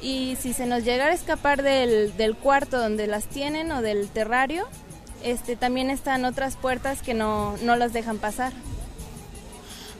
Y 0.00 0.36
si 0.40 0.54
se 0.54 0.64
nos 0.64 0.84
llegara 0.84 1.10
a 1.10 1.14
escapar 1.14 1.62
del, 1.62 2.16
del 2.16 2.34
cuarto 2.34 2.78
donde 2.78 3.06
las 3.06 3.26
tienen 3.26 3.70
o 3.70 3.82
del 3.82 4.08
terrario, 4.08 4.66
este, 5.22 5.56
también 5.56 5.90
están 5.90 6.24
otras 6.24 6.56
puertas 6.56 7.02
que 7.02 7.14
no, 7.14 7.56
no 7.62 7.76
las 7.76 7.92
dejan 7.92 8.18
pasar. 8.18 8.52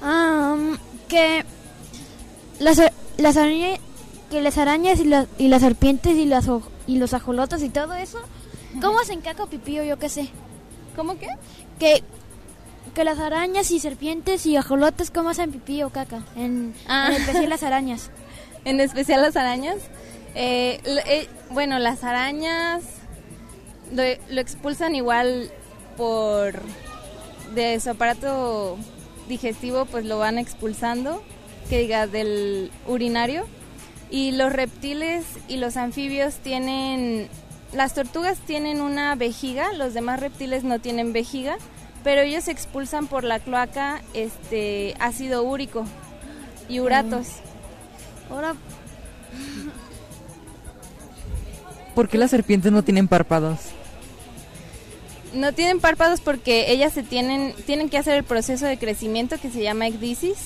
Ah, 0.03 0.55
um, 0.57 0.79
que 1.09 1.45
las, 2.59 2.81
las 3.19 3.37
arañas 3.37 3.79
que 4.31 4.41
las 4.41 4.59
arañas 4.59 5.01
y, 5.01 5.05
las 5.05 5.27
y 5.39 5.49
las 5.49 5.61
serpientes 5.61 6.17
y 6.17 6.25
las 6.25 6.47
y 6.87 6.99
los 6.99 7.15
ajolotas 7.15 7.63
y 7.63 7.69
todo 7.69 7.95
eso, 7.95 8.19
¿cómo 8.81 9.01
hacen 9.01 9.21
caca 9.21 9.43
o 9.43 9.47
pipí 9.49 9.81
o 9.81 9.85
yo 9.85 9.99
qué 9.99 10.09
sé? 10.09 10.29
¿Cómo 10.95 11.19
qué? 11.19 11.29
Que 11.79 12.03
que 12.95 13.05
las 13.05 13.19
arañas 13.19 13.71
y 13.71 13.81
serpientes 13.81 14.47
y 14.47 14.57
ajolotes 14.57 15.11
cómo 15.11 15.31
hacen 15.31 15.51
pipí 15.53 15.83
o 15.83 15.91
caca, 15.91 16.23
en, 16.37 16.75
Ah. 16.87 17.09
en 17.11 17.21
especial 17.21 17.49
las 17.49 17.63
arañas. 17.63 18.11
en 18.65 18.81
especial 18.81 19.23
las 19.23 19.37
arañas. 19.37 19.77
Eh, 20.35 20.81
eh, 20.85 21.29
bueno, 21.51 21.79
las 21.81 22.05
arañas 22.05 22.83
lo, 23.93 24.03
lo 24.29 24.41
expulsan 24.41 24.95
igual 24.95 25.51
por 25.97 26.55
de 27.55 27.79
su 27.81 27.91
aparato 27.91 28.79
digestivo, 29.29 29.85
pues 29.85 30.05
lo 30.05 30.19
van 30.19 30.39
expulsando, 30.39 31.23
que 31.69 31.79
diga 31.79 32.07
del 32.07 32.71
urinario. 32.87 33.47
Y 34.11 34.33
los 34.33 34.53
reptiles 34.53 35.25
y 35.47 35.57
los 35.57 35.77
anfibios 35.77 36.37
tienen, 36.37 37.29
las 37.73 37.95
tortugas 37.95 38.39
tienen 38.39 38.81
una 38.81 39.15
vejiga, 39.15 39.73
los 39.73 39.95
demás 39.95 40.19
reptiles 40.19 40.65
no 40.65 40.81
tienen 40.81 41.13
vejiga, 41.13 41.59
pero 42.03 42.23
ellos 42.23 42.49
expulsan 42.49 43.07
por 43.07 43.23
la 43.23 43.39
cloaca 43.39 44.03
este 44.15 44.95
ácido 44.99 45.45
úrico 45.45 45.85
y 46.69 46.81
uratos. 46.81 47.29
Ahora 48.31 48.55
¿Por 51.95 52.09
qué 52.09 52.19
las 52.19 52.31
serpientes 52.31 52.73
no 52.73 52.83
tienen 52.83 53.09
párpados? 53.09 53.59
No 55.35 55.53
tienen 55.53 55.81
párpados 55.81 56.21
porque 56.21 56.73
ellas 56.73 56.93
se 56.93 57.03
tienen, 57.03 57.55
tienen 57.67 57.89
que 57.89 57.99
hacer 57.99 58.17
el 58.17 58.25
proceso 58.25 58.67
de 58.67 58.79
crecimiento 58.79 59.39
que 59.39 59.51
se 59.51 59.63
llama 59.63 59.87
ecdisis 59.87 60.37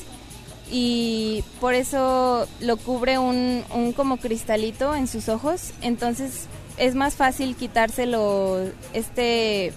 y 0.71 1.45
por 1.61 1.75
eso 1.75 2.47
lo 2.61 2.77
cubre 2.77 3.19
un, 3.19 3.63
un 3.75 3.93
como 3.93 4.17
cristalito 4.19 4.95
en 4.95 5.07
sus 5.07 5.29
ojos. 5.29 5.73
Entonces 5.81 6.47
es 6.77 6.95
más 6.95 7.15
fácil 7.15 7.55
quitárselo 7.57 8.61
este, 8.93 9.73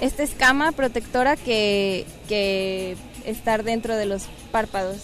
esta 0.00 0.22
escama 0.22 0.72
protectora 0.72 1.36
que, 1.36 2.06
que 2.28 2.96
estar 3.24 3.64
dentro 3.64 3.96
de 3.96 4.06
los 4.06 4.24
párpados. 4.52 4.98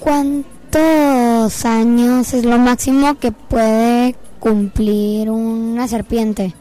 ¿Cuántos 0.00 1.64
años 1.64 2.34
es 2.34 2.44
lo 2.44 2.58
máximo 2.58 3.18
que 3.18 3.32
puede 3.32 4.14
cumplir 4.38 5.30
una 5.30 5.88
serpiente? 5.88 6.54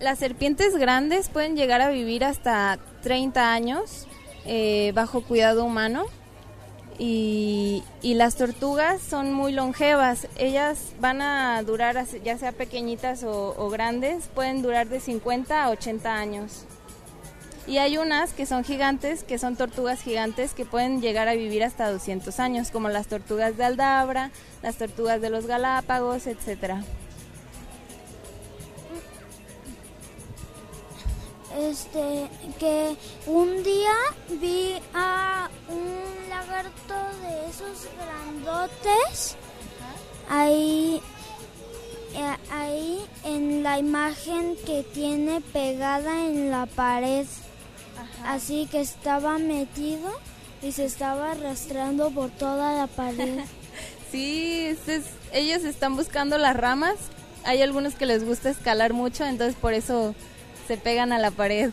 Las 0.00 0.20
serpientes 0.20 0.76
grandes 0.76 1.28
pueden 1.28 1.56
llegar 1.56 1.80
a 1.80 1.90
vivir 1.90 2.24
hasta 2.24 2.78
30 3.02 3.52
años 3.52 4.06
eh, 4.44 4.92
bajo 4.94 5.22
cuidado 5.22 5.64
humano 5.64 6.06
y, 6.98 7.82
y 8.00 8.14
las 8.14 8.36
tortugas 8.36 9.00
son 9.00 9.32
muy 9.32 9.52
longevas. 9.52 10.28
Ellas 10.36 10.92
van 11.00 11.20
a 11.20 11.60
durar, 11.64 12.04
ya 12.24 12.38
sea 12.38 12.52
pequeñitas 12.52 13.24
o, 13.24 13.54
o 13.56 13.70
grandes, 13.70 14.28
pueden 14.28 14.62
durar 14.62 14.88
de 14.88 15.00
50 15.00 15.64
a 15.64 15.70
80 15.70 16.14
años. 16.14 16.64
Y 17.66 17.78
hay 17.78 17.98
unas 17.98 18.32
que 18.32 18.46
son 18.46 18.64
gigantes, 18.64 19.24
que 19.24 19.36
son 19.38 19.56
tortugas 19.56 20.00
gigantes 20.00 20.54
que 20.54 20.64
pueden 20.64 21.02
llegar 21.02 21.28
a 21.28 21.34
vivir 21.34 21.62
hasta 21.62 21.90
200 21.90 22.40
años, 22.40 22.70
como 22.70 22.88
las 22.88 23.08
tortugas 23.08 23.56
de 23.56 23.64
Aldabra, 23.64 24.30
las 24.62 24.76
tortugas 24.76 25.20
de 25.20 25.28
los 25.28 25.46
Galápagos, 25.46 26.26
etcétera. 26.26 26.82
Este, 31.58 32.28
que 32.60 32.96
un 33.26 33.62
día 33.64 33.94
vi 34.40 34.74
a 34.94 35.50
un 35.68 36.28
lagarto 36.30 36.94
de 37.22 37.50
esos 37.50 37.88
grandotes 37.98 39.34
ahí, 40.30 41.00
eh, 42.14 42.36
ahí 42.52 43.04
en 43.24 43.62
la 43.64 43.78
imagen 43.78 44.56
que 44.64 44.84
tiene 44.84 45.40
pegada 45.40 46.26
en 46.26 46.50
la 46.50 46.66
pared. 46.66 47.26
Así 48.24 48.66
que 48.70 48.80
estaba 48.80 49.38
metido 49.38 50.10
y 50.62 50.72
se 50.72 50.84
estaba 50.84 51.32
arrastrando 51.32 52.10
por 52.10 52.30
toda 52.30 52.74
la 52.74 52.86
pared. 52.86 53.40
Sí, 54.10 54.74
es- 54.86 55.04
ellos 55.34 55.64
están 55.64 55.94
buscando 55.94 56.38
las 56.38 56.56
ramas. 56.56 56.94
Hay 57.44 57.60
algunos 57.60 57.94
que 57.94 58.06
les 58.06 58.24
gusta 58.24 58.48
escalar 58.48 58.94
mucho, 58.94 59.26
entonces 59.26 59.54
por 59.54 59.74
eso 59.74 60.14
se 60.68 60.76
pegan 60.76 61.12
a 61.12 61.18
la 61.18 61.30
pared. 61.32 61.72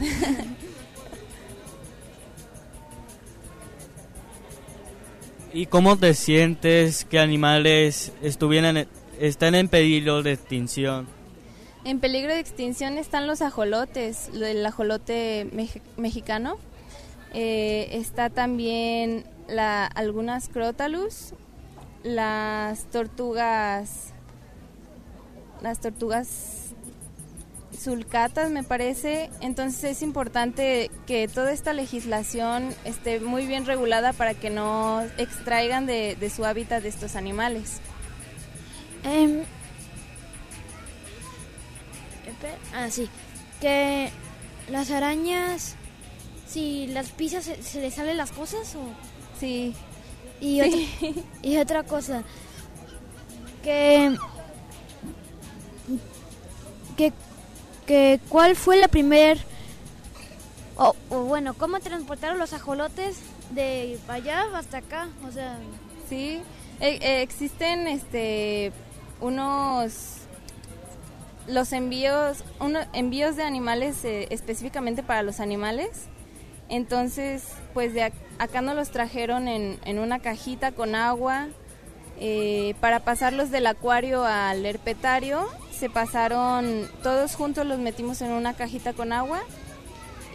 ¿Y 5.53 5.67
cómo 5.67 5.97
te 5.97 6.13
sientes 6.13 7.05
que 7.05 7.19
animales 7.19 8.11
estuvieran, 8.21 8.87
están 9.19 9.55
en 9.55 9.69
peligro 9.69 10.23
de 10.23 10.33
extinción? 10.33 11.07
en 11.85 11.99
peligro 11.99 12.33
de 12.33 12.39
extinción 12.39 12.97
están 12.97 13.27
los 13.27 13.43
ajolotes, 13.43 14.31
lo- 14.33 14.47
el 14.47 14.65
ajolote 14.65 15.47
mex- 15.53 15.81
mexicano. 15.97 16.57
Eh, 17.31 17.89
está 17.91 18.31
también 18.31 19.23
la, 19.47 19.85
algunas 19.85 20.49
crotalus, 20.49 21.33
las 22.03 22.85
tortugas, 22.85 24.13
las 25.61 25.79
tortugas 25.79 26.64
sulcatas 27.76 28.51
me 28.51 28.63
parece. 28.63 29.30
Entonces 29.41 29.84
es 29.84 30.01
importante 30.01 30.91
que 31.05 31.28
toda 31.28 31.51
esta 31.51 31.73
legislación 31.73 32.73
esté 32.84 33.19
muy 33.19 33.45
bien 33.45 33.65
regulada 33.65 34.13
para 34.13 34.34
que 34.34 34.49
no 34.49 35.01
extraigan 35.17 35.86
de, 35.86 36.15
de 36.19 36.30
su 36.30 36.45
hábitat 36.45 36.82
de 36.84 36.89
estos 36.89 37.15
animales. 37.15 37.80
Em, 39.03 39.43
ah, 42.73 42.89
sí. 42.89 43.09
Que 43.61 44.09
las 44.69 44.91
arañas, 44.91 45.76
si 46.47 46.88
las 46.88 47.09
pisas, 47.11 47.45
¿se, 47.45 47.61
se 47.61 47.82
les 47.82 47.93
salen 47.93 48.17
las 48.17 48.32
cosas 48.32 48.76
o...? 48.76 48.89
Sí. 49.39 49.76
Y, 50.41 50.61
Sí. 50.61 50.89
Otra, 51.01 51.23
y 51.41 51.57
otra 51.57 51.84
cosa, 51.84 52.23
que, 53.63 54.15
que, 56.97 57.13
que 57.86 58.19
¿cuál 58.29 58.55
fue 58.55 58.77
la 58.77 58.88
primer... 58.88 59.38
O, 60.77 60.93
bueno, 61.09 61.53
¿cómo 61.53 61.79
transportaron 61.79 62.38
los 62.38 62.51
ajolotes 62.53 63.17
de 63.51 63.97
allá 64.07 64.43
hasta 64.55 64.79
acá? 64.79 65.07
O 65.27 65.31
sea... 65.31 65.57
Sí, 66.09 66.41
eh, 66.79 67.21
existen 67.21 67.88
este 67.88 68.71
unos 69.21 70.17
los 71.47 71.71
envíos 71.71 72.43
uno, 72.59 72.79
envíos 72.91 73.36
de 73.38 73.43
animales 73.43 74.03
eh, 74.03 74.27
específicamente 74.29 75.01
para 75.03 75.23
los 75.23 75.39
animales 75.39 75.89
entonces 76.67 77.43
pues 77.73 77.93
de 77.93 78.07
ac- 78.07 78.13
acá 78.39 78.61
nos 78.61 78.75
los 78.75 78.89
trajeron 78.89 79.47
en, 79.47 79.79
en 79.86 79.99
una 79.99 80.19
cajita 80.19 80.73
con 80.73 80.95
agua 80.95 81.47
eh, 82.19 82.75
para 82.81 82.99
pasarlos 82.99 83.51
del 83.51 83.67
acuario 83.67 84.25
al 84.25 84.65
herpetario 84.65 85.47
se 85.86 85.89
pasaron 85.91 86.89
todos 87.03 87.36
juntos 87.36 87.63
los 87.63 87.77
metimos 87.77 88.19
en 88.23 88.31
una 88.31 88.55
cajita 88.55 88.93
con 88.93 89.13
agua 89.13 89.41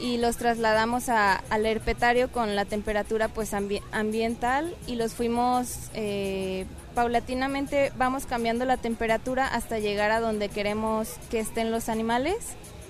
y 0.01 0.16
los 0.18 0.36
trasladamos 0.36 1.09
a- 1.09 1.42
al 1.51 1.66
herpetario 1.66 2.30
con 2.30 2.55
la 2.55 2.66
temperatura 2.66 3.26
pues 3.26 3.53
ambi- 3.53 3.82
ambiental 3.90 4.72
y 4.86 4.94
los 4.94 5.12
fuimos 5.14 5.90
eh, 5.94 6.66
paulatinamente 6.94 7.90
vamos 7.98 8.26
cambiando 8.26 8.64
la 8.64 8.76
temperatura 8.76 9.48
hasta 9.48 9.80
llegar 9.80 10.12
a 10.12 10.20
donde 10.20 10.51
queremos 10.51 11.14
que 11.32 11.40
estén 11.40 11.72
los 11.72 11.88
animales 11.88 12.36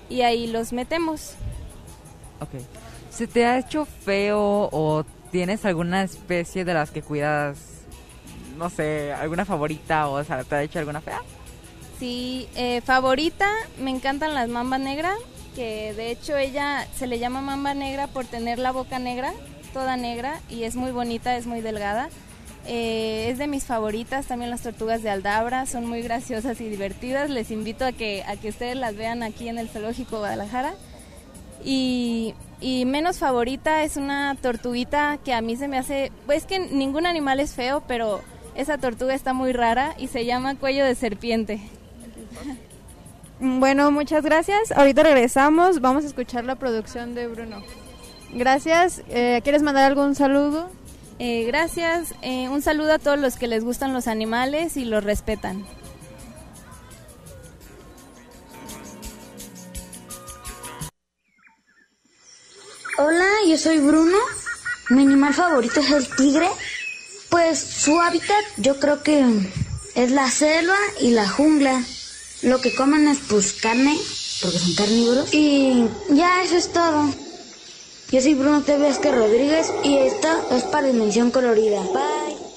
y 0.07 0.21
ahí 0.21 0.45
los 0.45 0.71
metemos. 0.71 1.31
Ok. 2.41 2.61
¿Se 3.09 3.25
te 3.25 3.43
ha 3.47 3.57
hecho 3.57 3.85
feo 4.05 4.69
o 4.71 5.03
tienes 5.31 5.65
alguna 5.65 6.03
especie 6.03 6.63
de 6.63 6.75
las 6.75 6.91
que 6.91 7.01
cuidas, 7.01 7.57
no 8.55 8.69
sé, 8.69 9.13
alguna 9.13 9.45
favorita 9.45 10.07
o 10.09 10.23
sea, 10.23 10.43
te 10.43 10.53
ha 10.53 10.61
hecho 10.61 10.77
alguna 10.77 11.01
fea? 11.01 11.21
Sí, 12.01 12.47
eh, 12.55 12.81
favorita, 12.81 13.47
me 13.77 13.91
encantan 13.91 14.33
las 14.33 14.49
mamba 14.49 14.79
negra, 14.79 15.13
que 15.53 15.93
de 15.93 16.09
hecho 16.09 16.35
ella 16.35 16.87
se 16.95 17.05
le 17.05 17.19
llama 17.19 17.41
mamba 17.41 17.75
negra 17.75 18.07
por 18.07 18.25
tener 18.25 18.57
la 18.57 18.71
boca 18.71 18.97
negra, 18.97 19.33
toda 19.71 19.97
negra, 19.97 20.41
y 20.49 20.63
es 20.63 20.75
muy 20.75 20.91
bonita, 20.91 21.37
es 21.37 21.45
muy 21.45 21.61
delgada. 21.61 22.09
Eh, 22.65 23.27
es 23.29 23.37
de 23.37 23.45
mis 23.45 23.65
favoritas, 23.65 24.25
también 24.25 24.49
las 24.49 24.61
tortugas 24.61 25.03
de 25.03 25.11
Aldabra, 25.11 25.67
son 25.67 25.85
muy 25.85 26.01
graciosas 26.01 26.59
y 26.59 26.69
divertidas. 26.69 27.29
Les 27.29 27.51
invito 27.51 27.85
a 27.85 27.91
que, 27.91 28.23
a 28.23 28.35
que 28.35 28.49
ustedes 28.49 28.77
las 28.77 28.95
vean 28.95 29.21
aquí 29.21 29.47
en 29.47 29.59
el 29.59 29.69
Zoológico 29.69 30.17
Guadalajara. 30.17 30.73
Y, 31.63 32.33
y 32.61 32.85
menos 32.85 33.19
favorita 33.19 33.83
es 33.83 33.95
una 33.95 34.35
tortuguita 34.41 35.19
que 35.23 35.35
a 35.35 35.41
mí 35.41 35.55
se 35.55 35.67
me 35.67 35.77
hace, 35.77 36.11
pues 36.25 36.47
que 36.47 36.57
ningún 36.57 37.05
animal 37.05 37.39
es 37.39 37.53
feo, 37.53 37.83
pero 37.87 38.21
esa 38.55 38.79
tortuga 38.79 39.13
está 39.13 39.33
muy 39.33 39.53
rara 39.53 39.93
y 39.99 40.07
se 40.07 40.25
llama 40.25 40.55
cuello 40.55 40.83
de 40.83 40.95
serpiente. 40.95 41.61
Bueno, 43.39 43.89
muchas 43.89 44.23
gracias. 44.23 44.71
Ahorita 44.71 45.01
regresamos. 45.01 45.81
Vamos 45.81 46.03
a 46.03 46.07
escuchar 46.07 46.45
la 46.45 46.55
producción 46.55 47.15
de 47.15 47.27
Bruno. 47.27 47.63
Gracias. 48.33 49.01
Eh, 49.09 49.41
¿Quieres 49.43 49.63
mandar 49.63 49.85
algún 49.85 50.13
saludo? 50.13 50.69
Eh, 51.17 51.43
gracias. 51.45 52.13
Eh, 52.21 52.49
un 52.49 52.61
saludo 52.61 52.93
a 52.93 52.99
todos 52.99 53.19
los 53.19 53.37
que 53.37 53.47
les 53.47 53.63
gustan 53.63 53.93
los 53.93 54.07
animales 54.07 54.77
y 54.77 54.85
los 54.85 55.03
respetan. 55.03 55.65
Hola, 62.97 63.25
yo 63.47 63.57
soy 63.57 63.79
Bruno. 63.79 64.17
Mi 64.89 65.01
animal 65.01 65.33
favorito 65.33 65.79
es 65.79 65.89
el 65.89 66.15
tigre. 66.15 66.47
Pues 67.29 67.59
su 67.59 67.99
hábitat 67.99 68.43
yo 68.57 68.79
creo 68.79 69.01
que 69.01 69.25
es 69.95 70.11
la 70.11 70.29
selva 70.29 70.77
y 70.99 71.11
la 71.11 71.27
jungla. 71.27 71.81
Lo 72.43 72.59
que 72.59 72.73
comen 72.73 73.07
es 73.07 73.19
pues 73.29 73.53
carne, 73.53 73.97
porque 74.41 74.57
son 74.57 74.73
carnívoros. 74.75 75.33
Y 75.33 75.85
ya 76.09 76.43
eso 76.43 76.57
es 76.57 76.71
todo. 76.73 77.13
Yo 78.11 78.19
soy 78.19 78.33
Bruno 78.33 78.61
T. 78.61 78.77
Vázquez 78.77 79.13
Rodríguez 79.15 79.71
y 79.83 79.97
esta 79.97 80.41
es 80.51 80.63
para 80.63 80.87
Dimensión 80.87 81.31
Colorida. 81.31 81.81
Bye. 81.93 82.50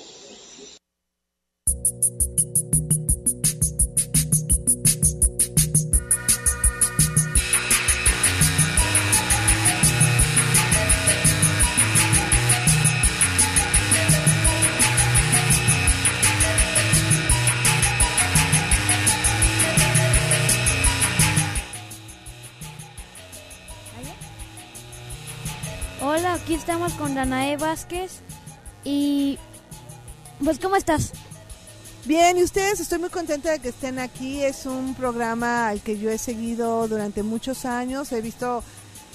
Hola, 26.06 26.34
aquí 26.34 26.52
estamos 26.52 26.92
con 26.92 27.14
Danae 27.14 27.56
Vázquez 27.56 28.20
y 28.84 29.38
pues 30.44 30.58
¿cómo 30.58 30.76
estás? 30.76 31.14
Bien, 32.04 32.36
y 32.36 32.42
ustedes, 32.42 32.78
estoy 32.78 32.98
muy 32.98 33.08
contenta 33.08 33.50
de 33.50 33.58
que 33.58 33.70
estén 33.70 33.98
aquí. 33.98 34.42
Es 34.42 34.66
un 34.66 34.94
programa 34.94 35.68
al 35.68 35.80
que 35.80 35.98
yo 35.98 36.10
he 36.10 36.18
seguido 36.18 36.86
durante 36.88 37.22
muchos 37.22 37.64
años. 37.64 38.12
He 38.12 38.20
visto 38.20 38.62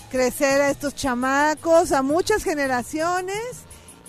crecer 0.09 0.61
a 0.61 0.71
estos 0.71 0.95
chamacos, 0.95 1.91
a 1.91 2.01
muchas 2.01 2.43
generaciones. 2.43 3.37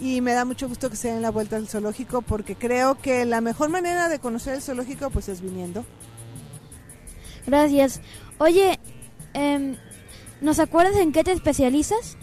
Y 0.00 0.22
me 0.22 0.32
da 0.32 0.46
mucho 0.46 0.66
gusto 0.66 0.88
que 0.88 0.96
se 0.96 1.08
den 1.08 1.20
la 1.20 1.30
vuelta 1.30 1.56
al 1.56 1.68
zoológico 1.68 2.22
porque 2.22 2.56
creo 2.56 2.98
que 2.98 3.26
la 3.26 3.42
mejor 3.42 3.68
manera 3.68 4.08
de 4.08 4.20
conocer 4.20 4.54
el 4.54 4.62
zoológico 4.62 5.10
pues 5.10 5.28
es 5.28 5.42
viniendo. 5.42 5.84
Gracias. 7.46 8.00
Oye, 8.38 8.80
em, 9.34 9.76
¿nos 10.40 10.58
acuerdas 10.58 10.96
en 10.96 11.12
qué 11.12 11.22
te 11.24 11.32
especializas? 11.32 12.16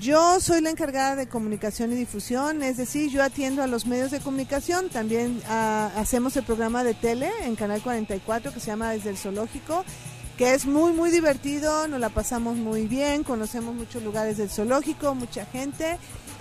Yo 0.00 0.38
soy 0.38 0.60
la 0.60 0.70
encargada 0.70 1.16
de 1.16 1.26
comunicación 1.26 1.92
y 1.92 1.96
difusión, 1.96 2.62
es 2.62 2.76
decir, 2.76 3.10
yo 3.10 3.22
atiendo 3.22 3.62
a 3.62 3.66
los 3.66 3.86
medios 3.86 4.12
de 4.12 4.20
comunicación, 4.20 4.90
también 4.90 5.42
ah, 5.48 5.90
hacemos 5.96 6.36
el 6.36 6.44
programa 6.44 6.84
de 6.84 6.94
tele 6.94 7.30
en 7.42 7.56
Canal 7.56 7.82
44 7.82 8.52
que 8.52 8.60
se 8.60 8.66
llama 8.66 8.90
Desde 8.90 9.10
el 9.10 9.16
Zoológico, 9.16 9.84
que 10.36 10.54
es 10.54 10.66
muy, 10.66 10.92
muy 10.92 11.10
divertido, 11.10 11.88
nos 11.88 11.98
la 11.98 12.10
pasamos 12.10 12.56
muy 12.56 12.86
bien, 12.86 13.24
conocemos 13.24 13.74
muchos 13.74 14.04
lugares 14.04 14.36
del 14.36 14.50
zoológico, 14.50 15.16
mucha 15.16 15.46
gente, 15.46 15.98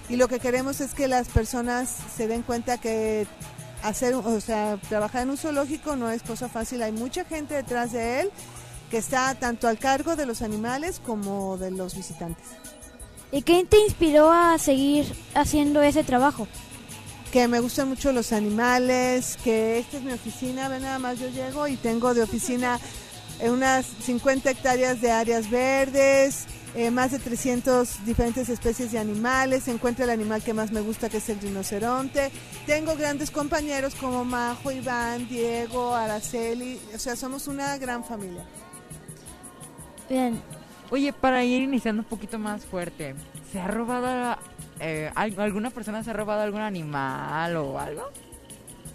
y 0.08 0.18
lo 0.18 0.28
que 0.28 0.39
queremos 0.39 0.80
es 0.80 0.93
que 0.93 1.08
las 1.08 1.28
personas 1.28 1.95
se 2.16 2.28
den 2.28 2.43
cuenta 2.43 2.78
que 2.78 3.26
hacer, 3.82 4.14
o 4.14 4.39
sea, 4.39 4.78
trabajar 4.88 5.24
en 5.24 5.32
un 5.32 5.38
zoológico 5.38 5.95
no 5.95 6.12
es 6.12 6.22
cosa 6.22 6.47
fácil, 6.47 6.84
hay 6.84 6.91
mucha 6.91 7.26
gente 7.26 7.55
detrás 7.55 7.91
de 7.91 8.22
él 8.22 8.32
que 8.91 8.97
está 8.97 9.34
tanto 9.34 9.68
al 9.68 9.80
cargo 9.80 10.16
de 10.16 10.28
los 10.28 10.43
animales 10.43 11.01
como 11.03 11.58
de 11.58 11.72
los 11.72 11.95
visitantes. 11.95 12.45
¿Y 13.32 13.41
qué 13.41 13.65
te 13.65 13.80
inspiró 13.82 14.32
a 14.32 14.57
seguir 14.57 15.05
haciendo 15.34 15.82
ese 15.82 16.03
trabajo? 16.03 16.47
que 17.32 17.47
me 17.47 17.59
gustan 17.59 17.89
mucho 17.89 18.11
los 18.13 18.32
animales, 18.32 19.38
que 19.43 19.80
esta 19.80 19.97
es 19.97 20.03
mi 20.03 20.13
oficina, 20.13 20.69
ven 20.69 20.84
nada 20.84 20.97
más 20.97 21.19
yo 21.19 21.28
llego 21.28 21.67
y 21.67 21.75
tengo 21.75 22.13
de 22.13 22.23
oficina 22.23 22.80
eh, 23.39 23.49
unas 23.49 23.86
50 23.86 24.49
hectáreas 24.49 25.01
de 25.01 25.11
áreas 25.11 25.49
verdes, 25.49 26.45
eh, 26.73 26.89
más 26.89 27.11
de 27.11 27.19
300 27.19 28.05
diferentes 28.05 28.49
especies 28.49 28.91
de 28.91 28.99
animales, 28.99 29.67
encuentro 29.67 30.05
el 30.05 30.11
animal 30.11 30.41
que 30.41 30.53
más 30.53 30.71
me 30.71 30.82
gusta 30.82 31.09
que 31.09 31.17
es 31.17 31.30
el 31.30 31.39
rinoceronte, 31.39 32.32
tengo 32.65 32.95
grandes 32.95 33.30
compañeros 33.30 33.93
como 33.95 34.23
Majo, 34.23 34.71
Iván, 34.71 35.28
Diego, 35.28 35.93
Araceli, 35.93 36.80
o 36.95 36.99
sea, 36.99 37.15
somos 37.15 37.47
una 37.47 37.78
gran 37.78 38.03
familia. 38.03 38.45
Bien. 40.09 40.41
Oye, 40.89 41.11
para 41.13 41.43
ir 41.43 41.61
iniciando 41.63 42.01
un 42.01 42.07
poquito 42.07 42.39
más 42.39 42.65
fuerte, 42.65 43.13
¿se 43.51 43.59
ha 43.59 43.67
robado 43.67 44.38
eh, 44.79 45.11
al- 45.15 45.38
alguna 45.39 45.69
persona 45.69 46.03
se 46.03 46.11
ha 46.11 46.13
robado 46.13 46.41
algún 46.41 46.61
animal 46.61 47.55
o 47.57 47.77
algo? 47.79 48.03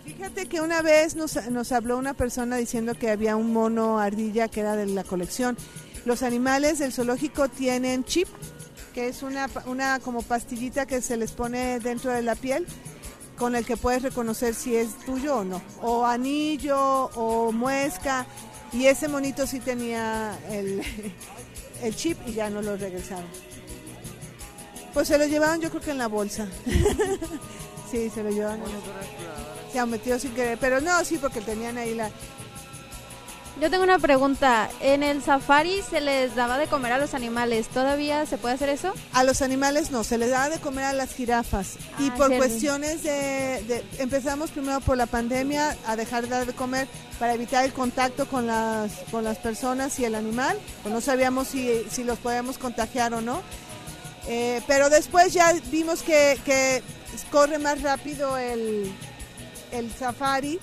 Fíjate 0.05 0.47
que 0.47 0.61
una 0.61 0.82
vez 0.82 1.14
nos, 1.16 1.36
habló 1.72 1.99
una 1.99 2.14
persona 2.14 2.57
diciendo 2.57 2.95
que 2.95 3.11
había 3.11 3.36
un 3.36 3.53
mono 3.53 3.99
ardilla 4.01 4.49
que 4.49 4.61
era 4.61 4.74
de 4.74 4.86
la 4.86 5.05
colección. 5.05 5.57
Los 6.05 6.22
animales 6.22 6.78
del 6.80 6.93
zoológico 6.93 7.49
tienen 7.49 8.05
chip, 8.05 8.26
que 8.95 9.09
es 9.09 9.22
una, 9.22 9.49
una 9.66 10.01
como 10.01 10.22
pastillita 10.22 10.86
que 10.86 11.01
se 11.03 11.16
les 11.16 11.32
pone 11.32 11.78
dentro 11.78 12.11
de 12.11 12.22
la 12.22 12.34
piel 12.34 12.66
con 13.38 13.55
el 13.55 13.64
que 13.64 13.76
puedes 13.76 14.03
reconocer 14.03 14.55
si 14.55 14.74
es 14.76 14.97
tuyo 15.07 15.36
o 15.38 15.45
no. 15.45 15.62
O 15.82 16.05
anillo 16.05 16.78
o 17.14 17.53
muesca. 17.53 18.26
Y 18.72 18.86
ese 18.86 19.07
monito 19.07 19.47
sí 19.47 19.61
tenía 19.61 20.36
el, 20.51 20.82
el 21.83 21.97
chip 21.97 22.18
y 22.26 22.33
ya 22.33 22.49
no 22.49 22.62
lo 22.62 22.76
regresaron. 22.76 23.26
Pues 24.95 25.09
se 25.09 25.18
lo 25.18 25.26
llevaban 25.26 25.61
yo 25.61 25.70
creo 25.70 25.83
que 25.83 25.91
en 25.91 25.99
la 25.99 26.09
bolsa. 26.09 26.47
sí, 27.91 28.11
se 28.11 28.22
lo 28.22 28.30
la 28.30 28.59
Se 29.72 29.78
ha 29.78 29.87
metido 29.87 30.18
sin 30.18 30.33
querer. 30.35 30.59
Pero 30.59 30.80
no, 30.80 31.05
sí, 31.05 31.18
porque 31.18 31.41
tenían 31.41 31.78
ahí 31.78 31.95
la... 31.95 32.11
Yo 33.61 33.70
tengo 33.70 33.84
una 33.84 33.98
pregunta. 33.98 34.68
En 34.80 35.03
el 35.03 35.22
safari 35.22 35.82
se 35.88 36.00
les 36.00 36.34
daba 36.34 36.59
de 36.59 36.66
comer 36.66 36.92
a 36.92 36.98
los 36.98 37.14
animales. 37.14 37.68
¿Todavía 37.68 38.26
se 38.26 38.36
puede 38.38 38.55
hacer 38.55 38.68
eso? 38.70 38.92
A 39.12 39.22
los 39.24 39.40
animales 39.42 39.90
no, 39.92 40.03
se 40.05 40.18
les 40.18 40.30
daba 40.30 40.48
de 40.48 40.59
comer 40.59 40.84
a 40.84 40.92
las 40.92 41.14
jirafas. 41.14 41.74
y 41.98 42.09
Ah, 42.09 42.14
por 42.16 42.28
cierto. 42.28 42.36
cuestiones 42.46 43.03
de, 43.05 43.62
de- 43.68 43.84
Empezamos 43.98 44.50
primero 44.50 44.80
por 44.80 44.96
la 44.96 45.07
pandemia 45.07 45.76
a 45.86 45.94
dejar 45.96 46.22
de 46.24 46.28
dar 46.30 46.46
de 46.46 46.55
comer 46.55 46.88
para 47.20 47.34
evitar 47.34 47.64
el 47.64 47.72
contacto 47.72 48.26
con 48.26 48.46
las, 48.48 48.90
con 49.12 49.22
las 49.22 49.38
personas 49.38 49.96
y 50.00 50.07
el 50.07 50.14
animal. 50.16 50.59
Pues 50.82 50.92
no 50.92 51.00
sabíamos 51.00 51.46
si, 51.48 51.84
si 51.90 52.03
los 52.05 52.18
podíamos 52.18 52.59
contagiar 52.59 53.14
o 53.14 53.20
no. 53.20 53.42
Eh, 54.26 54.61
pero 54.66 54.88
después 54.90 55.32
ya 55.34 55.53
vimos 55.70 56.03
que, 56.03 56.38
que 56.44 56.82
corre 57.30 57.59
más 57.59 57.82
rápido 57.82 58.38
el, 58.38 58.90
el 59.72 59.92
safari 59.92 60.59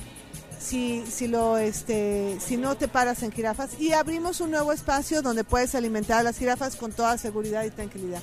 si, 0.60 1.06
si, 1.08 1.28
lo, 1.28 1.58
este, 1.58 2.38
si 2.40 2.58
no 2.58 2.76
te 2.76 2.88
paras 2.88 3.24
en 3.24 3.32
jirafas. 3.32 3.80
Y 3.80 3.94
abrimos 3.94 4.42
un 4.42 4.52
nuevo 4.52 4.72
espacio 4.72 5.22
donde 5.22 5.44
puedes 5.44 5.74
alimentar 5.74 6.20
a 6.20 6.24
las 6.24 6.38
jirafas 6.38 6.76
con 6.76 6.92
toda 6.92 7.18
seguridad 7.18 7.64
y 7.64 7.72
tranquilidad. 7.72 8.22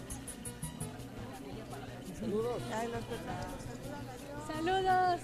Saludos. 4.53 5.21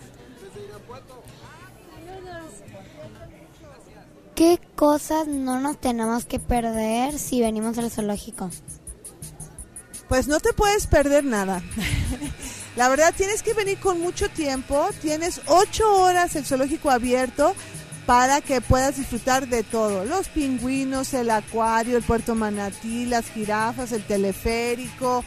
¿Qué 4.34 4.58
cosas 4.74 5.28
no 5.28 5.60
nos 5.60 5.78
tenemos 5.78 6.24
que 6.24 6.40
perder 6.40 7.18
si 7.18 7.40
venimos 7.40 7.76
al 7.78 7.90
zoológico? 7.90 8.50
Pues 10.08 10.26
no 10.26 10.40
te 10.40 10.52
puedes 10.52 10.86
perder 10.86 11.24
nada. 11.24 11.62
La 12.76 12.88
verdad 12.88 13.12
tienes 13.16 13.42
que 13.42 13.54
venir 13.54 13.78
con 13.78 14.00
mucho 14.00 14.28
tiempo. 14.30 14.88
Tienes 15.00 15.40
ocho 15.46 15.90
horas 16.02 16.34
el 16.36 16.44
zoológico 16.44 16.90
abierto 16.90 17.54
para 18.06 18.40
que 18.40 18.60
puedas 18.60 18.96
disfrutar 18.96 19.46
de 19.48 19.62
todo. 19.62 20.04
Los 20.04 20.28
pingüinos, 20.28 21.14
el 21.14 21.30
acuario, 21.30 21.96
el 21.96 22.02
puerto 22.02 22.34
manatí, 22.34 23.06
las 23.06 23.30
jirafas, 23.30 23.92
el 23.92 24.04
teleférico. 24.04 25.24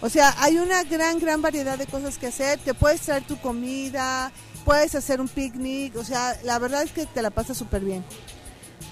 O 0.00 0.08
sea, 0.08 0.34
hay 0.38 0.58
una 0.58 0.82
gran, 0.82 1.18
gran 1.18 1.40
variedad 1.40 1.78
de 1.78 1.86
cosas 1.86 2.18
que 2.18 2.26
hacer. 2.26 2.58
Te 2.58 2.74
puedes 2.74 3.00
traer 3.00 3.22
tu 3.22 3.38
comida, 3.38 4.32
puedes 4.64 4.94
hacer 4.94 5.20
un 5.20 5.28
picnic. 5.28 5.96
O 5.96 6.04
sea, 6.04 6.36
la 6.42 6.58
verdad 6.58 6.82
es 6.82 6.92
que 6.92 7.06
te 7.06 7.22
la 7.22 7.30
pasas 7.30 7.56
súper 7.56 7.82
bien. 7.82 8.04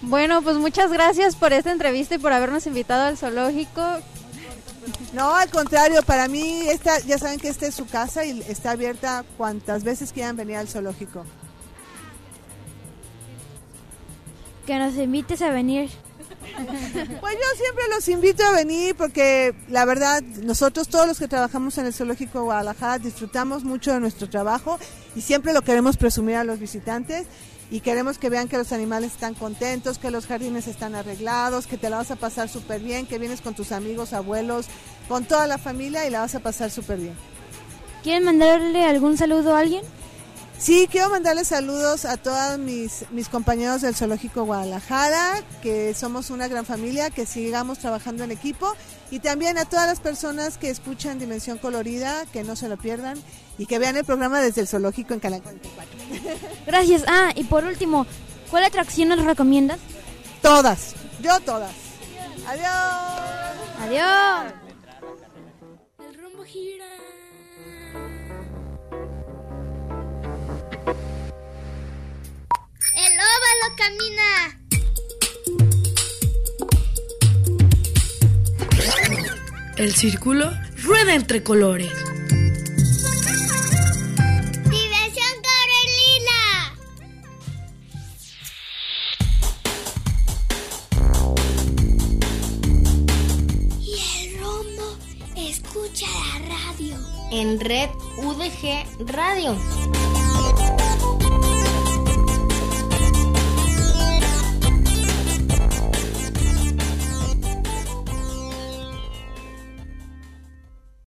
Bueno, 0.03 0.43
pues 0.43 0.57
muchas 0.57 0.91
gracias 0.91 1.37
por 1.37 1.53
esta 1.53 1.71
entrevista 1.71 2.15
y 2.15 2.19
por 2.19 2.33
habernos 2.33 2.67
invitado 2.67 3.05
al 3.05 3.19
zoológico. 3.19 3.83
No, 5.13 5.35
al 5.35 5.51
contrario, 5.51 6.03
para 6.03 6.29
mí 6.29 6.69
esta, 6.69 6.99
ya 7.01 7.19
saben 7.19 7.39
que 7.39 7.49
esta 7.49 7.67
es 7.67 7.75
su 7.75 7.87
casa 7.87 8.25
y 8.25 8.41
está 8.49 8.73
abierta 8.73 9.25
cuantas 9.37 9.85
veces 9.85 10.13
quieran 10.13 10.37
venir 10.37 10.57
al 10.57 10.69
zoológico. 10.69 11.25
Que 14.67 14.79
nos 14.79 14.95
invites 14.97 15.43
a 15.43 15.51
venir. 15.51 15.91
Pues 17.21 17.35
yo 17.35 17.57
siempre 17.57 17.85
los 17.95 18.09
invito 18.09 18.45
a 18.45 18.53
venir 18.53 18.95
porque 18.97 19.55
la 19.69 19.85
verdad 19.85 20.23
nosotros 20.23 20.89
todos 20.89 21.07
los 21.07 21.19
que 21.19 21.29
trabajamos 21.29 21.79
en 21.79 21.87
el 21.87 21.95
Zoológico 21.95 22.39
de 22.39 22.45
Guadalajara 22.45 22.99
disfrutamos 22.99 23.65
mucho 23.65 23.93
de 23.93 24.01
nuestro 24.01 24.29
trabajo 24.29 24.79
y 25.15 25.21
siempre 25.21 25.53
lo 25.53 25.63
queremos 25.63 25.97
presumir 25.97 26.37
a 26.37 26.45
los 26.45 26.59
visitantes 26.59 27.27
y 27.73 27.81
queremos 27.81 28.19
que 28.19 28.29
vean 28.29 28.49
que 28.49 28.59
los 28.59 28.71
animales 28.71 29.13
están 29.13 29.33
contentos, 29.33 29.97
que 29.97 30.11
los 30.11 30.27
jardines 30.27 30.69
están 30.69 30.95
arreglados, 30.95 31.67
que 31.67 31.79
te 31.79 31.89
la 31.89 31.97
vas 31.97 32.11
a 32.11 32.17
pasar 32.17 32.51
súper 32.51 32.83
bien, 32.83 33.07
que 33.07 33.19
vienes 33.19 33.41
con 33.41 33.55
tus 33.55 33.73
amigos, 33.73 34.13
abuelos, 34.13 34.67
con 35.09 35.25
toda 35.25 35.47
la 35.47 35.57
familia 35.57 36.07
y 36.07 36.11
la 36.11 36.21
vas 36.21 36.35
a 36.35 36.41
pasar 36.41 36.71
súper 36.71 36.99
bien. 36.99 37.15
¿Quieren 38.03 38.25
mandarle 38.25 38.85
algún 38.85 39.17
saludo 39.17 39.57
a 39.57 39.61
alguien? 39.61 39.83
Sí, 40.63 40.89
quiero 40.89 41.11
mandarle 41.11 41.45
saludos 41.45 42.05
a 42.05 42.17
todos 42.17 42.57
mis, 42.57 43.05
mis 43.11 43.29
compañeros 43.29 43.83
del 43.83 43.97
Zoológico 43.97 44.45
Guadalajara, 44.45 45.43
que 45.61 45.93
somos 45.93 46.31
una 46.31 46.47
gran 46.47 46.65
familia, 46.65 47.11
que 47.11 47.27
sigamos 47.27 47.81
trabajando 47.81 48.23
en 48.23 48.31
equipo, 48.31 48.73
y 49.11 49.19
también 49.19 49.59
a 49.59 49.65
todas 49.65 49.89
las 49.89 49.99
personas 49.99 50.59
que 50.59 50.71
escuchan 50.71 51.19
Dimensión 51.19 51.59
Colorida, 51.59 52.27
que 52.27 52.45
no 52.45 52.55
se 52.55 52.69
lo 52.69 52.77
pierdan, 52.77 53.21
y 53.59 53.67
que 53.67 53.81
vean 53.81 53.97
el 53.97 54.05
programa 54.05 54.41
desde 54.41 54.61
el 54.61 54.69
Zoológico 54.69 55.15
en 55.15 55.19
Canal 55.19 55.43
44. 55.43 55.99
Gracias. 56.65 57.03
Ah, 57.09 57.33
y 57.35 57.43
por 57.43 57.65
último, 57.65 58.07
¿cuál 58.49 58.63
atracción 58.63 59.09
nos 59.09 59.25
recomiendas? 59.25 59.81
Todas, 60.43 60.95
yo 61.21 61.41
todas. 61.41 61.73
Adiós. 62.47 62.69
Adiós. 63.81 64.53
El 65.99 66.23
rumbo 66.23 66.45
gira. 66.45 66.87
El 72.95 73.13
óvalo 73.15 73.67
camina. 73.77 74.29
El 79.77 79.95
círculo 79.95 80.51
rueda 80.83 81.15
entre 81.15 81.43
colores. 81.43 81.93
Diversión 84.65 85.35
Carolina. 85.49 86.41
Y 93.81 93.95
el 94.19 94.41
rombo 94.41 94.99
escucha 95.37 96.07
la 96.07 96.39
radio. 96.49 96.97
En 97.31 97.61
Red 97.61 97.91
UDG 98.19 99.09
Radio. 99.13 99.57